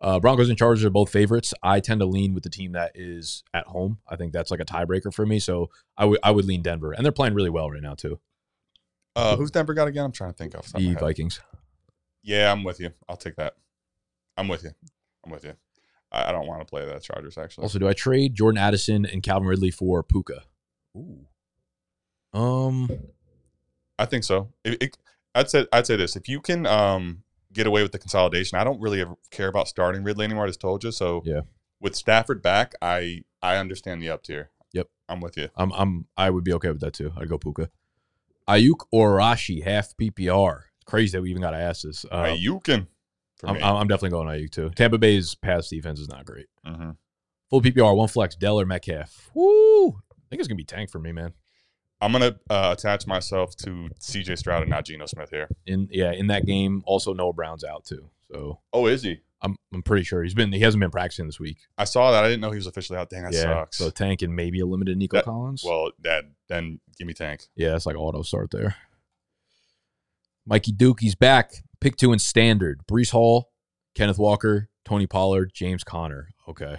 Uh, 0.05 0.19
Broncos 0.19 0.49
and 0.49 0.57
Chargers 0.57 0.85
are 0.85 0.91
both 0.91 1.11
favorites. 1.11 1.51
I 1.63 1.79
tend 1.79 1.99
to 1.99 2.05
lean 2.05 2.35
with 2.35 2.43
the 2.43 2.49
team 2.51 2.73
that 2.73 2.91
is 2.93 3.43
at 3.55 3.65
home. 3.65 3.97
I 4.07 4.15
think 4.15 4.33
that's 4.33 4.51
like 4.51 4.59
a 4.59 4.65
tiebreaker 4.65 5.11
for 5.11 5.25
me. 5.25 5.39
So 5.39 5.71
I 5.97 6.05
would 6.05 6.19
I 6.21 6.29
would 6.29 6.45
lean 6.45 6.61
Denver, 6.61 6.91
and 6.91 7.03
they're 7.03 7.11
playing 7.11 7.33
really 7.33 7.49
well 7.49 7.71
right 7.71 7.81
now 7.81 7.95
too. 7.95 8.19
Uh, 9.15 9.35
who's 9.35 9.49
Denver 9.49 9.73
got 9.73 9.87
again? 9.87 10.05
I'm 10.05 10.11
trying 10.11 10.29
to 10.29 10.37
think 10.37 10.53
of 10.53 10.71
The. 10.73 10.93
Vikings. 10.93 11.39
Yeah, 12.21 12.51
I'm 12.51 12.63
with 12.63 12.79
you. 12.79 12.91
I'll 13.09 13.17
take 13.17 13.35
that. 13.37 13.55
I'm 14.37 14.47
with 14.47 14.63
you. 14.63 14.71
I'm 15.25 15.31
with 15.31 15.43
you. 15.43 15.53
I, 16.11 16.29
I 16.29 16.31
don't 16.31 16.45
want 16.45 16.61
to 16.61 16.65
play 16.65 16.85
the 16.85 16.99
Chargers 16.99 17.39
actually. 17.39 17.63
Also, 17.63 17.79
do 17.79 17.87
I 17.87 17.93
trade 17.93 18.35
Jordan 18.35 18.59
Addison 18.59 19.07
and 19.07 19.23
Calvin 19.23 19.47
Ridley 19.47 19.71
for 19.71 20.03
Puka? 20.03 20.43
Ooh. 20.95 21.25
Um. 22.31 22.91
I 23.97 24.05
think 24.05 24.23
so. 24.23 24.49
It, 24.63 24.83
it, 24.83 24.97
I'd 25.33 25.49
say 25.49 25.65
I'd 25.73 25.87
say 25.87 25.95
this: 25.95 26.15
if 26.15 26.29
you 26.29 26.41
can 26.41 26.67
um, 26.67 27.23
get 27.55 27.65
away 27.65 27.81
with 27.81 27.91
the 27.91 27.97
consolidation, 27.99 28.59
I 28.59 28.63
don't 28.63 28.79
really 28.79 29.03
care 29.31 29.47
about 29.47 29.67
starting 29.67 30.03
Ridley 30.03 30.25
anymore. 30.25 30.43
I 30.43 30.47
just 30.49 30.59
told 30.61 30.83
you. 30.83 30.91
So 30.91 31.23
Yeah. 31.25 31.41
with 31.79 31.95
Stafford 31.95 32.41
back, 32.43 32.73
I 32.81 33.23
I 33.41 33.57
understand 33.57 34.01
the 34.03 34.09
up 34.09 34.21
tier. 34.23 34.51
Yep. 34.73 34.89
I'm 35.09 35.21
with 35.21 35.37
you. 35.37 35.49
I'm 35.55 35.71
I'm 35.73 36.05
I 36.17 36.29
would 36.29 36.43
be 36.43 36.53
okay 36.53 36.69
with 36.69 36.81
that 36.81 36.93
too. 36.93 37.11
I'd 37.17 37.29
go 37.29 37.37
Puka. 37.39 37.69
Aiyuk 38.47 38.85
or 38.91 39.17
Rashee 39.17 39.63
half 39.63 39.95
PPR. 39.97 40.63
Crazy 40.85 41.17
that 41.17 41.21
we 41.23 41.31
even 41.31 41.41
got 41.41 41.51
to 41.51 41.57
ask 41.57 41.81
this. 41.81 42.05
Uh, 42.11 42.25
Ayukin 42.25 42.85
I'm. 43.43 43.57
I'm 43.63 43.87
definitely 43.87 44.11
going 44.11 44.27
Aiyuk 44.27 44.51
too. 44.51 44.69
Tampa 44.75 44.97
Bay's 44.99 45.33
pass 45.35 45.67
defense 45.69 45.99
is 45.99 46.07
not 46.09 46.25
great. 46.25 46.45
hmm 46.65 46.91
Full 47.49 47.61
PPR, 47.61 47.95
one 47.95 48.07
flex, 48.07 48.35
Dell 48.35 48.59
or 48.59 48.65
Metcalf. 48.65 49.29
Woo! 49.35 49.89
I 49.89 50.27
think 50.29 50.39
it's 50.39 50.47
gonna 50.47 50.55
be 50.57 50.63
tank 50.63 50.89
for 50.91 50.99
me, 50.99 51.11
man. 51.11 51.33
I'm 52.05 52.11
gonna 52.11 52.35
uh, 52.49 52.75
attach 52.77 53.07
myself 53.07 53.55
to 53.57 53.89
C.J. 53.99 54.35
Stroud 54.35 54.61
and 54.61 54.69
not 54.69 54.85
Geno 54.85 55.05
Smith 55.07 55.29
here. 55.31 55.47
In 55.65 55.87
yeah, 55.91 56.11
in 56.11 56.27
that 56.27 56.45
game, 56.45 56.83
also 56.85 57.13
Noah 57.13 57.33
Brown's 57.33 57.63
out 57.63 57.83
too. 57.85 58.09
So 58.31 58.59
Oh, 58.71 58.85
is 58.87 59.01
he? 59.03 59.19
I'm 59.41 59.55
I'm 59.73 59.83
pretty 59.83 60.03
sure 60.03 60.23
he's 60.23 60.33
been 60.33 60.51
he 60.51 60.59
hasn't 60.61 60.81
been 60.81 60.91
practicing 60.91 61.25
this 61.27 61.39
week. 61.39 61.57
I 61.77 61.83
saw 61.83 62.11
that. 62.11 62.23
I 62.23 62.27
didn't 62.29 62.41
know 62.41 62.51
he 62.51 62.57
was 62.57 62.67
officially 62.67 62.97
out. 62.97 63.09
Dang, 63.09 63.23
that 63.23 63.33
yeah, 63.33 63.41
sucks. 63.41 63.77
so 63.77 63.89
tank 63.89 64.21
and 64.21 64.35
maybe 64.35 64.59
a 64.59 64.65
limited 64.65 64.97
Nico 64.97 65.17
That- 65.17 65.25
Collins. 65.25 65.63
well, 65.65 65.91
that 66.03 66.25
then 66.47 66.79
give 66.97 67.07
me 67.07 67.13
Tank. 67.13 67.41
Yeah, 67.55 67.71
that's 67.71 67.85
like 67.85 67.95
auto 67.97 68.21
start 68.21 68.51
there. 68.51 68.75
Mikey 70.45 70.73
Dukey's 70.73 71.15
back. 71.15 71.53
Pick 71.81 71.97
two 71.97 72.13
in 72.13 72.19
standard. 72.19 72.81
Breece 72.87 73.11
Hall, 73.11 73.51
Kenneth 73.95 74.17
Walker, 74.19 74.69
Tony 74.85 75.07
Pollard, 75.07 75.51
James 75.53 75.83
Conner. 75.83 76.29
Okay. 76.47 76.77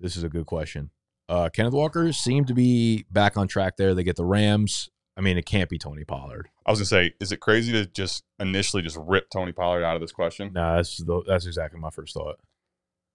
This 0.00 0.16
is 0.16 0.22
a 0.22 0.28
good 0.28 0.46
question. 0.46 0.90
Uh, 1.28 1.48
Kenneth 1.48 1.72
Walker 1.74 2.12
seemed 2.12 2.46
to 2.48 2.54
be 2.54 3.04
back 3.10 3.36
on 3.36 3.48
track 3.48 3.76
there. 3.76 3.94
They 3.94 4.04
get 4.04 4.16
the 4.16 4.24
Rams. 4.24 4.90
I 5.16 5.22
mean, 5.22 5.38
it 5.38 5.46
can't 5.46 5.68
be 5.70 5.78
Tony 5.78 6.04
Pollard. 6.04 6.48
I 6.66 6.70
was 6.70 6.78
gonna 6.78 6.86
say, 6.86 7.14
is 7.20 7.32
it 7.32 7.40
crazy 7.40 7.72
to 7.72 7.86
just 7.86 8.22
initially 8.38 8.82
just 8.82 8.98
rip 9.00 9.30
Tony 9.30 9.52
Pollard 9.52 9.82
out 9.82 9.96
of 9.96 10.02
this 10.02 10.12
question? 10.12 10.52
Nah, 10.52 10.76
that's 10.76 10.98
the, 10.98 11.22
that's 11.26 11.46
exactly 11.46 11.80
my 11.80 11.90
first 11.90 12.12
thought. 12.14 12.38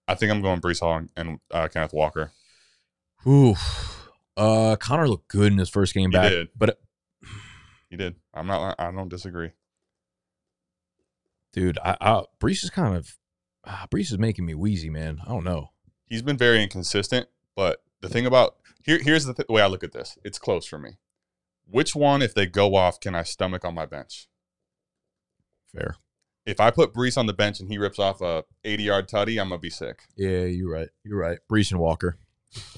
I 0.08 0.14
think 0.16 0.32
I'm 0.32 0.42
going 0.42 0.60
Breece 0.60 0.80
Hall 0.80 1.00
and, 1.16 1.38
uh, 1.50 1.68
Kenneth 1.68 1.92
Walker. 1.92 2.32
Ooh. 3.26 3.54
Uh, 4.36 4.74
Conner 4.76 5.08
looked 5.08 5.28
good 5.28 5.52
in 5.52 5.58
his 5.58 5.68
first 5.68 5.94
game 5.94 6.10
He 6.10 6.16
back, 6.16 6.30
did. 6.30 6.48
but 6.56 6.80
He 7.88 7.96
did. 7.96 8.16
I'm 8.34 8.46
not. 8.48 8.74
I 8.80 8.90
don't 8.90 9.08
disagree. 9.08 9.50
dude, 11.52 11.78
I, 11.84 11.96
I 12.00 12.22
Breece 12.40 12.64
is 12.64 12.70
kind 12.70 12.96
of 12.96 13.16
uh, 13.64 13.86
Breece 13.94 14.10
is 14.10 14.18
making 14.18 14.44
me 14.44 14.54
wheezy, 14.54 14.90
man. 14.90 15.20
I 15.24 15.28
don't 15.28 15.44
know. 15.44 15.70
He's 16.08 16.22
been 16.22 16.36
very 16.36 16.62
inconsistent, 16.62 17.28
but 17.54 17.82
the 18.02 18.08
thing 18.08 18.26
about 18.26 18.56
here, 18.84 18.98
here's 19.00 19.24
the 19.24 19.32
th- 19.32 19.48
way 19.48 19.62
I 19.62 19.66
look 19.66 19.82
at 19.84 19.92
this. 19.92 20.18
It's 20.24 20.38
close 20.38 20.66
for 20.66 20.78
me. 20.78 20.98
Which 21.66 21.94
one, 21.96 22.20
if 22.20 22.34
they 22.34 22.46
go 22.46 22.74
off, 22.74 23.00
can 23.00 23.14
I 23.14 23.22
stomach 23.22 23.64
on 23.64 23.74
my 23.74 23.86
bench? 23.86 24.28
Fair. 25.74 25.96
If 26.44 26.60
I 26.60 26.70
put 26.70 26.92
Breece 26.92 27.16
on 27.16 27.26
the 27.26 27.32
bench 27.32 27.60
and 27.60 27.70
he 27.70 27.78
rips 27.78 27.98
off 27.98 28.20
a 28.20 28.44
80 28.64 28.82
yard 28.82 29.08
tutty, 29.08 29.40
I'm 29.40 29.48
gonna 29.48 29.58
be 29.58 29.70
sick. 29.70 30.02
Yeah, 30.16 30.44
you're 30.44 30.70
right. 30.70 30.88
You're 31.04 31.18
right. 31.18 31.38
Breece 31.50 31.70
and 31.70 31.80
Walker. 31.80 32.18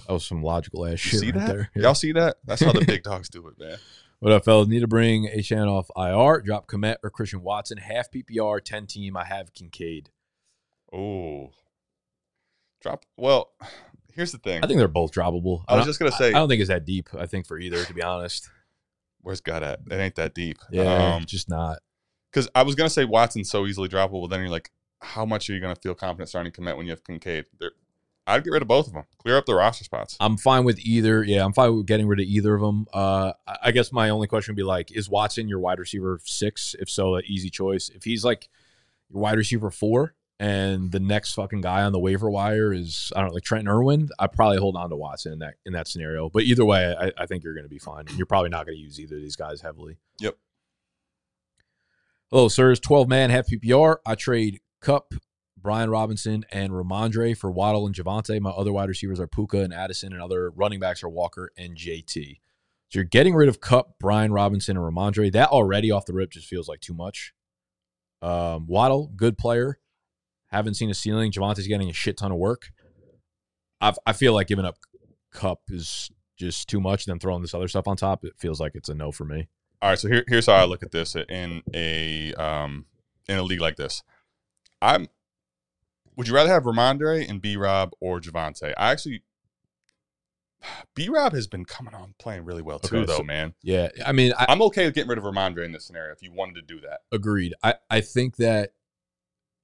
That 0.06 0.12
was 0.12 0.24
some 0.24 0.42
logical 0.42 0.86
ass 0.86 1.00
shit 1.00 1.20
see 1.20 1.26
right 1.32 1.34
that? 1.34 1.46
there. 1.48 1.70
Yeah. 1.74 1.82
Y'all 1.82 1.94
see 1.94 2.12
that? 2.12 2.36
That's 2.44 2.62
how 2.62 2.72
the 2.72 2.84
big 2.86 3.02
dogs 3.02 3.28
do 3.28 3.48
it, 3.48 3.58
man. 3.58 3.78
What 4.20 4.32
up, 4.32 4.44
fellas? 4.44 4.68
Need 4.68 4.80
to 4.80 4.86
bring 4.86 5.26
a 5.26 5.42
Shan 5.42 5.66
off 5.66 5.90
IR. 5.96 6.42
Drop 6.42 6.68
Kmet 6.68 6.96
or 7.02 7.10
Christian 7.10 7.42
Watson. 7.42 7.78
Half 7.78 8.10
PPR, 8.10 8.62
10 8.62 8.86
team. 8.86 9.16
I 9.16 9.24
have 9.24 9.52
Kincaid. 9.52 10.10
Oh, 10.92 11.50
drop. 12.80 13.04
Well, 13.16 13.50
here's 14.14 14.32
the 14.32 14.38
thing. 14.38 14.62
I 14.62 14.66
think 14.66 14.78
they're 14.78 14.88
both 14.88 15.12
droppable. 15.12 15.64
I 15.68 15.74
was 15.74 15.80
don't- 15.82 15.86
just 15.86 15.98
gonna 15.98 16.12
say- 16.12 16.28
I 16.28 16.38
don't 16.38 16.48
think 16.48 16.60
it's 16.60 16.68
that 16.68 16.84
deep. 16.84 17.08
I 17.18 17.26
think 17.26 17.46
for 17.46 17.58
either, 17.58 17.84
to 17.84 17.94
be 17.94 18.02
honest. 18.02 18.48
Where's 19.20 19.40
God 19.40 19.62
at? 19.62 19.80
It 19.90 19.94
ain't 19.94 20.16
that 20.16 20.34
deep. 20.34 20.58
Yeah, 20.70 21.14
Um, 21.16 21.24
just 21.24 21.48
not. 21.48 21.78
Because 22.30 22.48
I 22.54 22.62
was 22.62 22.74
gonna 22.74 22.90
say 22.90 23.04
Watson's 23.04 23.50
so 23.50 23.66
easily 23.66 23.88
droppable, 23.88 24.28
then 24.28 24.40
you're 24.40 24.50
like, 24.50 24.70
how 25.00 25.24
much 25.24 25.48
are 25.48 25.54
you 25.54 25.60
gonna 25.60 25.76
feel 25.76 25.94
confident 25.94 26.28
starting 26.28 26.52
commit 26.52 26.76
when 26.76 26.86
you 26.86 26.92
have 26.92 27.04
Kincaid? 27.04 27.46
They're 27.58 27.72
I'd 28.26 28.42
get 28.42 28.52
rid 28.54 28.62
of 28.62 28.68
both 28.68 28.86
of 28.86 28.94
them. 28.94 29.04
Clear 29.18 29.36
up 29.36 29.44
the 29.44 29.54
roster 29.54 29.84
spots. 29.84 30.16
I'm 30.18 30.38
fine 30.38 30.64
with 30.64 30.78
either. 30.78 31.22
Yeah, 31.22 31.44
I'm 31.44 31.52
fine 31.52 31.76
with 31.76 31.84
getting 31.86 32.06
rid 32.06 32.20
of 32.20 32.24
either 32.26 32.54
of 32.54 32.62
them. 32.62 32.86
Uh, 32.90 33.34
I 33.46 33.56
I 33.64 33.70
guess 33.70 33.92
my 33.92 34.08
only 34.08 34.26
question 34.28 34.52
would 34.52 34.56
be 34.56 34.62
like, 34.62 34.90
is 34.92 35.10
Watson 35.10 35.46
your 35.46 35.58
wide 35.58 35.78
receiver 35.78 36.18
six? 36.24 36.74
If 36.78 36.88
so, 36.88 37.16
an 37.16 37.22
easy 37.26 37.50
choice. 37.50 37.90
If 37.90 38.04
he's 38.04 38.24
like 38.24 38.48
your 39.10 39.20
wide 39.20 39.36
receiver 39.36 39.70
four, 39.70 40.14
and 40.40 40.90
the 40.90 41.00
next 41.00 41.34
fucking 41.34 41.60
guy 41.60 41.82
on 41.82 41.92
the 41.92 41.98
waiver 41.98 42.28
wire 42.30 42.72
is 42.72 43.12
I 43.14 43.20
don't 43.20 43.28
know, 43.28 43.34
like 43.34 43.44
Trent 43.44 43.68
Irwin, 43.68 44.08
I 44.18 44.26
probably 44.26 44.58
hold 44.58 44.76
on 44.76 44.90
to 44.90 44.96
Watson 44.96 45.32
in 45.32 45.38
that 45.40 45.54
in 45.64 45.72
that 45.74 45.88
scenario. 45.88 46.28
But 46.28 46.44
either 46.44 46.64
way, 46.64 46.94
I, 46.98 47.12
I 47.16 47.26
think 47.26 47.44
you're 47.44 47.54
going 47.54 47.64
to 47.64 47.70
be 47.70 47.78
fine. 47.78 48.06
You're 48.16 48.26
probably 48.26 48.50
not 48.50 48.66
going 48.66 48.76
to 48.76 48.82
use 48.82 48.98
either 48.98 49.16
of 49.16 49.22
these 49.22 49.36
guys 49.36 49.60
heavily. 49.60 49.98
Yep. 50.20 50.36
Hello, 52.30 52.48
sirs. 52.48 52.80
12 52.80 53.08
man, 53.08 53.30
half 53.30 53.46
PPR. 53.48 53.98
I 54.04 54.16
trade 54.16 54.60
Kupp, 54.80 55.14
Brian 55.56 55.88
Robinson, 55.88 56.44
and 56.50 56.72
Rhamondre 56.72 57.36
for 57.36 57.50
Waddle 57.50 57.86
and 57.86 57.94
Javonte. 57.94 58.40
My 58.40 58.50
other 58.50 58.72
wide 58.72 58.88
receivers 58.88 59.20
are 59.20 59.28
Puka 59.28 59.60
and 59.60 59.72
Addison, 59.72 60.12
and 60.12 60.20
other 60.20 60.50
running 60.50 60.80
backs 60.80 61.04
are 61.04 61.08
Walker 61.08 61.52
and 61.56 61.76
JT. 61.76 62.38
So 62.88 62.98
you're 62.98 63.04
getting 63.04 63.34
rid 63.34 63.48
of 63.48 63.60
Kupp, 63.60 63.98
Brian 64.00 64.32
Robinson, 64.32 64.76
and 64.76 64.84
Rhamondre. 64.84 65.32
That 65.32 65.50
already 65.50 65.90
off 65.92 66.06
the 66.06 66.12
rip 66.12 66.30
just 66.30 66.48
feels 66.48 66.68
like 66.68 66.80
too 66.80 66.94
much. 66.94 67.32
Um, 68.20 68.66
Waddle, 68.66 69.12
good 69.14 69.38
player. 69.38 69.78
Haven't 70.54 70.74
seen 70.74 70.88
a 70.88 70.94
ceiling. 70.94 71.32
Javonte's 71.32 71.66
getting 71.66 71.90
a 71.90 71.92
shit 71.92 72.16
ton 72.16 72.30
of 72.30 72.38
work. 72.38 72.70
I've, 73.80 73.98
I 74.06 74.12
feel 74.12 74.32
like 74.34 74.46
giving 74.46 74.64
up 74.64 74.76
Kupp 75.32 75.58
is 75.68 76.10
just 76.38 76.68
too 76.68 76.80
much. 76.80 77.06
And 77.06 77.12
Then 77.12 77.18
throwing 77.18 77.42
this 77.42 77.54
other 77.54 77.66
stuff 77.66 77.88
on 77.88 77.96
top, 77.96 78.24
it 78.24 78.34
feels 78.38 78.60
like 78.60 78.72
it's 78.74 78.88
a 78.88 78.94
no 78.94 79.10
for 79.10 79.24
me. 79.24 79.48
All 79.82 79.90
right, 79.90 79.98
so 79.98 80.08
here, 80.08 80.24
here's 80.28 80.46
how 80.46 80.52
I 80.54 80.64
look 80.64 80.82
at 80.84 80.92
this 80.92 81.16
in 81.16 81.62
a 81.74 82.32
um, 82.34 82.86
in 83.28 83.36
a 83.38 83.42
league 83.42 83.60
like 83.60 83.76
this. 83.76 84.02
I'm. 84.80 85.08
Would 86.16 86.28
you 86.28 86.34
rather 86.34 86.48
have 86.50 86.62
Rhamondre 86.62 87.28
and 87.28 87.42
B 87.42 87.56
Rob 87.56 87.90
or 88.00 88.20
Javante? 88.20 88.72
I 88.78 88.92
actually. 88.92 89.22
B 90.94 91.08
Rob 91.08 91.32
has 91.34 91.46
been 91.48 91.64
coming 91.64 91.94
on 91.94 92.14
playing 92.18 92.44
really 92.44 92.62
well 92.62 92.78
too, 92.78 92.98
Okay, 92.98 93.06
though, 93.06 93.16
so- 93.18 93.22
man. 93.24 93.54
Yeah, 93.62 93.88
I 94.06 94.12
mean, 94.12 94.32
I, 94.38 94.46
I'm 94.48 94.62
okay 94.62 94.86
with 94.86 94.94
getting 94.94 95.10
rid 95.10 95.18
of 95.18 95.24
Rhamondre 95.24 95.64
in 95.64 95.72
this 95.72 95.84
scenario 95.84 96.12
if 96.12 96.22
you 96.22 96.32
wanted 96.32 96.54
to 96.54 96.62
do 96.62 96.80
that. 96.82 97.00
Agreed. 97.12 97.54
I, 97.62 97.74
I 97.90 98.00
think 98.00 98.36
that 98.36 98.70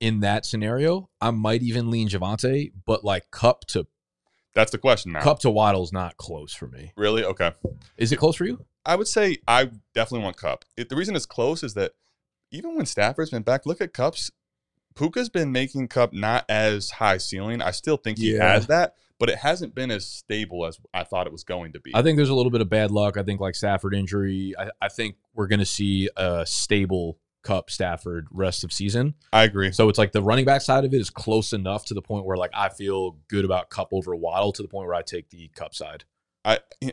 in 0.00 0.20
that 0.20 0.46
scenario, 0.46 1.08
I 1.20 1.30
might 1.30 1.62
even 1.62 1.90
lean 1.90 2.08
Javonte, 2.08 2.72
but 2.86 3.04
like 3.04 3.30
Kupp 3.30 3.66
to 3.68 3.86
That's 4.54 4.72
the 4.72 4.78
question 4.78 5.12
now. 5.12 5.20
Kupp 5.22 5.40
to 5.40 5.50
Waddle's 5.50 5.92
not 5.92 6.16
close 6.16 6.52
for 6.54 6.66
me. 6.66 6.92
Really? 6.96 7.24
Okay. 7.24 7.52
Is 7.96 8.10
it 8.10 8.16
close 8.16 8.36
for 8.36 8.46
you? 8.46 8.64
I 8.84 8.96
would 8.96 9.08
say 9.08 9.36
I 9.46 9.70
definitely 9.94 10.24
want 10.24 10.36
Kupp. 10.38 10.64
It, 10.76 10.88
the 10.88 10.96
reason 10.96 11.14
it's 11.14 11.26
close 11.26 11.62
is 11.62 11.74
that 11.74 11.92
even 12.50 12.74
when 12.76 12.86
Stafford's 12.86 13.30
been 13.30 13.42
back, 13.42 13.66
look 13.66 13.80
at 13.80 13.92
Kupp's. 13.92 14.30
Puka's 14.96 15.28
been 15.28 15.52
making 15.52 15.86
Kupp 15.88 16.12
not 16.12 16.44
as 16.48 16.90
high 16.90 17.18
ceiling. 17.18 17.62
I 17.62 17.70
still 17.70 17.96
think 17.96 18.18
he 18.18 18.34
Yeah. 18.34 18.52
has 18.54 18.66
that, 18.66 18.94
but 19.20 19.28
it 19.30 19.36
hasn't 19.38 19.72
been 19.74 19.90
as 19.90 20.04
stable 20.06 20.66
as 20.66 20.80
I 20.92 21.04
thought 21.04 21.26
it 21.28 21.32
was 21.32 21.44
going 21.44 21.72
to 21.74 21.80
be. 21.80 21.92
I 21.94 22.02
think 22.02 22.16
there's 22.16 22.28
a 22.28 22.34
little 22.34 22.50
bit 22.50 22.60
of 22.60 22.68
bad 22.68 22.90
luck. 22.90 23.16
I 23.16 23.22
think 23.22 23.40
like 23.40 23.54
Stafford 23.54 23.94
injury. 23.94 24.54
I, 24.58 24.70
I 24.82 24.88
think 24.88 25.14
we're 25.34 25.46
gonna 25.46 25.64
see 25.64 26.08
a 26.16 26.44
stable 26.44 27.18
Kupp 27.42 27.70
Stafford 27.70 28.28
rest 28.30 28.64
of 28.64 28.72
season. 28.72 29.14
I 29.32 29.44
agree. 29.44 29.72
So 29.72 29.88
it's 29.88 29.98
like 29.98 30.12
the 30.12 30.22
running 30.22 30.44
back 30.44 30.60
side 30.60 30.84
of 30.84 30.92
it 30.92 31.00
is 31.00 31.10
close 31.10 31.52
enough 31.52 31.84
to 31.86 31.94
the 31.94 32.02
point 32.02 32.24
where 32.24 32.36
like 32.36 32.50
I 32.54 32.68
feel 32.68 33.16
good 33.28 33.44
about 33.44 33.70
Kupp 33.70 33.88
over 33.92 34.14
Waddle 34.14 34.52
to 34.52 34.62
the 34.62 34.68
point 34.68 34.86
where 34.86 34.96
I 34.96 35.02
take 35.02 35.30
the 35.30 35.48
Kupp 35.54 35.74
side. 35.74 36.04
I 36.44 36.58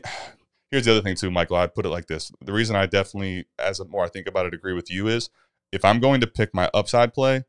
here's 0.70 0.84
the 0.84 0.92
other 0.92 1.02
thing 1.02 1.16
too, 1.16 1.30
Michael. 1.30 1.56
I'd 1.56 1.74
put 1.74 1.86
it 1.86 1.90
like 1.90 2.06
this: 2.06 2.32
the 2.44 2.52
reason 2.52 2.76
I 2.76 2.86
definitely, 2.86 3.46
as 3.58 3.80
more 3.88 4.04
I 4.04 4.08
think 4.08 4.26
about 4.26 4.46
it, 4.46 4.54
agree 4.54 4.74
with 4.74 4.90
you 4.90 5.08
is 5.08 5.30
if 5.72 5.84
I'm 5.84 6.00
going 6.00 6.20
to 6.20 6.26
pick 6.26 6.54
my 6.54 6.70
upside 6.72 7.12
play, 7.12 7.44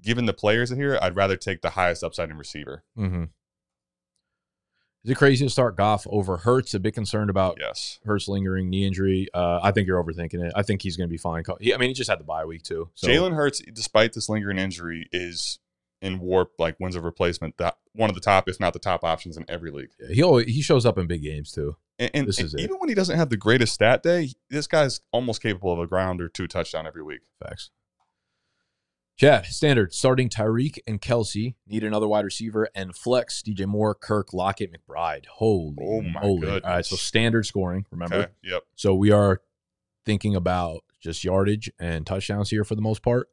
given 0.00 0.26
the 0.26 0.32
players 0.32 0.70
in 0.70 0.78
here, 0.78 0.98
I'd 1.00 1.16
rather 1.16 1.36
take 1.36 1.60
the 1.60 1.70
highest 1.70 2.02
upside 2.02 2.30
in 2.30 2.38
receiver. 2.38 2.84
Mm-hmm. 2.96 3.24
Is 5.04 5.12
it 5.12 5.14
crazy 5.16 5.46
to 5.46 5.50
start 5.50 5.76
Goff 5.76 6.06
over 6.10 6.38
Hurts? 6.38 6.74
A 6.74 6.80
bit 6.80 6.92
concerned 6.94 7.30
about 7.30 7.56
Yes. 7.60 7.98
Hurts 8.04 8.26
lingering 8.28 8.68
knee 8.68 8.84
injury. 8.86 9.28
Uh, 9.32 9.60
I 9.62 9.70
think 9.70 9.86
you're 9.86 10.02
overthinking 10.02 10.44
it. 10.44 10.52
I 10.56 10.62
think 10.62 10.82
he's 10.82 10.96
going 10.96 11.08
to 11.08 11.12
be 11.12 11.16
fine. 11.18 11.44
He, 11.60 11.72
I 11.72 11.76
mean, 11.76 11.88
he 11.90 11.94
just 11.94 12.10
had 12.10 12.18
the 12.20 12.24
bye 12.24 12.44
week 12.44 12.62
too. 12.62 12.90
So 12.94 13.06
Jalen 13.08 13.34
Hurts, 13.34 13.62
despite 13.72 14.12
this 14.12 14.28
lingering 14.28 14.58
injury, 14.58 15.08
is 15.12 15.60
in 16.02 16.18
warp 16.20 16.52
like 16.58 16.78
wins 16.80 16.96
of 16.96 17.04
replacement. 17.04 17.56
That 17.58 17.76
one 17.94 18.10
of 18.10 18.14
the 18.14 18.20
top, 18.20 18.48
if 18.48 18.58
not 18.60 18.72
the 18.72 18.78
top 18.80 19.04
options 19.04 19.36
in 19.36 19.44
every 19.48 19.70
league. 19.70 19.90
yeah, 20.00 20.14
he 20.14 20.22
always, 20.22 20.46
he 20.46 20.62
shows 20.62 20.84
up 20.84 20.98
in 20.98 21.06
big 21.06 21.22
games 21.22 21.52
too. 21.52 21.76
And, 21.98 22.10
and- 22.14 22.26
This 22.28 22.38
and 22.38 22.60
even 22.60 22.76
when 22.78 22.88
he 22.88 22.94
doesn't 22.94 23.16
have 23.16 23.30
the 23.30 23.36
greatest 23.36 23.74
stat 23.74 24.02
day, 24.02 24.30
this 24.50 24.66
guy's 24.66 25.00
almost 25.12 25.42
capable 25.42 25.72
of 25.72 25.78
a 25.78 25.86
ground 25.86 26.20
or 26.20 26.28
two 26.28 26.46
touchdown 26.48 26.86
every 26.86 27.02
week. 27.02 27.20
Facts. 27.42 27.70
Chad, 29.18 29.46
standard 29.46 29.92
starting 29.92 30.28
Tyreek 30.28 30.78
and 30.86 31.00
Kelsey 31.00 31.56
need 31.66 31.82
another 31.82 32.06
wide 32.06 32.24
receiver 32.24 32.68
and 32.72 32.94
flex 32.94 33.42
DJ 33.42 33.66
Moore, 33.66 33.92
Kirk, 33.92 34.32
Lockett, 34.32 34.72
McBride. 34.72 35.26
Holy, 35.26 35.74
Oh 35.80 36.02
my 36.02 36.20
holy! 36.20 36.48
All 36.48 36.60
right, 36.60 36.86
so 36.86 36.94
standard 36.94 37.44
scoring. 37.44 37.84
Remember, 37.90 38.14
Okay. 38.14 38.32
Yep. 38.44 38.62
so 38.76 38.94
we 38.94 39.10
are 39.10 39.40
thinking 40.04 40.36
about 40.36 40.84
just 41.00 41.24
yardage 41.24 41.68
and 41.80 42.06
touchdowns 42.06 42.50
here 42.50 42.62
for 42.62 42.76
the 42.76 42.80
most 42.80 43.02
part. 43.02 43.28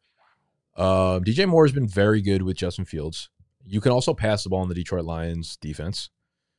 Um, 0.76 1.24
DJ 1.24 1.48
Moore 1.48 1.66
has 1.66 1.72
been 1.72 1.88
very 1.88 2.20
good 2.22 2.42
with 2.42 2.58
Justin 2.58 2.86
Fields. 2.86 3.30
You 3.64 3.80
can 3.80 3.92
also 3.92 4.16
pass 4.16 4.44
the 4.44 4.50
ball 4.50 4.64
in 4.64 4.70
the 4.70 4.76
Detroit 4.76 5.06
Lions 5.06 5.56
defense. 5.56 6.10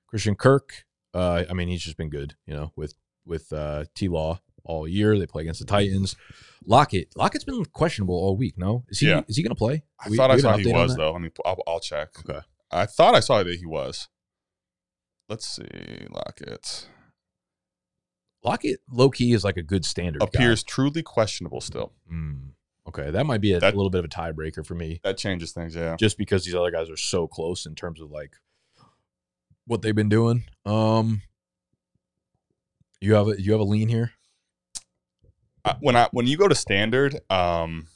Christian 0.06 0.36
Kirk, 0.36 0.84
uh, 1.14 1.42
I 1.50 1.52
mean, 1.52 1.66
he's 1.66 1.82
just 1.82 1.96
been 1.96 2.10
good, 2.10 2.36
you 2.46 2.54
know, 2.54 2.72
with 2.76 2.94
with 3.24 3.52
uh, 3.52 3.86
T 3.96 4.06
Law 4.06 4.40
all 4.66 4.86
year. 4.86 5.18
They 5.18 5.26
play 5.26 5.42
against 5.42 5.60
the 5.60 5.66
Titans. 5.66 6.16
Lockett, 6.64 7.08
Lockett's 7.16 7.44
been 7.44 7.64
questionable 7.66 8.14
all 8.16 8.36
week. 8.36 8.54
No, 8.58 8.84
is 8.88 8.98
he? 9.00 9.08
Yeah. 9.08 9.22
Is 9.28 9.36
he 9.36 9.42
going 9.42 9.50
to 9.50 9.54
play? 9.58 9.82
I 10.04 10.08
We- 10.10 10.16
thought 10.16 10.30
we 10.30 10.36
I 10.36 10.38
saw 10.40 10.56
he 10.56 10.72
was 10.72 10.96
though. 10.96 11.14
I 11.14 11.18
mean, 11.18 11.30
I'll, 11.44 11.62
I'll 11.66 11.80
check. 11.80 12.08
Okay. 12.28 12.40
I 12.70 12.86
thought 12.86 13.14
I 13.14 13.20
saw 13.20 13.42
that 13.42 13.56
he 13.58 13.64
was. 13.66 14.08
Let's 15.28 15.46
see. 15.46 16.06
Lockett 16.10 16.88
Lockett, 18.44 18.80
low 18.90 19.10
key, 19.10 19.32
is 19.32 19.42
like 19.44 19.56
a 19.56 19.62
good 19.62 19.84
standard. 19.84 20.20
guy. 20.20 20.26
appears 20.26 20.62
truly 20.62 21.02
questionable 21.02 21.60
still. 21.60 21.92
Mm, 22.12 22.50
okay, 22.88 23.10
that 23.10 23.26
might 23.26 23.40
be 23.40 23.52
a 23.52 23.58
That- 23.60 23.74
little 23.76 23.90
bit 23.90 23.98
of 24.00 24.04
a 24.04 24.08
tiebreaker 24.08 24.64
for 24.64 24.74
me. 24.74 25.00
That 25.02 25.16
changes 25.18 25.52
things. 25.52 25.74
Yeah. 25.74 25.96
just 25.98 26.16
because 26.18 26.44
these 26.44 26.54
other 26.54 26.70
guys 26.70 26.88
are 26.90 26.96
so 26.96 27.26
close 27.26 27.66
in 27.66 27.74
terms 27.74 28.00
of 28.00 28.10
like 28.10 28.34
what 29.66 29.82
they've 29.82 29.94
been 29.96 30.08
doing. 30.08 30.44
Um, 30.64 31.22
you 33.00 33.14
have 33.14 33.28
a 33.28 33.40
you 33.40 33.50
have 33.52 33.60
a 33.60 33.64
lean 33.64 33.88
here. 33.88 34.12
When 35.80 35.96
I 35.96 36.08
when 36.12 36.26
you 36.26 36.36
go 36.36 36.48
to 36.48 36.54
standard, 36.54 37.20
um, 37.30 37.88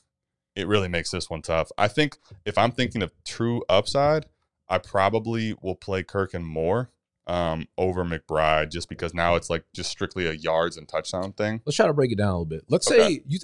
it 0.56 0.66
really 0.66 0.88
makes 0.88 1.11
this 1.11 1.30
one 1.30 1.42
tough. 1.42 1.70
I 1.78 1.88
think 1.88 2.18
if 2.44 2.59
I'm 2.59 2.72
thinking 2.72 3.02
of 3.02 3.12
true 3.24 3.62
upside, 3.68 4.26
I 4.68 4.78
probably 4.78 5.54
will 5.62 5.76
play 5.76 6.02
Kirk 6.02 6.35
and 6.35 6.44
Moore 6.46 6.90
um, 7.26 7.68
over 7.78 8.04
McBride 8.04 8.70
just 8.70 8.88
because 8.88 9.14
now 9.14 9.35
it's 9.37 9.48
like 9.50 9.64
just 9.74 9.90
strictly 9.90 10.26
a 10.26 10.33
yards 10.33 10.76
and 10.76 10.88
touchdown 10.88 11.33
thing. 11.33 11.61
Let's 11.64 11.76
try 11.76 11.87
to 11.87 11.92
break 11.92 12.12
it 12.12 12.18
down 12.18 12.28
a 12.28 12.33
little 12.33 12.44
bit. 12.46 12.64
Let's 12.68 12.90
Okay. 12.90 12.98
say 13.16 13.22
you. 13.26 13.38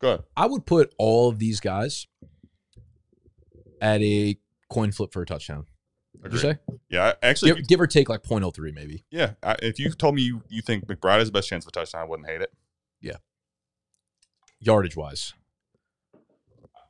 Good. 0.00 0.22
I 0.36 0.46
would 0.46 0.66
put 0.66 0.92
all 0.98 1.28
of 1.28 1.38
these 1.38 1.60
guys 1.60 2.06
at 3.80 4.00
a 4.02 4.36
coin 4.68 4.92
flip 4.92 5.12
for 5.12 5.22
a 5.22 5.26
touchdown. 5.26 5.66
Would 6.22 6.32
you 6.32 6.38
say 6.38 6.58
Yeah, 6.88 7.14
actually, 7.22 7.54
give, 7.54 7.66
give 7.68 7.80
or 7.80 7.86
take 7.86 8.08
like 8.08 8.22
0.03 8.22 8.74
maybe? 8.74 9.04
yeah. 9.10 9.32
I, 9.42 9.56
if 9.62 9.78
you 9.78 9.90
told 9.92 10.14
me 10.14 10.22
you, 10.22 10.42
you 10.48 10.60
think 10.62 10.86
McBride 10.86 11.18
has 11.18 11.28
the 11.28 11.32
best 11.32 11.48
chance 11.48 11.64
of 11.64 11.68
a 11.68 11.72
touchdown, 11.72 12.02
I 12.02 12.04
wouldn't 12.04 12.28
hate 12.28 12.42
it. 12.42 12.52
Yardage 14.64 14.96
wise. 14.96 15.32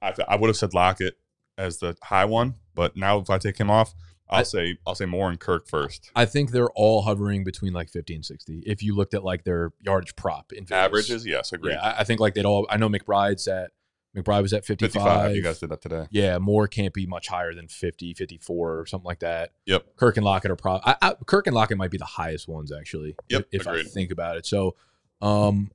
I, 0.03 0.11
th- 0.12 0.29
I 0.29 0.37
would 0.37 0.48
have 0.48 0.57
said 0.57 0.75
Lockett 0.75 1.16
as 1.57 1.79
the 1.79 1.96
high 2.03 2.25
one, 2.27 2.57
but 2.75 2.96
now 2.96 3.18
if 3.18 3.31
I 3.31 3.38
take 3.38 3.57
him 3.59 3.70
off, 3.70 3.94
I'll 4.29 4.40
I- 4.40 4.42
say 4.42 4.77
I'll 4.87 4.94
say 4.94 5.07
Moore 5.07 5.31
and 5.31 5.40
Kirk 5.40 5.66
first. 5.66 6.11
I 6.14 6.25
think 6.27 6.51
they're 6.51 6.70
all 6.72 7.03
hovering 7.03 7.44
between 7.44 7.72
like 7.72 7.88
50 7.88 8.14
and 8.16 8.25
60. 8.27 8.62
If 8.66 8.83
you 8.83 8.94
looked 8.94 9.14
at 9.14 9.25
like 9.25 9.44
their 9.44 9.72
yardage 9.81 10.14
prop 10.16 10.53
in 10.53 10.64
Vegas. 10.66 10.85
Averages, 10.85 11.27
yes, 11.27 11.53
agreed. 11.53 11.72
Yeah, 11.72 11.81
I, 11.83 12.01
I 12.01 12.05
think 12.05 12.20
like 12.20 12.35
they'd 12.35 12.44
all. 12.44 12.66
I 12.68 12.77
know 12.77 12.88
McBride's 12.88 13.46
at 13.48 13.70
McBride 14.16 14.42
was 14.42 14.53
at 14.53 14.66
55. 14.66 14.92
55. 15.03 15.37
You 15.37 15.42
guys 15.42 15.59
did 15.59 15.70
that 15.70 15.81
today. 15.81 16.07
Yeah, 16.11 16.37
Moore 16.38 16.68
can't 16.68 16.92
be 16.92 17.07
much 17.07 17.29
higher 17.29 17.55
than 17.55 17.68
50, 17.68 18.12
54 18.14 18.79
or 18.81 18.85
something 18.87 19.07
like 19.07 19.20
that. 19.20 19.53
Yep. 19.64 19.96
Kirk 19.96 20.16
and 20.18 20.25
Lockett 20.27 20.51
are 20.51 20.57
probably 20.57 20.92
Kirk 21.27 21.46
and 21.46 21.55
Lockett 21.57 21.79
might 21.79 21.90
be 21.90 21.96
the 21.98 22.05
highest 22.05 22.48
ones 22.48 22.70
actually. 22.70 23.16
Yep, 23.31 23.46
If, 23.53 23.62
if 23.62 23.66
I 23.68 23.83
think 23.83 24.11
about 24.11 24.37
it. 24.37 24.44
So, 24.44 24.77
um, 25.22 25.70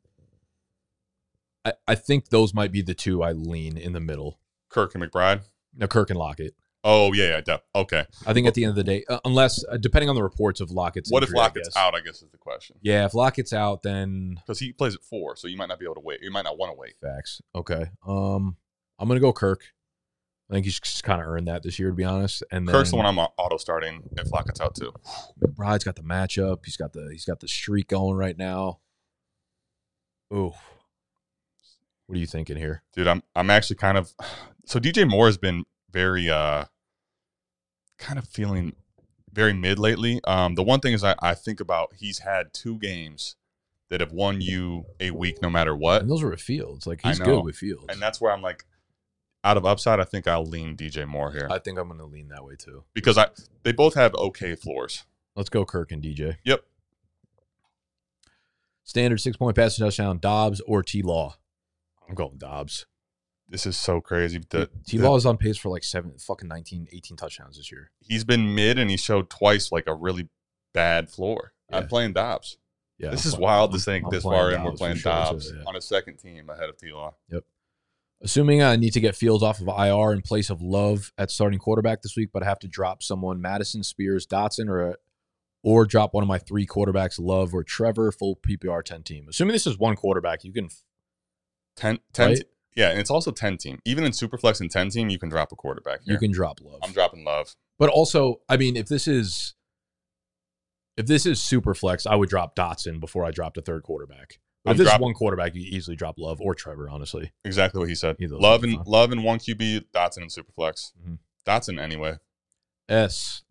I 1.68 1.74
I 1.88 1.96
think 1.96 2.30
those 2.30 2.54
might 2.54 2.72
be 2.72 2.82
the 2.82 2.94
two 2.94 3.24
I 3.24 3.32
lean 3.34 3.78
in 3.78 3.94
the 3.94 4.00
middle. 4.00 4.40
Kirk 4.70 4.96
and 4.96 5.04
McBride. 5.04 5.42
No, 5.76 5.88
Kirk 5.88 6.10
and 6.10 6.20
Lockett. 6.20 6.56
Oh 6.84 7.12
yeah, 7.14 7.42
yeah. 7.46 7.58
okay. 7.76 8.06
I 8.26 8.34
think 8.34 8.48
at 8.48 8.54
the 8.54 8.64
end 8.64 8.70
of 8.70 8.76
the 8.76 8.84
day, 8.84 9.04
uh, 9.10 9.20
unless 9.26 9.64
uh, 9.70 9.78
depending 9.78 10.10
on 10.10 10.16
the 10.16 10.24
reports 10.24 10.62
of 10.62 10.72
Lockett's. 10.72 11.12
What 11.12 11.24
if 11.24 11.30
injury, 11.30 11.40
I 11.40 11.44
Lockett's 11.44 11.68
guess. 11.70 11.76
out? 11.78 11.96
I 11.96 12.00
guess 12.02 12.22
is 12.22 12.30
the 12.32 12.38
question. 12.38 12.78
Yeah, 12.82 13.06
if 13.06 13.14
Lockett's 13.14 13.52
out, 13.52 13.84
then 13.84 14.36
Because 14.46 14.60
he 14.60 14.72
plays 14.72 14.96
at 14.96 15.04
four, 15.04 15.36
so 15.36 15.48
you 15.48 15.58
might 15.58 15.68
not 15.70 15.80
be 15.80 15.86
able 15.86 15.96
to 15.96 16.02
wait. 16.02 16.22
You 16.22 16.32
might 16.32 16.44
not 16.44 16.58
want 16.58 16.72
to 16.72 16.78
wait. 16.78 16.94
facts. 17.02 17.42
Okay. 17.56 17.88
Um, 18.08 18.56
I'm 19.00 19.08
gonna 19.08 19.20
go 19.20 19.34
Kirk. 19.34 19.64
I 20.50 20.54
think 20.54 20.66
he's 20.66 20.80
just 20.80 21.04
kind 21.04 21.20
of 21.20 21.28
earned 21.28 21.48
that 21.50 21.64
this 21.64 21.78
year, 21.78 21.90
to 21.90 21.96
be 21.96 22.06
honest. 22.06 22.42
And 22.52 22.66
then 22.66 22.74
Kirk's 22.74 22.92
the 22.92 22.96
one 22.96 23.06
I'm 23.06 23.18
auto 23.20 23.58
starting 23.58 24.04
if 24.18 24.32
Lockett's 24.32 24.62
out 24.62 24.76
too. 24.76 24.94
McBride's 25.44 25.84
got 25.84 25.98
the 25.98 26.04
matchup. 26.04 26.60
He's 26.64 26.78
got 26.78 26.94
the 26.94 27.10
he's 27.12 27.26
got 27.26 27.42
the 27.42 27.50
streak 27.50 27.90
going 27.90 28.16
right 28.16 28.38
now. 28.38 28.80
Ooh. 30.34 30.54
What 32.08 32.18
are 32.18 32.20
you 32.20 32.28
thinking 32.28 32.58
here? 32.58 32.84
Dude, 32.94 33.08
I'm 33.08 33.22
I'm 33.36 33.50
actually 33.50 33.76
kind 33.76 33.98
of 33.98 34.14
so 34.66 34.80
DJ 34.80 35.08
Moore 35.08 35.28
has 35.28 35.38
been 35.38 35.66
very 35.92 36.30
uh 36.30 36.66
kind 37.98 38.20
of 38.20 38.28
feeling 38.28 38.76
very 39.32 39.54
mid 39.54 39.78
lately. 39.78 40.20
Um, 40.26 40.56
the 40.56 40.64
one 40.64 40.80
thing 40.80 40.94
is 40.94 41.04
I, 41.04 41.16
I 41.22 41.36
think 41.36 41.60
about 41.60 41.94
he's 41.96 42.20
had 42.20 42.54
two 42.54 42.78
games 42.80 43.36
that 43.90 44.02
have 44.02 44.12
won 44.12 44.42
you 44.42 44.86
a 45.00 45.12
week 45.12 45.42
no 45.42 45.50
matter 45.50 45.76
what. 45.76 46.02
And 46.02 46.12
those 46.12 46.24
were 46.24 46.32
with 46.32 46.42
Fields. 46.42 46.88
Like 46.88 47.02
he's 47.04 47.20
good 47.20 47.44
with 47.44 47.56
Fields. 47.56 47.86
And 47.90 48.02
that's 48.02 48.20
where 48.20 48.32
I'm 48.34 48.42
like, 48.42 48.66
out 49.44 49.56
of 49.56 49.66
upside, 49.66 50.00
I 50.00 50.04
think 50.04 50.28
I'll 50.28 50.46
lean 50.46 50.76
DJ 50.76 51.08
Moore 51.08 51.32
here 51.32 51.48
I 51.50 51.60
think 51.60 51.80
I'm 51.80 51.88
going 51.88 52.00
to 52.00 52.06
lean 52.06 52.30
that 52.30 52.44
way 52.44 52.56
too. 52.58 52.84
because 52.94 53.18
I 53.18 53.28
they 53.64 53.72
both 53.72 53.94
have 53.94 54.14
okay 54.16 54.56
floors. 54.56 55.04
Let's 55.36 55.50
go 55.50 55.64
Kirk 55.66 55.92
and 55.92 56.02
DJ. 56.02 56.38
Yep. 56.44 56.64
Standard 58.84 59.20
six 59.20 59.38
point 59.38 59.56
passing 59.56 59.86
touchdown, 59.86 60.18
Dobbs 60.20 60.62
or 60.62 60.82
T 60.82 61.02
Law. 61.02 61.36
I'm 62.08 62.16
going 62.16 62.38
Dobbs. 62.38 62.86
This 63.50 63.66
is 63.66 63.78
so 63.78 64.02
crazy. 64.02 64.42
The, 64.50 64.70
T 64.86 64.98
Law 64.98 65.16
is 65.16 65.26
on 65.26 65.38
pace 65.38 65.58
for 65.58 65.70
like 65.70 65.84
seven, 65.84 66.14
fucking 66.18 66.50
19, 66.50 66.88
18 66.92 67.18
touchdowns 67.18 67.58
this 67.58 67.72
year. 67.72 67.92
he's 68.02 68.26
been 68.26 68.54
mid 68.56 68.78
and 68.78 68.90
he 68.90 68.98
showed 68.98 69.30
twice 69.30 69.72
like 69.72 69.86
a 69.88 69.94
really 69.96 70.28
bad 70.74 71.10
floor. 71.10 71.54
I'm 71.72 71.88
playing 71.88 72.14
Dobbs. 72.14 72.58
Yeah, 72.98 73.12
this 73.12 73.26
I'm 73.26 73.30
is 73.30 73.36
playing- 73.36 73.44
wild 73.44 73.72
to 73.74 73.80
think 73.80 74.06
I'm 74.06 74.12
this 74.12 74.24
far 74.24 74.52
in 74.52 74.64
we're 74.64 74.72
playing 74.72 74.98
sure, 74.98 75.12
Dobbs 75.12 75.54
yeah. 75.56 75.64
on 75.66 75.76
a 75.76 75.82
second 75.82 76.18
team 76.18 76.50
ahead 76.50 76.70
of 76.70 76.78
T 76.78 76.92
Law. 76.92 77.16
Yep. 77.30 77.44
Assuming 78.22 78.64
I 78.64 78.76
need 78.76 78.94
to 78.94 79.00
get 79.00 79.16
Fields 79.16 79.44
off 79.44 79.62
of 79.62 79.68
IR 79.68 80.12
in 80.12 80.24
place 80.24 80.50
of 80.50 80.62
Love 80.62 81.14
at 81.18 81.30
starting 81.30 81.60
quarterback 81.60 82.02
this 82.02 82.16
week, 82.18 82.30
but 82.34 82.42
I 82.42 82.48
have 82.48 82.60
to 82.60 82.68
drop 82.68 83.04
someone 83.04 83.40
Mattison, 83.40 83.84
Spears, 83.84 84.26
Dotson, 84.26 84.68
or 84.70 84.92
uh, 84.92 84.94
or 85.64 85.86
drop 85.86 86.14
one 86.14 86.24
of 86.24 86.28
my 86.28 86.40
three 86.40 86.66
quarterbacks, 86.66 87.20
Love 87.20 87.54
or 87.54 87.64
Trevor, 87.64 88.12
full 88.12 88.36
PPR 88.38 88.84
ten 88.84 89.04
team. 89.04 89.28
Assuming 89.30 89.54
this 89.54 89.68
is 89.68 89.78
one 89.78 89.96
quarterback, 89.96 90.44
you 90.44 90.52
can 90.52 90.70
10, 91.78 92.00
10 92.14 92.28
Right? 92.30 92.44
yeah, 92.76 92.90
and 92.90 93.00
it's 93.00 93.10
also 93.10 93.32
10 93.32 93.58
team. 93.58 93.80
Even 93.86 94.04
in 94.04 94.12
Superflex 94.12 94.60
and 94.60 94.70
10 94.70 94.90
team, 94.90 95.10
you 95.10 95.18
can 95.18 95.30
drop 95.30 95.52
a 95.52 95.56
quarterback 95.56 96.02
here. 96.04 96.14
you 96.14 96.20
can 96.20 96.32
drop 96.32 96.60
Love. 96.62 96.80
I'm 96.84 96.92
dropping 96.92 97.24
love. 97.24 97.56
But 97.80 97.90
also, 97.90 98.42
I 98.50 98.58
mean, 98.58 98.76
if 98.76 98.88
this 98.88 99.08
is 99.08 99.54
if 100.98 101.06
this 101.06 101.26
is 101.28 101.42
super 101.42 101.74
flex, 101.76 102.06
I 102.08 102.16
would 102.16 102.28
drop 102.30 102.56
Dotson 102.56 103.00
before 103.00 103.24
I 103.24 103.32
dropped 103.32 103.58
a 103.58 103.62
third 103.62 103.84
quarterback. 103.84 104.40
But 104.66 104.72
I'm 104.72 104.76
if 104.76 104.78
this 104.86 104.94
is 104.94 105.00
one 105.00 105.14
quarterback, 105.14 105.54
you 105.56 105.62
easily 105.62 105.96
drop 105.96 106.16
Love 106.18 106.42
or 106.42 106.56
Trevor, 106.56 106.90
honestly. 106.90 107.32
Exactly 107.46 107.80
what 107.80 107.88
he 107.90 107.94
said. 107.96 108.16
Either 108.20 108.38
Love 108.38 108.64
and 108.64 108.86
love 108.88 109.12
and 109.12 109.24
one 109.24 109.38
QB, 109.40 109.86
Dotson 109.94 110.24
and 110.24 110.32
Superflex. 110.32 110.92
Mhm. 111.00 111.20
Dotson 111.46 111.80
anyway. 111.80 112.18
S. 112.90 113.44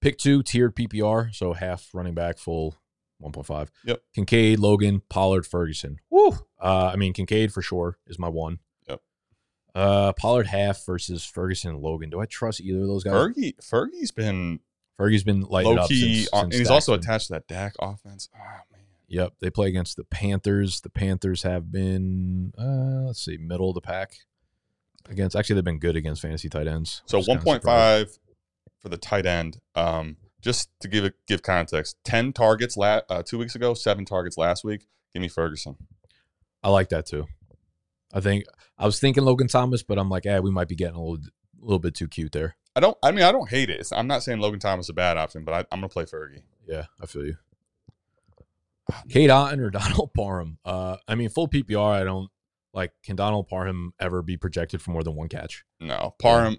Pick 0.00 0.18
two, 0.18 0.42
tiered 0.42 0.74
PPR, 0.76 1.32
so 1.34 1.52
half 1.54 1.88
running 1.94 2.14
back, 2.14 2.38
full 2.38 2.76
1.5. 3.22 3.68
Yep. 3.84 4.02
Kincaid, 4.14 4.58
Logan, 4.58 5.02
Pollard, 5.08 5.46
Ferguson. 5.46 5.98
Woo! 6.10 6.30
Uh, 6.60 6.90
I 6.92 6.96
mean, 6.96 7.12
Kincaid 7.12 7.52
for 7.52 7.62
sure 7.62 7.98
is 8.06 8.18
my 8.18 8.28
one. 8.28 8.58
Yep. 8.88 9.00
Uh, 9.74 10.12
Pollard 10.12 10.46
half 10.46 10.84
versus 10.86 11.24
Ferguson 11.24 11.70
and 11.70 11.80
Logan. 11.80 12.10
Do 12.10 12.20
I 12.20 12.26
trust 12.26 12.60
either 12.60 12.82
of 12.82 12.86
those 12.86 13.04
guys? 13.04 13.14
Fergie 13.14 13.54
Fergie's 13.60 14.10
been 14.12 14.60
Fergie's 14.98 15.24
been 15.24 15.42
low 15.42 15.76
up 15.76 15.88
key, 15.88 16.20
since, 16.20 16.28
on, 16.32 16.44
since 16.44 16.54
and 16.54 16.60
he's 16.60 16.70
also 16.70 16.94
attached 16.94 17.28
to 17.28 17.34
that 17.34 17.46
Dak 17.46 17.74
offense. 17.80 18.28
Oh 18.34 18.38
man, 18.72 18.82
Yep, 19.08 19.34
they 19.40 19.50
play 19.50 19.68
against 19.68 19.96
the 19.96 20.04
Panthers. 20.04 20.80
The 20.80 20.90
Panthers 20.90 21.42
have 21.42 21.72
been, 21.72 22.52
uh, 22.58 23.06
let's 23.06 23.24
see, 23.24 23.36
middle 23.38 23.70
of 23.70 23.74
the 23.74 23.80
pack 23.80 24.12
against. 25.08 25.34
Actually, 25.34 25.54
they've 25.54 25.64
been 25.64 25.78
good 25.78 25.96
against 25.96 26.20
fantasy 26.22 26.48
tight 26.48 26.66
ends. 26.66 27.02
so 27.06 27.18
is 27.18 27.26
kinda 27.26 27.42
1.5 27.42 28.18
for 28.80 28.88
the 28.88 28.98
tight 28.98 29.24
end. 29.26 29.60
Um, 29.74 30.16
just 30.40 30.70
to 30.80 30.88
give 30.88 31.04
it 31.04 31.14
give 31.26 31.42
context, 31.42 31.96
10 32.04 32.32
targets 32.32 32.76
la- 32.76 33.00
uh, 33.08 33.22
two 33.22 33.38
weeks 33.38 33.54
ago, 33.54 33.74
seven 33.74 34.04
targets 34.04 34.36
last 34.38 34.64
week. 34.64 34.86
Give 35.12 35.22
me 35.22 35.28
Ferguson. 35.28 35.76
I 36.62 36.70
like 36.70 36.88
that 36.90 37.06
too. 37.06 37.26
I 38.12 38.20
think 38.20 38.44
I 38.78 38.86
was 38.86 39.00
thinking 39.00 39.24
Logan 39.24 39.48
Thomas, 39.48 39.82
but 39.82 39.98
I'm 39.98 40.08
like, 40.08 40.26
eh, 40.26 40.38
we 40.38 40.50
might 40.50 40.68
be 40.68 40.74
getting 40.76 40.96
a 40.96 41.00
little, 41.02 41.24
a 41.60 41.64
little 41.64 41.78
bit 41.78 41.94
too 41.94 42.08
cute 42.08 42.32
there. 42.32 42.56
I 42.76 42.80
don't. 42.80 42.96
I 43.02 43.10
mean, 43.10 43.24
I 43.24 43.32
don't 43.32 43.48
hate 43.48 43.70
it. 43.70 43.80
It's, 43.80 43.92
I'm 43.92 44.06
not 44.06 44.22
saying 44.22 44.38
Logan 44.38 44.60
Thomas 44.60 44.86
is 44.86 44.90
a 44.90 44.94
bad 44.94 45.16
option, 45.16 45.44
but 45.44 45.52
I, 45.52 45.58
I'm 45.72 45.80
gonna 45.80 45.88
play 45.88 46.04
Fergie. 46.04 46.42
Yeah, 46.66 46.84
I 47.02 47.06
feel 47.06 47.26
you. 47.26 47.36
Cade 49.08 49.30
Otton 49.30 49.58
or 49.58 49.70
Donald 49.70 50.12
Parham? 50.14 50.58
Uh, 50.64 50.96
I 51.06 51.14
mean, 51.14 51.28
full 51.28 51.48
PPR. 51.48 52.00
I 52.00 52.04
don't 52.04 52.30
like. 52.72 52.92
Can 53.02 53.16
Donald 53.16 53.48
Parham 53.48 53.94
ever 53.98 54.22
be 54.22 54.36
projected 54.36 54.80
for 54.80 54.92
more 54.92 55.02
than 55.02 55.16
one 55.16 55.28
catch? 55.28 55.64
No, 55.80 56.14
Parham. 56.20 56.58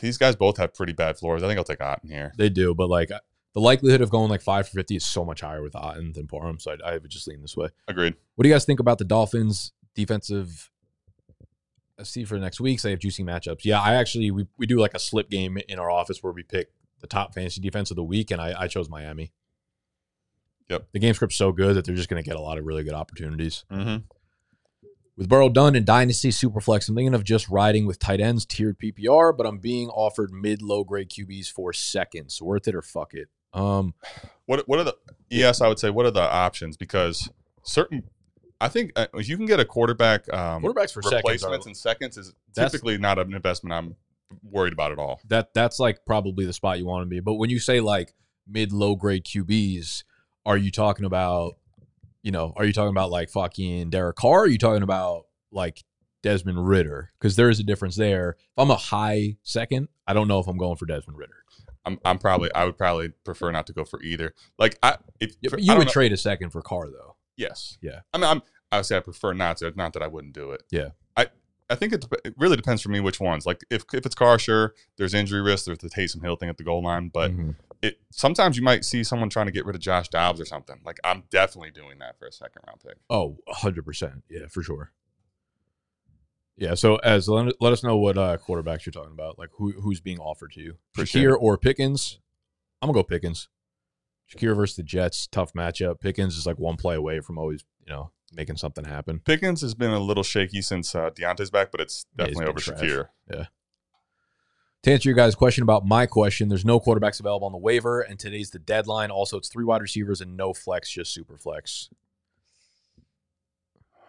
These 0.00 0.18
guys 0.18 0.36
both 0.36 0.56
have 0.58 0.74
pretty 0.74 0.92
bad 0.92 1.18
floors. 1.18 1.42
I 1.42 1.48
think 1.48 1.58
I'll 1.58 1.64
take 1.64 1.78
Otton 1.78 2.10
here. 2.10 2.32
They 2.36 2.48
do, 2.48 2.74
but 2.74 2.88
like 2.88 3.10
the 3.52 3.60
likelihood 3.60 4.00
of 4.00 4.10
going 4.10 4.30
like 4.30 4.42
five 4.42 4.68
for 4.68 4.74
fifty 4.74 4.96
is 4.96 5.04
so 5.04 5.24
much 5.24 5.40
higher 5.40 5.62
with 5.62 5.74
Otton 5.74 6.14
than 6.14 6.26
Parham. 6.26 6.58
So 6.58 6.72
I, 6.72 6.92
I 6.92 6.92
would 6.98 7.10
just 7.10 7.26
lean 7.26 7.40
this 7.42 7.56
way. 7.56 7.68
Agreed. 7.88 8.14
What 8.34 8.42
do 8.42 8.48
you 8.48 8.54
guys 8.54 8.64
think 8.64 8.80
about 8.80 8.98
the 8.98 9.04
Dolphins' 9.04 9.72
defensive? 9.94 10.70
Let's 11.96 12.10
see 12.10 12.24
for 12.24 12.38
next 12.38 12.60
week. 12.60 12.80
So 12.80 12.88
they 12.88 12.92
have 12.92 13.00
juicy 13.00 13.22
matchups. 13.22 13.64
Yeah, 13.64 13.80
I 13.80 13.94
actually 13.94 14.30
we, 14.30 14.46
we 14.58 14.66
do 14.66 14.78
like 14.78 14.94
a 14.94 14.98
slip 14.98 15.30
game 15.30 15.58
in 15.68 15.78
our 15.78 15.90
office 15.90 16.22
where 16.22 16.32
we 16.32 16.42
pick 16.42 16.72
the 17.00 17.06
top 17.06 17.34
fantasy 17.34 17.60
defense 17.60 17.90
of 17.90 17.96
the 17.96 18.02
week, 18.02 18.30
and 18.30 18.40
I, 18.40 18.62
I 18.62 18.66
chose 18.66 18.88
Miami. 18.88 19.32
Yep. 20.70 20.88
The 20.92 20.98
game 20.98 21.14
script's 21.14 21.36
so 21.36 21.52
good 21.52 21.76
that 21.76 21.84
they're 21.84 21.94
just 21.94 22.08
going 22.08 22.22
to 22.22 22.26
get 22.28 22.36
a 22.36 22.40
lot 22.40 22.56
of 22.56 22.64
really 22.64 22.82
good 22.82 22.94
opportunities. 22.94 23.64
Mm-hmm. 23.70 23.98
With 25.16 25.28
Burrow 25.28 25.48
done 25.48 25.76
in 25.76 25.84
Dynasty 25.84 26.30
Superflex, 26.30 26.88
I'm 26.88 26.96
thinking 26.96 27.14
of 27.14 27.22
just 27.22 27.48
riding 27.48 27.86
with 27.86 28.00
tight 28.00 28.20
ends 28.20 28.44
tiered 28.44 28.78
PPR, 28.78 29.36
but 29.36 29.46
I'm 29.46 29.58
being 29.58 29.88
offered 29.90 30.32
mid 30.32 30.60
low 30.60 30.82
grade 30.82 31.08
QBs 31.08 31.52
for 31.52 31.72
seconds. 31.72 32.42
Worth 32.42 32.66
it 32.66 32.74
or 32.74 32.82
fuck 32.82 33.14
it? 33.14 33.28
Um, 33.52 33.94
What 34.46 34.68
What 34.68 34.78
are 34.78 34.84
the? 34.84 34.96
Yes, 35.30 35.60
I 35.60 35.68
would 35.68 35.78
say. 35.78 35.88
What 35.88 36.04
are 36.04 36.10
the 36.10 36.20
options? 36.20 36.76
Because 36.76 37.30
certain, 37.62 38.02
I 38.60 38.68
think 38.68 38.92
uh, 38.94 39.06
if 39.14 39.28
you 39.28 39.36
can 39.36 39.46
get 39.46 39.58
a 39.58 39.64
quarterback 39.64 40.30
um, 40.34 40.62
quarterbacks 40.62 40.92
for 40.92 41.02
seconds. 41.02 41.44
Are, 41.44 41.50
replacements 41.52 41.66
in 41.66 41.74
seconds 41.74 42.18
is 42.18 42.34
typically 42.54 42.98
not 42.98 43.18
an 43.18 43.32
investment 43.32 43.72
I'm 43.72 43.96
worried 44.42 44.72
about 44.72 44.92
at 44.92 44.98
all. 44.98 45.20
that 45.28 45.54
that's 45.54 45.78
like 45.78 46.04
probably 46.04 46.44
the 46.44 46.52
spot 46.52 46.78
you 46.78 46.86
want 46.86 47.02
to 47.02 47.06
be. 47.06 47.20
But 47.20 47.34
when 47.34 47.50
you 47.50 47.58
say 47.58 47.80
like 47.80 48.14
mid 48.46 48.72
low 48.72 48.96
grade 48.96 49.24
QBs, 49.24 50.04
are 50.44 50.56
you 50.56 50.70
talking 50.70 51.04
about, 51.06 51.54
you 52.24 52.32
know, 52.32 52.52
are 52.56 52.64
you 52.64 52.72
talking 52.72 52.90
about 52.90 53.10
like 53.12 53.28
fucking 53.30 53.90
Derek 53.90 54.16
Carr? 54.16 54.40
Or 54.40 54.42
are 54.44 54.46
you 54.48 54.58
talking 54.58 54.82
about 54.82 55.26
like 55.52 55.84
Desmond 56.22 56.66
Ridder? 56.66 57.10
Because 57.20 57.36
there 57.36 57.50
is 57.50 57.60
a 57.60 57.62
difference 57.62 57.94
there. 57.94 58.30
If 58.38 58.58
I'm 58.58 58.70
a 58.70 58.76
high 58.76 59.36
second, 59.44 59.88
I 60.08 60.14
don't 60.14 60.26
know 60.26 60.40
if 60.40 60.48
I'm 60.48 60.56
going 60.58 60.76
for 60.76 60.86
Desmond 60.86 61.18
Ridder. 61.18 61.44
I'm, 61.84 62.00
I'm 62.04 62.18
probably 62.18 62.52
I 62.54 62.64
would 62.64 62.78
probably 62.78 63.10
prefer 63.24 63.52
not 63.52 63.66
to 63.68 63.72
go 63.74 63.84
for 63.84 64.02
either. 64.02 64.34
Like 64.58 64.78
I 64.82 64.96
if 65.20 65.32
for- 65.44 65.50
but 65.50 65.60
I 65.60 65.62
you 65.62 65.76
would 65.76 65.86
know- 65.86 65.92
trade 65.92 66.12
a 66.12 66.16
second 66.16 66.50
for 66.50 66.62
Carr 66.62 66.88
though. 66.90 67.16
yes 67.36 67.76
Yeah. 67.82 68.00
I 68.12 68.18
mean 68.18 68.24
I'm 68.30 68.42
I 68.72 68.78
would 68.78 68.86
say 68.86 68.96
I 68.96 69.00
prefer 69.00 69.34
not 69.34 69.58
to. 69.58 69.72
Not 69.76 69.92
that 69.92 70.02
I 70.02 70.06
wouldn't 70.08 70.32
do 70.34 70.50
it. 70.52 70.62
Yeah. 70.70 70.88
I 71.16 71.26
I 71.68 71.74
think 71.74 71.92
it, 71.92 72.04
it 72.24 72.34
really 72.38 72.56
depends 72.56 72.80
for 72.82 72.88
me 72.88 73.00
which 73.00 73.20
ones. 73.20 73.44
Like 73.44 73.60
if 73.70 73.84
if 73.92 74.06
it's 74.06 74.14
Carr, 74.14 74.38
sure, 74.38 74.74
there's 74.96 75.12
injury 75.12 75.42
risk. 75.42 75.66
There's 75.66 75.78
the 75.78 75.90
Taysom 75.90 76.22
Hill 76.22 76.36
thing 76.36 76.48
at 76.48 76.56
the 76.56 76.64
goal 76.64 76.82
line, 76.82 77.10
but 77.12 77.30
Mhm. 77.32 77.56
It 77.84 78.00
sometimes 78.10 78.56
you 78.56 78.62
might 78.62 78.84
see 78.84 79.04
someone 79.04 79.28
trying 79.28 79.46
to 79.46 79.52
get 79.52 79.66
rid 79.66 79.76
of 79.76 79.82
Josh 79.82 80.08
Dobbs 80.08 80.40
or 80.40 80.44
something. 80.44 80.80
Like 80.84 80.98
I'm 81.04 81.24
definitely 81.30 81.70
doing 81.70 81.98
that 81.98 82.18
for 82.18 82.26
a 82.26 82.32
second 82.32 82.62
round 82.66 82.80
pick. 82.80 82.96
oh, 83.10 83.36
hundred 83.48 83.84
percent. 83.84 84.24
Yeah, 84.30 84.46
for 84.50 84.62
sure. 84.62 84.92
Yeah. 86.56 86.74
So 86.74 86.96
as 86.96 87.28
let, 87.28 87.60
let 87.60 87.72
us 87.72 87.82
know 87.82 87.96
what 87.96 88.16
uh, 88.16 88.36
quarterbacks 88.38 88.86
you're 88.86 88.92
talking 88.92 89.12
about. 89.12 89.38
Like 89.38 89.50
who 89.58 89.72
who's 89.72 90.00
being 90.00 90.18
offered 90.18 90.52
to 90.52 90.60
you, 90.60 90.76
Appreciate 90.94 91.22
Shakir 91.24 91.36
or 91.38 91.58
Pickens? 91.58 92.20
I'm 92.80 92.88
gonna 92.88 92.98
go 92.98 93.02
Pickens. 93.02 93.48
Shakir 94.32 94.56
versus 94.56 94.76
the 94.76 94.82
Jets, 94.82 95.26
tough 95.26 95.52
matchup. 95.52 96.00
Pickens 96.00 96.36
is 96.36 96.46
like 96.46 96.58
one 96.58 96.76
play 96.76 96.94
away 96.94 97.20
from 97.20 97.38
always, 97.38 97.64
you 97.86 97.92
know, 97.92 98.10
making 98.32 98.56
something 98.56 98.84
happen. 98.84 99.20
Pickens 99.20 99.60
has 99.60 99.74
been 99.74 99.90
a 99.90 99.98
little 99.98 100.22
shaky 100.22 100.62
since 100.62 100.94
uh, 100.94 101.10
Diontae's 101.10 101.50
back, 101.50 101.70
but 101.70 101.80
it's 101.80 102.06
Yeah, 102.18 102.26
definitely 102.26 102.46
over 102.46 102.54
been 102.54 102.62
trash. 102.62 102.80
Shakir. 103.38 103.48
To 104.84 104.92
answer 104.92 105.08
your 105.08 105.16
guys' 105.16 105.34
question 105.34 105.62
about 105.62 105.86
my 105.86 106.04
question, 106.04 106.50
there's 106.50 106.64
no 106.64 106.78
quarterbacks 106.78 107.18
available 107.18 107.46
on 107.46 107.52
the 107.52 107.58
waiver, 107.58 108.02
and 108.02 108.18
today's 108.18 108.50
the 108.50 108.58
deadline. 108.58 109.10
Also, 109.10 109.38
it's 109.38 109.48
three 109.48 109.64
wide 109.64 109.80
receivers 109.80 110.20
and 110.20 110.36
no 110.36 110.52
flex, 110.52 110.90
just 110.90 111.14
super 111.14 111.38
flex. 111.38 111.88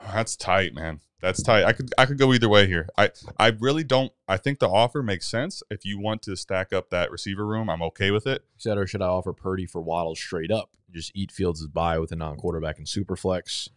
That's 0.01 0.35
tight, 0.35 0.73
man. 0.73 0.99
That's 1.21 1.41
tight. 1.41 1.63
I 1.63 1.71
could 1.71 1.93
I 1.97 2.05
could 2.05 2.17
go 2.17 2.33
either 2.33 2.49
way 2.49 2.67
here. 2.67 2.89
I 2.97 3.11
I 3.39 3.51
really 3.57 3.85
don't. 3.85 4.11
I 4.27 4.35
think 4.35 4.59
the 4.59 4.67
offer 4.67 5.01
makes 5.01 5.31
sense. 5.31 5.63
If 5.71 5.85
you 5.85 5.97
want 5.97 6.21
to 6.23 6.35
stack 6.35 6.73
up 6.73 6.89
that 6.89 7.09
receiver 7.09 7.45
room, 7.45 7.69
I'm 7.69 7.81
okay 7.83 8.11
with 8.11 8.27
it. 8.27 8.43
Said, 8.57 8.77
or 8.77 8.85
should 8.85 9.01
I 9.01 9.07
offer 9.07 9.31
Purdy 9.31 9.65
for 9.65 9.81
Waddle 9.81 10.13
straight 10.13 10.51
up? 10.51 10.71
Just 10.91 11.13
eat 11.15 11.31
Fields' 11.31 11.65
bye 11.67 11.99
with 11.99 12.11
a 12.11 12.17
non-quarterback 12.17 12.77
and 12.77 12.87
super 12.87 13.15
flex. 13.15 13.69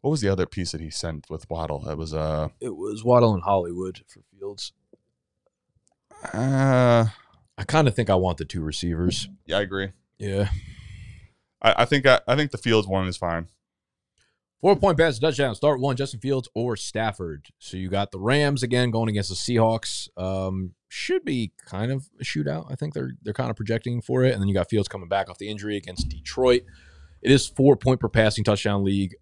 What 0.00 0.10
was 0.10 0.20
the 0.20 0.28
other 0.28 0.46
piece 0.46 0.72
that 0.72 0.80
he 0.80 0.90
sent 0.90 1.30
with 1.30 1.48
Waddle? 1.48 1.78
That 1.84 1.96
was 1.96 2.12
uh 2.12 2.48
It 2.60 2.76
was 2.76 3.04
Waddle 3.04 3.34
and 3.34 3.44
Hollywood 3.44 4.02
for 4.08 4.22
Fields. 4.36 4.72
Uh 6.32 7.06
I 7.56 7.64
kind 7.64 7.88
of 7.88 7.94
think 7.94 8.08
I 8.08 8.14
want 8.14 8.38
the 8.38 8.44
two 8.44 8.62
receivers. 8.62 9.28
yeah, 9.46 9.58
I 9.58 9.62
agree. 9.62 9.90
Yeah. 10.18 10.48
I, 11.60 11.74
I 11.78 11.84
think 11.86 12.06
I, 12.06 12.20
I 12.28 12.36
think 12.36 12.52
the 12.52 12.58
Fields 12.58 12.86
one 12.86 13.08
is 13.08 13.16
fine. 13.16 13.48
Four 14.60 14.76
point 14.76 14.98
pass 14.98 15.18
touchdown. 15.18 15.54
Start 15.54 15.80
one, 15.80 15.96
Justin 15.96 16.20
Fields 16.20 16.48
or 16.54 16.76
Stafford. 16.76 17.46
So 17.58 17.76
you 17.76 17.88
got 17.88 18.10
the 18.10 18.18
Rams 18.18 18.62
again 18.62 18.90
going 18.90 19.08
against 19.08 19.28
the 19.28 19.36
Seahawks. 19.36 20.08
Um, 20.16 20.74
should 20.88 21.24
be 21.24 21.52
kind 21.66 21.92
of 21.92 22.08
a 22.20 22.24
shootout. 22.24 22.70
I 22.70 22.74
think 22.74 22.94
they're 22.94 23.12
they're 23.22 23.32
kind 23.32 23.50
of 23.50 23.56
projecting 23.56 24.00
for 24.00 24.24
it. 24.24 24.32
And 24.32 24.40
then 24.40 24.48
you 24.48 24.54
got 24.54 24.68
Fields 24.70 24.88
coming 24.88 25.08
back 25.08 25.28
off 25.28 25.38
the 25.38 25.48
injury 25.48 25.76
against 25.76 26.08
Detroit. 26.08 26.62
It 27.22 27.30
is 27.30 27.46
four 27.46 27.76
point 27.76 28.00
per 28.00 28.08
passing 28.08 28.44
touchdown 28.44 28.84
league. 28.84 29.14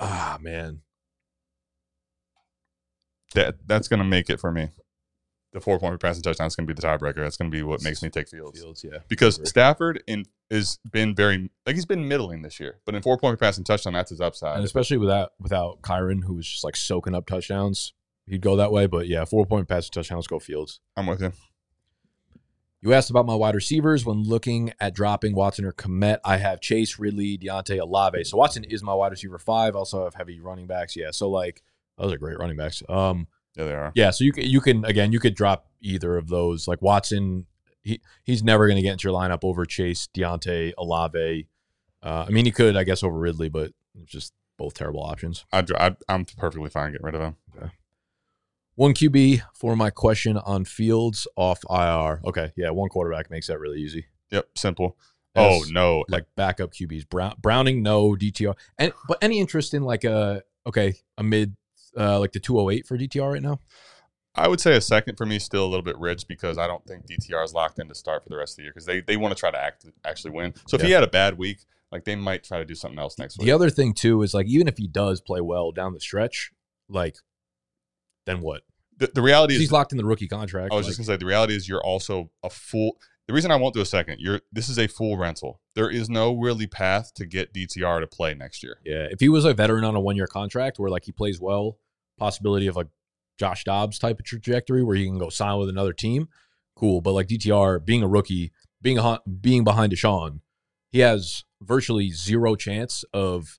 Ah 0.00 0.38
man. 0.40 0.80
That 3.34 3.56
that's 3.66 3.88
gonna 3.88 4.04
make 4.04 4.30
it 4.30 4.40
for 4.40 4.50
me. 4.52 4.68
The 5.56 5.62
four 5.62 5.78
point 5.78 5.98
passing 5.98 6.22
touchdown 6.22 6.48
is 6.48 6.54
going 6.54 6.66
to 6.66 6.74
be 6.74 6.78
the 6.78 6.86
tiebreaker. 6.86 7.16
That's 7.16 7.38
going 7.38 7.50
to 7.50 7.56
be 7.56 7.62
what 7.62 7.82
makes 7.82 8.02
me 8.02 8.10
take 8.10 8.28
Fields. 8.28 8.60
Fields, 8.60 8.84
yeah. 8.84 8.98
Because. 9.08 9.40
Stafford 9.48 10.02
in 10.06 10.26
has 10.50 10.78
been 10.92 11.14
very 11.14 11.48
like 11.64 11.76
he's 11.76 11.86
been 11.86 12.06
middling 12.06 12.42
this 12.42 12.60
year, 12.60 12.78
but 12.84 12.94
in 12.94 13.00
four 13.00 13.16
point 13.16 13.40
passing 13.40 13.64
touchdown, 13.64 13.94
that's 13.94 14.10
his 14.10 14.20
upside. 14.20 14.56
And 14.56 14.66
especially 14.66 14.98
without 14.98 15.32
without 15.40 15.80
Kyren, 15.80 16.24
who 16.24 16.34
was 16.34 16.46
just 16.46 16.62
like 16.62 16.76
soaking 16.76 17.14
up 17.14 17.24
touchdowns, 17.24 17.94
he'd 18.26 18.42
go 18.42 18.56
that 18.56 18.70
way. 18.70 18.84
But 18.84 19.08
yeah, 19.08 19.24
four 19.24 19.46
point 19.46 19.66
passing 19.66 19.92
touchdowns 19.92 20.26
go 20.26 20.38
Fields. 20.38 20.80
I'm 20.94 21.06
with 21.06 21.22
you. 21.22 21.32
You 22.82 22.92
asked 22.92 23.08
about 23.08 23.24
my 23.24 23.34
wide 23.34 23.54
receivers 23.54 24.04
when 24.04 24.24
looking 24.24 24.74
at 24.78 24.94
dropping 24.94 25.34
Watson 25.34 25.64
or 25.64 25.72
Kmet. 25.72 26.18
I 26.22 26.36
have 26.36 26.60
Chase, 26.60 26.98
Ridley, 26.98 27.38
Diontae, 27.38 27.80
Olave. 27.80 28.24
So 28.24 28.36
Watson 28.36 28.64
is 28.64 28.82
my 28.82 28.92
wide 28.92 29.12
receiver 29.12 29.38
five. 29.38 29.74
Also 29.74 30.04
have 30.04 30.16
heavy 30.16 30.38
running 30.38 30.66
backs. 30.66 30.96
Yeah, 30.96 31.12
so 31.12 31.30
like 31.30 31.62
those 31.96 32.12
are 32.12 32.18
great 32.18 32.38
running 32.38 32.58
backs. 32.58 32.82
Um, 32.90 33.28
Yeah, 33.56 33.64
they 33.64 33.74
are. 33.74 33.92
yeah, 33.94 34.10
so 34.10 34.22
you 34.24 34.32
can 34.32 34.44
you 34.44 34.60
can 34.60 34.84
again 34.84 35.12
you 35.12 35.18
could 35.18 35.34
drop 35.34 35.66
either 35.80 36.16
of 36.16 36.28
those. 36.28 36.68
Like 36.68 36.82
Watson, 36.82 37.46
he 37.82 38.00
he's 38.24 38.42
never 38.42 38.66
going 38.66 38.76
to 38.76 38.82
get 38.82 38.92
into 38.92 39.08
your 39.08 39.18
lineup 39.18 39.40
over 39.42 39.64
Chase, 39.64 40.08
Diontae, 40.14 40.72
Olave. 40.76 41.46
Uh, 42.02 42.24
I 42.28 42.30
mean, 42.30 42.44
he 42.44 42.52
could, 42.52 42.76
I 42.76 42.84
guess, 42.84 43.02
over 43.02 43.18
Ridley, 43.18 43.48
but 43.48 43.72
it's 44.00 44.12
just 44.12 44.32
both 44.58 44.74
terrible 44.74 45.02
options. 45.02 45.44
I'd, 45.52 45.72
I'd, 45.72 45.96
I'm 46.08 46.24
perfectly 46.24 46.70
fine 46.70 46.92
getting 46.92 47.04
rid 47.04 47.14
of 47.14 47.20
him. 47.22 47.36
One 48.76 48.92
QB 48.92 49.40
for 49.54 49.74
my 49.74 49.88
question 49.88 50.36
on 50.36 50.66
Fields 50.66 51.26
off 51.34 51.60
IR. 51.70 52.20
Okay, 52.26 52.52
yeah, 52.56 52.70
one 52.70 52.90
quarterback 52.90 53.30
makes 53.30 53.46
that 53.46 53.58
really 53.58 53.80
easy. 53.80 54.06
Yep, 54.30 54.48
simple. 54.54 54.98
Oh 55.34 55.64
no, 55.70 56.04
like 56.08 56.26
backup 56.36 56.72
QBs. 56.72 57.08
Brown, 57.08 57.34
Browning, 57.40 57.82
no 57.82 58.10
DTR, 58.10 58.54
and 58.78 58.92
but 59.08 59.18
any 59.22 59.40
interest 59.40 59.72
in 59.74 59.82
like 59.82 60.04
a 60.04 60.42
okay 60.66 60.94
a 61.16 61.22
mid 61.22 61.56
uh, 61.96 62.18
like 62.20 62.32
the 62.32 62.40
two 62.40 62.56
hundred 62.56 62.72
eight 62.72 62.86
for 62.86 62.96
DTR 62.98 63.32
right 63.34 63.42
now? 63.42 63.60
I 64.34 64.48
would 64.48 64.60
say 64.60 64.76
a 64.76 64.80
second 64.82 65.16
for 65.16 65.24
me 65.24 65.36
is 65.36 65.44
still 65.44 65.64
a 65.64 65.66
little 65.68 65.82
bit 65.84 65.96
rich 65.98 66.28
because 66.28 66.58
I 66.58 66.66
don't 66.66 66.84
think 66.86 67.06
DTR 67.06 67.42
is 67.42 67.54
locked 67.54 67.78
in 67.78 67.88
to 67.88 67.94
start 67.94 68.22
for 68.22 68.28
the 68.28 68.36
rest 68.36 68.52
of 68.52 68.56
the 68.58 68.62
year 68.64 68.72
because 68.72 68.84
they, 68.84 69.00
they 69.00 69.16
want 69.16 69.34
to 69.34 69.40
try 69.40 69.50
to 69.50 69.58
act, 69.58 69.86
actually 70.04 70.32
win. 70.32 70.52
So 70.66 70.76
if 70.76 70.82
he 70.82 70.90
had 70.90 71.02
a 71.02 71.06
bad 71.08 71.38
week, 71.38 71.60
like 71.90 72.04
they 72.04 72.16
might 72.16 72.44
try 72.44 72.58
to 72.58 72.64
do 72.66 72.74
something 72.74 72.98
else 72.98 73.18
next 73.18 73.38
week. 73.38 73.46
The 73.46 73.52
other 73.52 73.70
thing 73.70 73.94
too 73.94 74.20
is 74.22 74.34
like 74.34 74.46
even 74.46 74.68
if 74.68 74.76
he 74.76 74.88
does 74.88 75.22
play 75.22 75.40
well 75.40 75.72
down 75.72 75.94
the 75.94 76.00
stretch, 76.00 76.52
like 76.88 77.16
then 78.26 78.40
what? 78.42 78.62
The, 78.98 79.10
the 79.14 79.22
reality 79.22 79.54
is, 79.54 79.60
He's 79.60 79.72
locked 79.72 79.92
in 79.92 79.98
the 79.98 80.04
rookie 80.04 80.28
contract. 80.28 80.72
I 80.72 80.76
was 80.76 80.84
like- 80.84 80.90
just 80.96 80.98
gonna 80.98 81.14
say 81.14 81.18
the 81.18 81.26
reality 81.26 81.54
is 81.56 81.68
you're 81.68 81.82
also 81.82 82.30
a 82.42 82.50
full. 82.50 82.98
The 83.28 83.32
reason 83.34 83.50
I 83.50 83.56
won't 83.56 83.74
do 83.74 83.80
a 83.80 83.86
second, 83.86 84.20
you're 84.20 84.40
this 84.52 84.68
is 84.68 84.78
a 84.78 84.86
full 84.86 85.16
rental. 85.16 85.60
There 85.74 85.90
is 85.90 86.08
no 86.08 86.34
really 86.36 86.66
path 86.66 87.12
to 87.14 87.26
get 87.26 87.52
DTR 87.52 88.00
to 88.00 88.06
play 88.06 88.34
next 88.34 88.62
year. 88.62 88.78
yeah, 88.84 89.06
if 89.10 89.18
he 89.20 89.28
was 89.28 89.44
a 89.44 89.52
veteran 89.54 89.82
on 89.84 89.96
a 89.96 90.00
one 90.00 90.14
year 90.16 90.26
contract 90.26 90.78
where 90.78 90.90
like 90.90 91.04
he 91.04 91.12
plays 91.12 91.40
well, 91.40 91.78
possibility 92.18 92.66
of 92.66 92.76
like 92.76 92.88
Josh 93.38 93.64
Dobbs 93.64 93.98
type 93.98 94.18
of 94.18 94.24
trajectory 94.24 94.82
where 94.82 94.96
he 94.96 95.04
can 95.04 95.18
go 95.18 95.28
sign 95.28 95.58
with 95.58 95.68
another 95.68 95.92
team, 95.92 96.28
cool. 96.76 97.00
But 97.00 97.12
like 97.12 97.26
DTR 97.28 97.84
being 97.84 98.02
a 98.02 98.08
rookie, 98.08 98.52
being 98.82 98.98
a, 98.98 99.20
being 99.40 99.64
behind 99.64 99.92
Deshaun, 99.92 100.40
he 100.90 101.00
has 101.00 101.44
virtually 101.62 102.10
zero 102.10 102.54
chance 102.56 103.04
of 103.12 103.58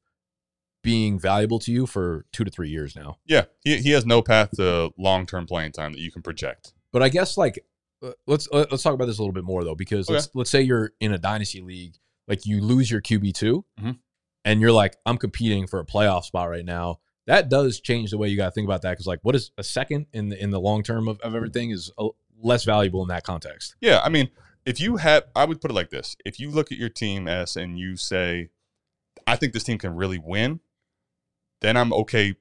being 0.84 1.20
valuable 1.20 1.60
to 1.60 1.72
you 1.72 1.86
for 1.86 2.26
two 2.32 2.44
to 2.44 2.52
three 2.52 2.70
years 2.70 2.96
now. 2.96 3.18
Yeah, 3.26 3.46
he, 3.64 3.78
he 3.78 3.92
has 3.92 4.06
no 4.06 4.22
path 4.22 4.52
to 4.58 4.92
long 4.98 5.26
term 5.26 5.46
playing 5.46 5.74
time 5.74 5.94
that 5.94 6.00
you 6.00 6.12
can 6.12 6.22
project. 6.22 6.74
But 6.94 7.04
I 7.04 7.10
guess 7.10 7.38
like 7.38 7.60
uh, 8.04 8.12
let's 8.26 8.48
uh, 8.52 8.66
let's 8.72 8.84
talk 8.84 8.94
about 8.94 9.06
this 9.06 9.18
a 9.18 9.22
little 9.22 9.34
bit 9.34 9.44
more 9.44 9.64
though 9.64 9.76
because 9.76 10.10
let's 10.10 10.30
let's 10.34 10.50
say 10.50 10.62
you're 10.62 10.92
in 11.00 11.14
a 11.14 11.18
dynasty 11.18 11.62
league, 11.62 11.96
like 12.28 12.46
you 12.46 12.62
lose 12.62 12.90
your 12.90 13.02
QB 13.02 13.34
2 13.34 13.66
Mhm. 13.82 13.98
and 14.46 14.62
you're 14.62 14.72
like 14.72 14.96
I'm 15.06 15.18
competing 15.18 15.68
for 15.68 15.80
a 15.80 15.86
playoff 15.86 16.24
spot 16.24 16.50
right 16.50 16.66
now. 16.66 17.00
That 17.28 17.50
does 17.50 17.80
change 17.80 18.10
the 18.12 18.18
way 18.18 18.30
you 18.30 18.38
got 18.38 18.46
to 18.46 18.52
think 18.52 18.66
about 18.66 18.82
that 18.82 18.92
because 18.92 19.06
like 19.06 19.20
what 19.22 19.36
is 19.36 19.52
a 19.58 19.64
second 19.64 20.08
in 20.14 20.30
the 20.30 20.42
in 20.42 20.50
the 20.50 20.60
long 20.60 20.82
term 20.82 21.08
of, 21.08 21.20
of 21.22 21.36
everything 21.36 21.72
is 21.72 21.92
uh, 21.98 22.08
less 22.42 22.64
valuable 22.64 23.02
in 23.04 23.10
that 23.10 23.24
context. 23.24 23.76
Yeah, 23.82 24.00
I 24.04 24.10
mean, 24.10 24.30
if 24.66 24.80
you 24.80 24.96
have, 24.98 25.26
I 25.36 25.46
would 25.46 25.60
put 25.62 25.70
it 25.70 25.74
like 25.76 25.90
this: 25.90 26.16
if 26.26 26.40
you 26.40 26.50
look 26.50 26.72
at 26.72 26.78
your 26.78 26.90
team 26.90 27.28
S 27.28 27.56
and 27.56 27.78
you 27.78 27.98
say, 27.98 28.50
"I 29.28 29.36
think 29.36 29.54
this 29.54 29.64
team 29.64 29.78
can 29.78 29.94
really 29.96 30.18
win," 30.18 30.62
then 31.62 31.76
I'm 31.78 31.92
okay, 31.94 32.36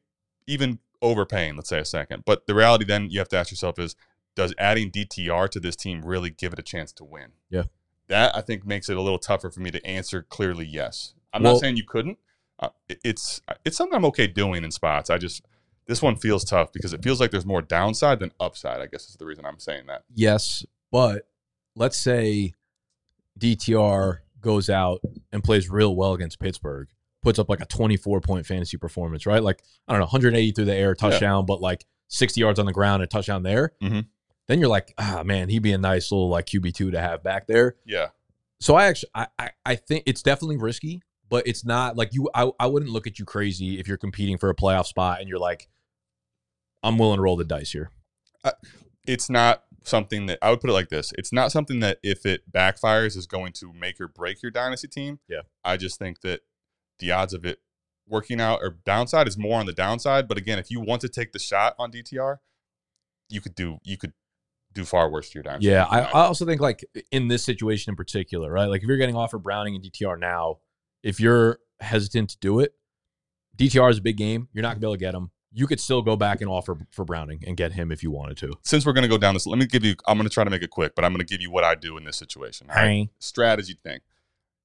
even 0.47 0.79
overpaying. 1.03 1.57
Let's 1.57 1.69
say 1.69 1.81
a 1.81 1.85
second. 1.85 2.23
But 2.25 2.47
the 2.47 2.55
reality 2.55 2.85
then 2.85 3.11
you 3.11 3.19
have 3.19 3.29
to 3.31 3.37
ask 3.37 3.51
yourself 3.51 3.79
is, 3.79 3.97
does 4.35 4.55
adding 4.59 4.91
DTR 4.91 5.49
to 5.51 5.61
this 5.61 5.77
team 5.77 6.03
really 6.03 6.31
give 6.31 6.53
it 6.53 6.59
a 6.59 6.63
chance 6.63 6.93
to 6.95 7.05
win? 7.05 7.33
Yeah. 7.51 7.65
that 8.09 8.37
I 8.37 8.41
think 8.41 8.65
makes 8.65 8.89
it 8.89 8.97
a 8.97 9.03
little 9.03 9.19
tougher 9.19 9.51
for 9.51 9.59
me 9.61 9.71
to 9.73 9.85
answer 9.85 10.23
clearly. 10.23 10.65
Yes, 10.65 11.15
I'm 11.33 11.43
Well- 11.43 11.55
not 11.55 11.61
saying 11.61 11.77
you 11.77 11.85
couldn't. 11.85 12.19
Uh, 12.59 12.69
it's 12.89 13.41
it's 13.65 13.77
something 13.77 13.95
I'm 13.97 14.05
okay 14.07 14.27
doing 14.27 14.65
in 14.65 14.71
spots. 14.71 15.11
I 15.11 15.19
just 15.19 15.43
this 15.87 16.03
one 16.03 16.17
feels 16.17 16.45
tough 16.45 16.73
because 16.73 16.93
it 16.93 17.03
feels 17.03 17.21
like 17.21 17.31
there's 17.31 17.47
more 17.47 17.63
downside 17.63 18.19
than 18.19 18.33
upside. 18.41 18.81
I 18.81 18.87
guess 18.87 19.09
is 19.09 19.17
the 19.17 19.27
reason 19.27 19.45
I'm 19.45 19.59
saying 19.59 19.87
that. 19.87 20.05
Yes, 20.15 20.65
but 20.91 21.29
let's 21.75 21.97
say 21.99 22.55
DTR 23.39 24.19
goes 24.41 24.71
out 24.71 25.01
and 25.33 25.43
plays 25.45 25.69
real 25.71 25.95
well 25.95 26.13
against 26.15 26.39
Pittsburgh, 26.39 26.89
puts 27.23 27.39
up 27.39 27.49
like 27.49 27.61
a 27.61 27.67
24 27.67 28.21
point 28.21 28.47
fantasy 28.47 28.77
performance, 28.77 29.27
right? 29.27 29.43
Like, 29.43 29.63
I 29.87 29.93
don't 29.93 30.01
know, 30.01 30.07
180 30.07 30.53
through 30.53 30.65
the 30.65 30.75
air, 30.75 30.95
touchdown, 30.95 31.47
but 31.47 31.61
like 31.61 31.85
60 32.09 32.41
yards 32.41 32.59
on 32.59 32.67
the 32.67 32.73
ground, 32.73 33.03
a 33.03 33.07
touchdown 33.07 33.43
there. 33.43 33.73
Mhm. 33.83 34.07
Then 34.49 34.61
you're 34.61 34.69
like, 34.69 34.95
ah, 34.99 35.23
man, 35.25 35.49
he'd 35.49 35.63
be 35.63 35.73
a 35.73 35.79
nice 35.79 36.13
little 36.13 36.29
like 36.29 36.47
QB2 36.47 36.93
to 36.93 37.01
have 37.01 37.23
back 37.23 37.47
there. 37.49 37.77
Yeah. 37.85 38.09
So 38.61 38.75
I 38.77 38.87
actually, 38.87 39.11
I, 39.15 39.27
I, 39.39 39.51
I 39.67 39.75
think 39.75 40.05
it's 40.07 40.23
definitely 40.23 40.57
risky, 40.57 41.03
but 41.29 41.47
it's 41.47 41.65
not 41.65 41.97
like 41.97 42.13
you, 42.13 42.31
I, 42.35 42.51
I 42.59 42.67
wouldn't 42.67 42.93
look 42.93 43.07
at 43.07 43.19
you 43.19 43.25
crazy 43.25 43.79
if 43.79 43.89
you're 43.89 43.97
competing 43.97 44.39
for 44.39 44.51
a 44.51 44.55
playoff 44.55 44.87
spot 44.87 45.21
and 45.21 45.29
you're 45.29 45.39
like, 45.39 45.69
I'm 46.83 46.99
willing 46.99 47.17
to 47.17 47.23
roll 47.23 47.37
the 47.37 47.45
dice 47.45 47.73
here. 47.73 47.91
it's 49.07 49.29
not 49.29 49.65
something 49.83 50.27
that 50.27 50.39
I 50.43 50.51
would 50.51 50.61
put 50.61 50.71
it 50.71 50.75
like 50.75 50.89
this. 50.89 51.13
It's 51.17 51.33
not 51.33 51.53
something 51.53 51.81
that 51.81 51.99
if 52.03 52.27
it 52.27 52.51
backfires 52.51 53.17
is 53.17 53.27
going 53.27 53.53
to 53.55 53.73
make 53.73 54.01
or 54.01 54.09
break 54.09 54.43
your 54.43 54.51
dynasty 54.51 54.89
team. 54.89 55.21
Yeah. 55.29 55.43
I 55.65 55.77
just 55.77 55.99
think 55.99 56.21
that 56.21 56.41
the 56.99 57.13
odds 57.13 57.35
of 57.35 57.45
it 57.45 57.61
working 58.09 58.41
out 58.41 58.61
or 58.63 58.79
downside 58.85 59.27
is 59.29 59.37
more 59.37 59.59
on 59.59 59.67
the 59.67 59.73
downside. 59.73 60.29
But 60.29 60.39
again, 60.39 60.59
if 60.59 60.71
you 60.71 60.81
want 60.81 61.01
to 61.03 61.09
take 61.09 61.33
the 61.33 61.39
shot 61.39 61.75
on 61.79 61.91
DTR, 61.91 62.39
you 63.29 63.41
could 63.41 63.55
do 63.55 63.79
you 63.83 63.97
could 63.97 64.13
do 64.73 64.85
far 64.85 65.11
worse 65.11 65.31
to 65.31 65.35
your 65.35 65.43
dynasty. 65.43 65.69
Yeah, 65.69 65.85
team 65.85 65.95
I, 65.95 66.01
I 66.03 66.27
also 66.27 66.45
think 66.45 66.61
like 66.61 66.85
in 67.11 67.29
this 67.29 67.45
situation 67.45 67.91
in 67.91 67.97
particular, 67.97 68.51
right? 68.53 68.67
Like 68.67 68.83
if 68.83 68.89
you're 68.89 68.99
getting 68.99 69.17
offered 69.17 69.43
Browning 69.43 69.75
and 69.75 69.85
DTR 69.85 70.19
now, 70.19 70.59
if 71.03 71.21
you're 71.21 71.59
hesitant 71.81 72.31
to 72.31 72.39
do 72.39 72.61
it, 72.61 72.75
DTR 73.57 73.91
is 73.91 73.99
a 73.99 74.03
big 74.03 74.17
game. 74.17 74.49
You're 74.53 74.63
not 74.63 74.71
gonna 74.71 74.81
be 74.81 74.87
able 74.87 74.95
to 74.95 75.01
get 75.01 75.15
him. 75.15 75.31
You 75.53 75.67
could 75.67 75.81
still 75.81 76.03
go 76.03 76.17
back 76.17 76.43
and 76.43 76.51
offer 76.51 76.77
for 76.91 77.05
Browning 77.05 77.43
and 77.47 77.57
get 77.57 77.73
him 77.73 77.91
if 77.91 78.03
you 78.03 78.11
wanted 78.11 78.37
to. 78.39 78.53
Since 78.63 78.85
we're 78.85 78.93
going 78.93 79.05
to 79.05 79.09
go 79.09 79.17
down 79.17 79.33
this, 79.33 79.47
let 79.47 79.59
me 79.59 79.65
give 79.65 79.85
you. 79.85 79.95
I'm 80.07 80.19
going 80.19 80.29
to 80.29 80.35
try 80.35 80.45
to 80.45 80.51
make 80.51 80.63
it 80.63 80.69
quick, 80.69 80.95
but 80.95 81.03
I'm 81.03 81.13
going 81.13 81.25
to 81.25 81.33
give 81.33 81.41
you 81.41 81.51
what 81.51 81.65
I 81.65 81.75
do 81.75 81.97
in 81.97 82.05
this 82.05 82.19
situation. 82.19 82.67
all 82.69 82.77
right? 82.77 83.09
strategy 83.21 83.79
thing. 83.83 84.01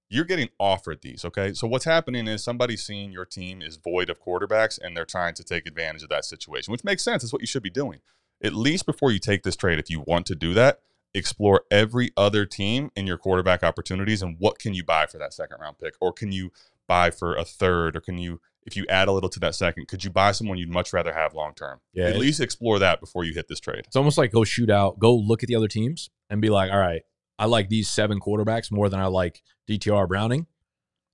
You're 0.09 0.25
getting 0.25 0.49
offered 0.59 1.01
these, 1.01 1.23
okay? 1.23 1.53
So 1.53 1.65
what's 1.65 1.86
happening 1.86 2.27
is 2.27 2.43
somebody's 2.43 2.84
seeing 2.84 3.13
your 3.13 3.23
team 3.23 3.61
is 3.61 3.77
void 3.77 4.09
of 4.09 4.21
quarterbacks 4.21 4.77
and 4.84 4.97
they're 4.97 5.05
trying 5.05 5.34
to 5.36 5.43
take 5.45 5.65
advantage 5.65 6.03
of 6.03 6.09
that 6.09 6.25
situation, 6.25 6.73
which 6.73 6.84
makes 6.84 7.01
sense. 7.01 7.23
It's 7.23 7.32
what 7.32 7.41
you 7.41 7.47
should 7.47 7.63
be 7.63 7.69
doing. 7.69 8.01
At 8.43 8.53
least 8.53 8.86
before 8.86 9.13
you 9.13 9.19
take 9.19 9.43
this 9.43 9.55
trade, 9.55 9.79
if 9.79 9.89
you 9.89 10.03
want 10.05 10.25
to 10.25 10.36
do 10.36 10.53
that, 10.55 10.82
explore 11.14 11.64
every 11.70 12.12
other 12.16 12.45
team 12.45 12.89
in 12.95 13.05
your 13.05 13.18
quarterback 13.18 13.64
opportunities 13.64 14.22
and 14.22 14.38
what 14.39 14.59
can 14.59 14.74
you 14.74 14.84
buy 14.84 15.05
for 15.05 15.18
that 15.18 15.34
second 15.34 15.57
round 15.59 15.78
pick 15.78 15.93
or 15.99 16.14
can 16.14 16.32
you 16.32 16.51
buy 16.88 17.12
for 17.12 17.36
a 17.36 17.43
third 17.43 17.95
or 17.95 18.01
can 18.01 18.18
you 18.18 18.39
if 18.64 18.78
you 18.78 18.86
add 18.89 19.07
a 19.07 19.12
little 19.12 19.30
to 19.30 19.39
that 19.39 19.55
second, 19.55 19.88
could 19.88 20.03
you 20.03 20.12
buy 20.12 20.32
someone 20.32 20.57
you'd 20.57 20.70
much 20.70 20.93
rather 20.93 21.14
have 21.14 21.34
long 21.34 21.53
term? 21.55 21.80
Yeah, 21.93 22.05
At 22.05 22.18
least 22.18 22.39
explore 22.39 22.80
that 22.80 22.99
before 22.99 23.24
you 23.24 23.34
hit 23.34 23.47
this 23.47 23.59
trade. 23.59 23.84
It's 23.88 23.95
almost 23.95 24.18
like 24.18 24.32
go 24.32 24.43
shoot 24.43 24.70
out, 24.70 24.99
go 24.99 25.16
look 25.16 25.41
at 25.43 25.47
the 25.47 25.55
other 25.55 25.68
teams 25.68 26.09
and 26.30 26.41
be 26.41 26.49
like, 26.49 26.72
all 26.72 26.80
right, 26.80 27.01
I 27.39 27.45
like 27.45 27.70
these 27.70 27.89
seven 27.89 28.20
quarterbacks 28.20 28.72
more 28.72 28.88
than 28.88 28.99
I 28.99 29.07
like 29.07 29.41
DTR 29.68 30.07
Browning. 30.07 30.45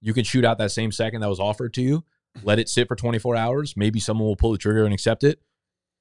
You 0.01 0.13
can 0.13 0.25
shoot 0.25 0.43
out 0.43 0.57
that 0.57 0.71
same 0.71 0.91
second 0.91 1.21
that 1.21 1.29
was 1.29 1.39
offered 1.39 1.73
to 1.75 1.81
you, 1.81 2.03
let 2.43 2.59
it 2.59 2.69
sit 2.69 2.87
for 2.87 2.95
24 2.95 3.35
hours. 3.35 3.75
Maybe 3.77 3.99
someone 3.99 4.27
will 4.27 4.35
pull 4.35 4.51
the 4.51 4.57
trigger 4.57 4.83
and 4.83 4.93
accept 4.93 5.23
it. 5.23 5.39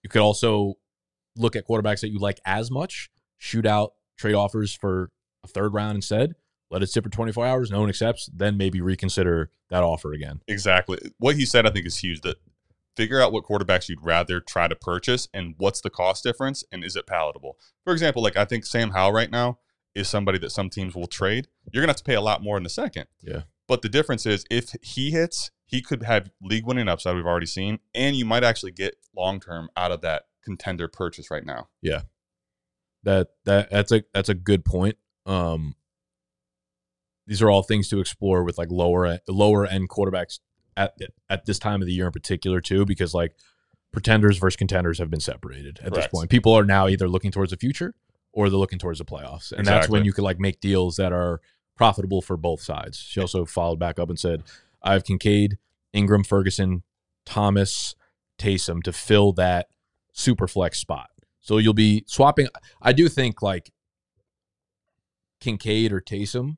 You 0.02 0.10
could 0.10 0.20
also 0.20 0.74
look 1.36 1.54
at 1.54 1.66
quarterbacks 1.66 2.00
that 2.00 2.08
you 2.10 2.18
like 2.18 2.40
as 2.44 2.70
much, 2.70 3.08
shoot 3.38 3.66
out 3.66 3.92
trade 4.18 4.34
offers 4.34 4.74
for 4.74 5.10
a 5.44 5.48
third 5.48 5.74
round 5.74 5.96
instead, 5.96 6.34
let 6.70 6.82
it 6.82 6.88
sit 6.88 7.04
for 7.04 7.10
24 7.10 7.46
hours, 7.46 7.70
no 7.70 7.80
one 7.80 7.88
accepts, 7.88 8.28
then 8.32 8.56
maybe 8.56 8.80
reconsider 8.80 9.50
that 9.70 9.82
offer 9.82 10.12
again. 10.12 10.40
Exactly. 10.48 10.98
What 11.18 11.36
he 11.36 11.46
said, 11.46 11.66
I 11.66 11.70
think, 11.70 11.86
is 11.86 11.98
huge. 11.98 12.22
That 12.22 12.36
figure 12.96 13.20
out 13.20 13.32
what 13.32 13.44
quarterbacks 13.44 13.88
you'd 13.88 14.02
rather 14.02 14.40
try 14.40 14.66
to 14.66 14.74
purchase 14.74 15.28
and 15.32 15.54
what's 15.58 15.80
the 15.80 15.90
cost 15.90 16.24
difference 16.24 16.64
and 16.72 16.82
is 16.82 16.96
it 16.96 17.06
palatable. 17.06 17.58
For 17.84 17.92
example, 17.92 18.22
like 18.22 18.36
I 18.36 18.44
think 18.44 18.64
Sam 18.64 18.90
Howell 18.90 19.12
right 19.12 19.30
now 19.30 19.58
is 19.94 20.08
somebody 20.08 20.38
that 20.38 20.50
some 20.50 20.70
teams 20.70 20.94
will 20.94 21.06
trade. 21.06 21.48
You're 21.72 21.82
gonna 21.82 21.90
have 21.90 21.98
to 21.98 22.04
pay 22.04 22.14
a 22.14 22.20
lot 22.20 22.42
more 22.42 22.56
in 22.56 22.62
the 22.62 22.70
second. 22.70 23.06
Yeah. 23.22 23.42
But 23.68 23.82
the 23.82 23.88
difference 23.88 24.26
is 24.26 24.44
if 24.50 24.74
he 24.82 25.10
hits, 25.10 25.50
he 25.66 25.82
could 25.82 26.04
have 26.04 26.30
league 26.40 26.66
winning 26.66 26.88
upside 26.88 27.16
we've 27.16 27.26
already 27.26 27.46
seen, 27.46 27.80
and 27.94 28.14
you 28.14 28.24
might 28.24 28.44
actually 28.44 28.72
get 28.72 28.96
long 29.16 29.40
term 29.40 29.68
out 29.76 29.92
of 29.92 30.00
that 30.02 30.24
contender 30.42 30.88
purchase 30.88 31.30
right 31.30 31.44
now. 31.44 31.68
That 33.06 33.28
that 33.46 33.70
that's 33.70 33.92
a 33.92 34.04
that's 34.12 34.28
a 34.28 34.34
good 34.34 34.64
point. 34.64 34.96
Um 35.24 35.74
these 37.26 37.40
are 37.40 37.50
all 37.50 37.62
things 37.62 37.88
to 37.88 38.00
explore 38.00 38.44
with 38.44 38.58
like 38.58 38.70
lower 38.70 39.18
lower 39.28 39.64
end 39.64 39.88
quarterbacks 39.88 40.40
at 40.76 40.92
at 41.30 41.46
this 41.46 41.58
time 41.58 41.80
of 41.80 41.86
the 41.86 41.94
year 41.94 42.06
in 42.06 42.12
particular 42.12 42.60
too 42.60 42.84
because 42.84 43.14
like 43.14 43.34
pretenders 43.92 44.38
versus 44.38 44.56
contenders 44.56 44.98
have 44.98 45.08
been 45.08 45.20
separated 45.20 45.78
at 45.82 45.94
this 45.94 46.06
point. 46.08 46.30
People 46.30 46.52
are 46.52 46.64
now 46.64 46.88
either 46.88 47.08
looking 47.08 47.30
towards 47.30 47.50
the 47.50 47.56
future 47.56 47.94
or 48.32 48.50
they're 48.50 48.58
looking 48.58 48.78
towards 48.78 48.98
the 48.98 49.04
playoffs, 49.04 49.52
and 49.52 49.66
that's 49.66 49.88
when 49.88 50.04
you 50.04 50.12
could 50.12 50.24
like 50.24 50.38
make 50.38 50.60
deals 50.60 50.96
that 50.96 51.12
are 51.12 51.40
profitable 51.76 52.20
for 52.20 52.36
both 52.36 52.60
sides. 52.60 52.98
She 52.98 53.20
also 53.20 53.46
followed 53.46 53.78
back 53.78 53.98
up 53.98 54.10
and 54.10 54.18
said, 54.18 54.42
"I 54.82 54.92
have 54.92 55.04
Kincaid, 55.04 55.56
Ingram, 55.94 56.24
Ferguson, 56.24 56.82
Thomas, 57.24 57.94
Taysom 58.38 58.82
to 58.82 58.92
fill 58.92 59.32
that 59.34 59.68
super 60.12 60.46
flex 60.46 60.78
spot." 60.78 61.08
So 61.46 61.58
you'll 61.58 61.74
be 61.74 62.02
swapping. 62.08 62.48
I 62.82 62.92
do 62.92 63.08
think 63.08 63.40
like 63.40 63.70
Kincaid 65.40 65.92
or 65.92 66.00
Taysom, 66.00 66.56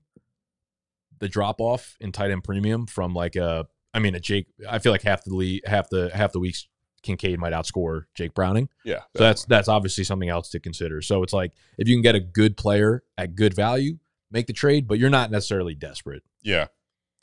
the 1.19 1.29
drop 1.29 1.61
off 1.61 1.95
in 2.01 2.11
tight 2.11 2.31
end 2.31 2.43
premium 2.43 2.87
from 2.87 3.13
like 3.13 3.37
a, 3.37 3.67
I 3.93 3.99
mean 3.99 4.15
a 4.15 4.21
Jake. 4.21 4.47
I 4.67 4.79
feel 4.79 4.91
like 4.91 5.03
half 5.03 5.25
the 5.25 5.35
league, 5.35 5.61
half 5.67 5.91
the 5.91 6.11
half 6.15 6.33
the 6.33 6.39
weeks, 6.39 6.69
Kincaid 7.03 7.39
might 7.39 7.53
outscore 7.53 8.05
Jake 8.15 8.33
Browning. 8.33 8.71
Yeah. 8.83 9.01
So 9.15 9.25
that's 9.25 9.45
that's 9.45 9.69
obviously 9.69 10.05
something 10.05 10.31
else 10.31 10.49
to 10.51 10.59
consider. 10.59 11.03
So 11.03 11.23
it's 11.23 11.35
like 11.35 11.53
if 11.77 11.87
you 11.87 11.95
can 11.95 12.03
get 12.03 12.15
a 12.15 12.21
good 12.21 12.57
player 12.57 13.03
at 13.19 13.35
good 13.35 13.53
value, 13.53 13.99
make 14.31 14.47
the 14.47 14.55
trade, 14.55 14.89
but 14.89 14.99
you're 14.99 15.11
not 15.11 15.31
necessarily 15.31 15.75
desperate. 15.75 16.23
Yeah. 16.43 16.69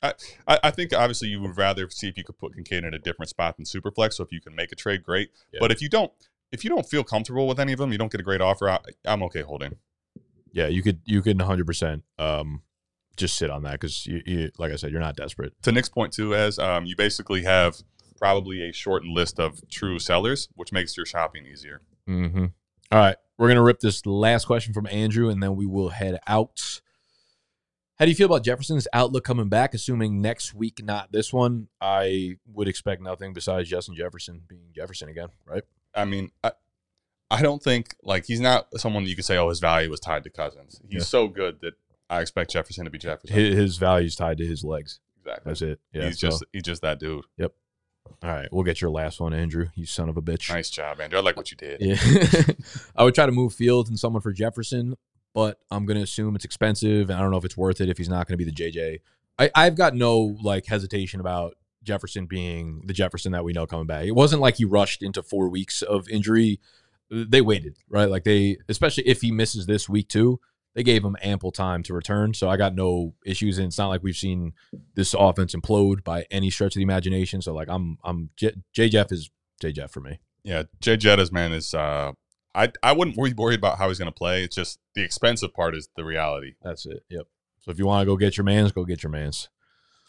I, 0.03 0.13
I 0.47 0.59
I 0.65 0.71
think 0.71 0.93
obviously 0.93 1.29
you 1.29 1.41
would 1.41 1.57
rather 1.57 1.89
see 1.89 2.09
if 2.09 2.15
you 2.15 2.23
could 2.23 2.37
put 2.37 2.53
Kincaid 2.53 2.83
in 2.83 2.93
a 2.93 2.99
different 2.99 3.29
spot 3.29 3.57
than 3.57 3.65
Superflex. 3.65 4.13
So 4.13 4.23
if 4.23 4.31
you 4.31 4.39
can 4.39 4.53
make 4.53 4.71
a 4.71 4.75
trade, 4.75 5.01
great. 5.01 5.31
Yeah. 5.51 5.61
But 5.61 5.71
if 5.71 5.81
you 5.81 5.89
don't, 5.89 6.11
if 6.55 6.63
you 6.63 6.69
don't 6.69 6.87
feel 6.89 7.03
comfortable 7.03 7.47
with 7.47 7.59
any 7.59 7.73
of 7.73 7.79
them, 7.79 7.91
you 7.91 7.97
don't 7.97 8.11
get 8.11 8.21
a 8.21 8.23
great 8.23 8.41
offer. 8.41 8.69
I, 8.69 8.79
I'm 9.05 9.21
okay 9.23 9.41
holding. 9.41 9.75
Yeah, 10.51 10.67
you 10.67 10.81
could 10.81 11.01
you 11.05 11.21
could 11.21 11.37
100 11.37 11.67
percent 11.67 12.03
um 12.17 12.61
just 13.15 13.37
sit 13.37 13.49
on 13.49 13.63
that 13.63 13.73
because 13.73 14.05
you, 14.05 14.21
you 14.25 14.51
like 14.57 14.71
I 14.71 14.75
said, 14.75 14.91
you're 14.91 15.01
not 15.01 15.15
desperate. 15.15 15.53
To 15.63 15.71
Nick's 15.71 15.89
point 15.89 16.13
too, 16.13 16.35
as 16.35 16.59
um, 16.59 16.85
you 16.85 16.95
basically 16.95 17.43
have 17.43 17.77
probably 18.17 18.67
a 18.67 18.73
shortened 18.73 19.13
list 19.13 19.39
of 19.39 19.67
true 19.69 19.99
sellers, 19.99 20.49
which 20.55 20.71
makes 20.71 20.95
your 20.95 21.05
shopping 21.05 21.45
easier. 21.45 21.81
Mm-hmm. 22.07 22.45
All 22.91 22.99
right, 22.99 23.17
we're 23.37 23.47
gonna 23.47 23.63
rip 23.63 23.79
this 23.79 24.05
last 24.05 24.45
question 24.45 24.73
from 24.73 24.87
Andrew, 24.87 25.29
and 25.29 25.41
then 25.41 25.55
we 25.55 25.65
will 25.65 25.89
head 25.89 26.19
out. 26.27 26.81
How 27.97 28.03
do 28.03 28.11
you 28.11 28.15
feel 28.15 28.25
about 28.25 28.43
Jefferson's 28.43 28.89
outlook 28.91 29.23
coming 29.23 29.47
back? 29.47 29.73
Assuming 29.73 30.21
next 30.21 30.53
week, 30.53 30.83
not 30.83 31.13
this 31.13 31.31
one, 31.31 31.69
I 31.79 32.37
would 32.45 32.67
expect 32.67 33.01
nothing 33.01 33.31
besides 33.31 33.69
Justin 33.69 33.95
Jefferson 33.95 34.41
being 34.47 34.67
Jefferson 34.75 35.07
again, 35.07 35.29
right? 35.45 35.63
I 35.95 36.05
mean, 36.05 36.31
I, 36.43 36.51
I 37.31 37.41
don't 37.41 37.61
think 37.61 37.95
like 38.03 38.25
he's 38.25 38.39
not 38.41 38.67
someone 38.79 39.03
that 39.03 39.09
you 39.09 39.15
could 39.15 39.25
say, 39.25 39.37
oh, 39.37 39.49
his 39.49 39.59
value 39.59 39.89
was 39.89 39.99
tied 39.99 40.23
to 40.25 40.29
Cousins. 40.29 40.79
He's 40.89 40.93
Yeah. 40.99 41.03
so 41.05 41.27
good 41.27 41.59
that 41.61 41.73
I 42.09 42.21
expect 42.21 42.51
Jefferson 42.51 42.85
to 42.85 42.91
be 42.91 42.97
Jefferson. 42.97 43.35
His, 43.35 43.55
his 43.57 43.77
value's 43.77 44.15
tied 44.15 44.37
to 44.37 44.45
his 44.45 44.63
legs. 44.63 44.99
exactly. 45.19 45.49
That's 45.49 45.61
it. 45.61 45.79
Yeah, 45.93 46.05
he's 46.07 46.19
so- 46.19 46.27
just 46.29 46.43
he's 46.53 46.63
just 46.63 46.81
that 46.83 46.99
dude. 46.99 47.23
Yep. 47.37 47.53
All 48.23 48.29
right. 48.29 48.47
We'll 48.51 48.63
get 48.63 48.81
your 48.81 48.91
last 48.91 49.19
one, 49.19 49.33
Andrew. 49.33 49.69
You 49.73 49.87
son 49.87 50.09
of 50.09 50.17
a 50.17 50.21
bitch. 50.21 50.51
Nice 50.53 50.69
job, 50.69 50.99
Andrew. 51.01 51.17
I 51.17 51.23
like 51.23 51.35
what 51.37 51.49
you 51.49 51.57
did. 51.57 51.81
Yeah. 51.81 52.53
I 52.95 53.03
would 53.03 53.15
try 53.15 53.25
to 53.25 53.31
move 53.31 53.53
Fields 53.53 53.89
and 53.89 53.97
someone 53.97 54.21
for 54.21 54.31
Jefferson, 54.31 54.95
but 55.33 55.57
I'm 55.71 55.87
going 55.87 55.97
to 55.97 56.03
assume 56.03 56.35
it's 56.35 56.45
expensive. 56.45 57.09
And 57.09 57.17
I 57.17 57.21
don't 57.23 57.31
know 57.31 57.37
if 57.37 57.45
it's 57.45 57.57
worth 57.57 57.81
it 57.81 57.89
if 57.89 57.97
he's 57.97 58.07
not 58.09 58.27
going 58.27 58.37
to 58.37 58.45
be 58.45 58.49
the 58.49 58.51
JJ. 58.51 58.99
I, 59.39 59.49
I've 59.55 59.75
got 59.75 59.95
no 59.95 60.37
like 60.43 60.67
hesitation 60.67 61.19
about 61.19 61.55
Jefferson 61.85 62.25
being 62.25 62.81
the 62.85 62.93
Jefferson 62.93 63.31
that 63.31 63.43
we 63.43 63.53
know 63.53 63.65
coming 63.65 63.87
back. 63.87 64.05
It 64.05 64.11
wasn't 64.11 64.41
like 64.41 64.57
he 64.57 64.65
rushed 64.65 65.01
into 65.01 65.23
four 65.23 65.49
weeks 65.49 65.81
of 65.81 66.09
injury. 66.09 66.59
They 67.09 67.41
waited, 67.41 67.77
right? 67.89 68.09
Like 68.09 68.23
they, 68.23 68.57
especially 68.67 69.07
if 69.07 69.21
he 69.21 69.31
misses 69.31 69.65
this 69.65 69.87
week 69.87 70.09
too, 70.09 70.39
they 70.73 70.83
gave 70.83 71.03
him 71.03 71.15
ample 71.21 71.51
time 71.51 71.83
to 71.83 71.93
return. 71.93 72.33
So 72.33 72.49
I 72.49 72.57
got 72.57 72.75
no 72.75 73.13
issues. 73.25 73.57
And 73.57 73.67
it's 73.67 73.77
not 73.77 73.87
like 73.87 74.03
we've 74.03 74.15
seen 74.15 74.53
this 74.95 75.13
offense 75.13 75.55
implode 75.55 76.03
by 76.03 76.25
any 76.29 76.49
stretch 76.49 76.75
of 76.75 76.79
the 76.79 76.83
imagination. 76.83 77.41
So 77.41 77.53
like 77.53 77.69
I'm, 77.69 77.97
I'm 78.03 78.29
J, 78.35 78.53
J 78.73 78.89
Jeff 78.89 79.11
is 79.11 79.31
J 79.61 79.71
Jeff 79.71 79.91
for 79.91 80.01
me. 80.01 80.19
Yeah, 80.43 80.63
Jay 80.79 80.97
Jettas, 80.97 81.31
man, 81.31 81.53
is 81.53 81.73
uh, 81.73 82.11
I 82.53 82.71
I 82.83 82.91
wouldn't 82.93 83.17
worry 83.17 83.33
worried 83.33 83.59
about 83.59 83.77
how 83.77 83.87
he's 83.87 83.97
going 83.97 84.11
to 84.11 84.17
play. 84.17 84.43
It's 84.43 84.55
just 84.55 84.79
the 84.93 85.03
expensive 85.03 85.53
part 85.53 85.75
is 85.75 85.89
the 85.95 86.05
reality. 86.05 86.53
That's 86.61 86.85
it. 86.85 87.03
Yep. 87.09 87.27
So 87.61 87.71
if 87.71 87.79
you 87.79 87.87
want 87.87 88.03
to 88.03 88.05
go 88.05 88.15
get 88.15 88.37
your 88.37 88.43
mans, 88.43 88.71
go 88.71 88.85
get 88.85 89.01
your 89.01 89.11
mans. 89.11 89.49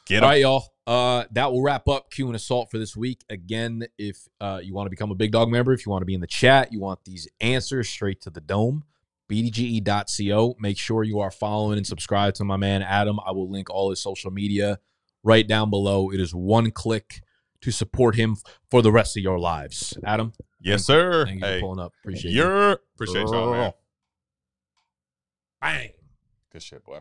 Get 0.06 0.22
All 0.22 0.30
him. 0.30 0.40
y'all. 0.40 0.64
Uh, 0.86 1.24
that 1.32 1.50
will 1.50 1.62
wrap 1.62 1.88
up 1.88 2.10
Q 2.12 2.26
and 2.28 2.36
Assault 2.36 2.70
for 2.70 2.78
this 2.78 2.96
week. 2.96 3.24
Again, 3.28 3.86
if 3.98 4.18
uh, 4.40 4.60
you 4.62 4.72
want 4.72 4.86
to 4.86 4.90
become 4.90 5.10
a 5.10 5.16
Big 5.16 5.32
Dog 5.32 5.50
member, 5.50 5.72
if 5.72 5.84
you 5.84 5.90
want 5.90 6.02
to 6.02 6.06
be 6.06 6.14
in 6.14 6.20
the 6.20 6.28
chat, 6.28 6.72
you 6.72 6.78
want 6.80 7.00
these 7.04 7.26
answers 7.40 7.88
straight 7.88 8.20
to 8.22 8.30
the 8.30 8.40
dome, 8.40 8.84
bdge.co. 9.28 10.54
Make 10.60 10.78
sure 10.78 11.02
you 11.02 11.18
are 11.18 11.32
following 11.32 11.76
and 11.76 11.86
subscribe 11.86 12.34
to 12.34 12.44
my 12.44 12.56
man 12.56 12.82
Adam. 12.82 13.18
I 13.26 13.32
will 13.32 13.50
link 13.50 13.68
all 13.68 13.90
his 13.90 14.00
social 14.00 14.30
media 14.30 14.78
right 15.24 15.46
down 15.46 15.70
below. 15.70 16.10
It 16.12 16.20
is 16.20 16.32
one 16.32 16.70
click 16.70 17.20
to 17.62 17.72
support 17.72 18.14
him 18.14 18.36
for 18.70 18.82
the 18.82 18.92
rest 18.92 19.16
of 19.16 19.24
your 19.24 19.40
lives. 19.40 19.98
Adam, 20.04 20.32
Yes, 20.60 20.84
sir. 20.84 21.24
thank 21.26 21.40
you 21.40 21.46
Hey, 21.46 21.58
for 21.58 21.66
pulling 21.66 21.80
up. 21.80 21.92
Appreciate 22.04 22.32
you. 22.32 22.44
appreciate 22.44 23.22
y'all, 23.26 23.50
man. 23.52 23.72
Bang. 25.60 25.90
Good 26.52 26.62
shit, 26.62 26.84
boy. 26.84 27.00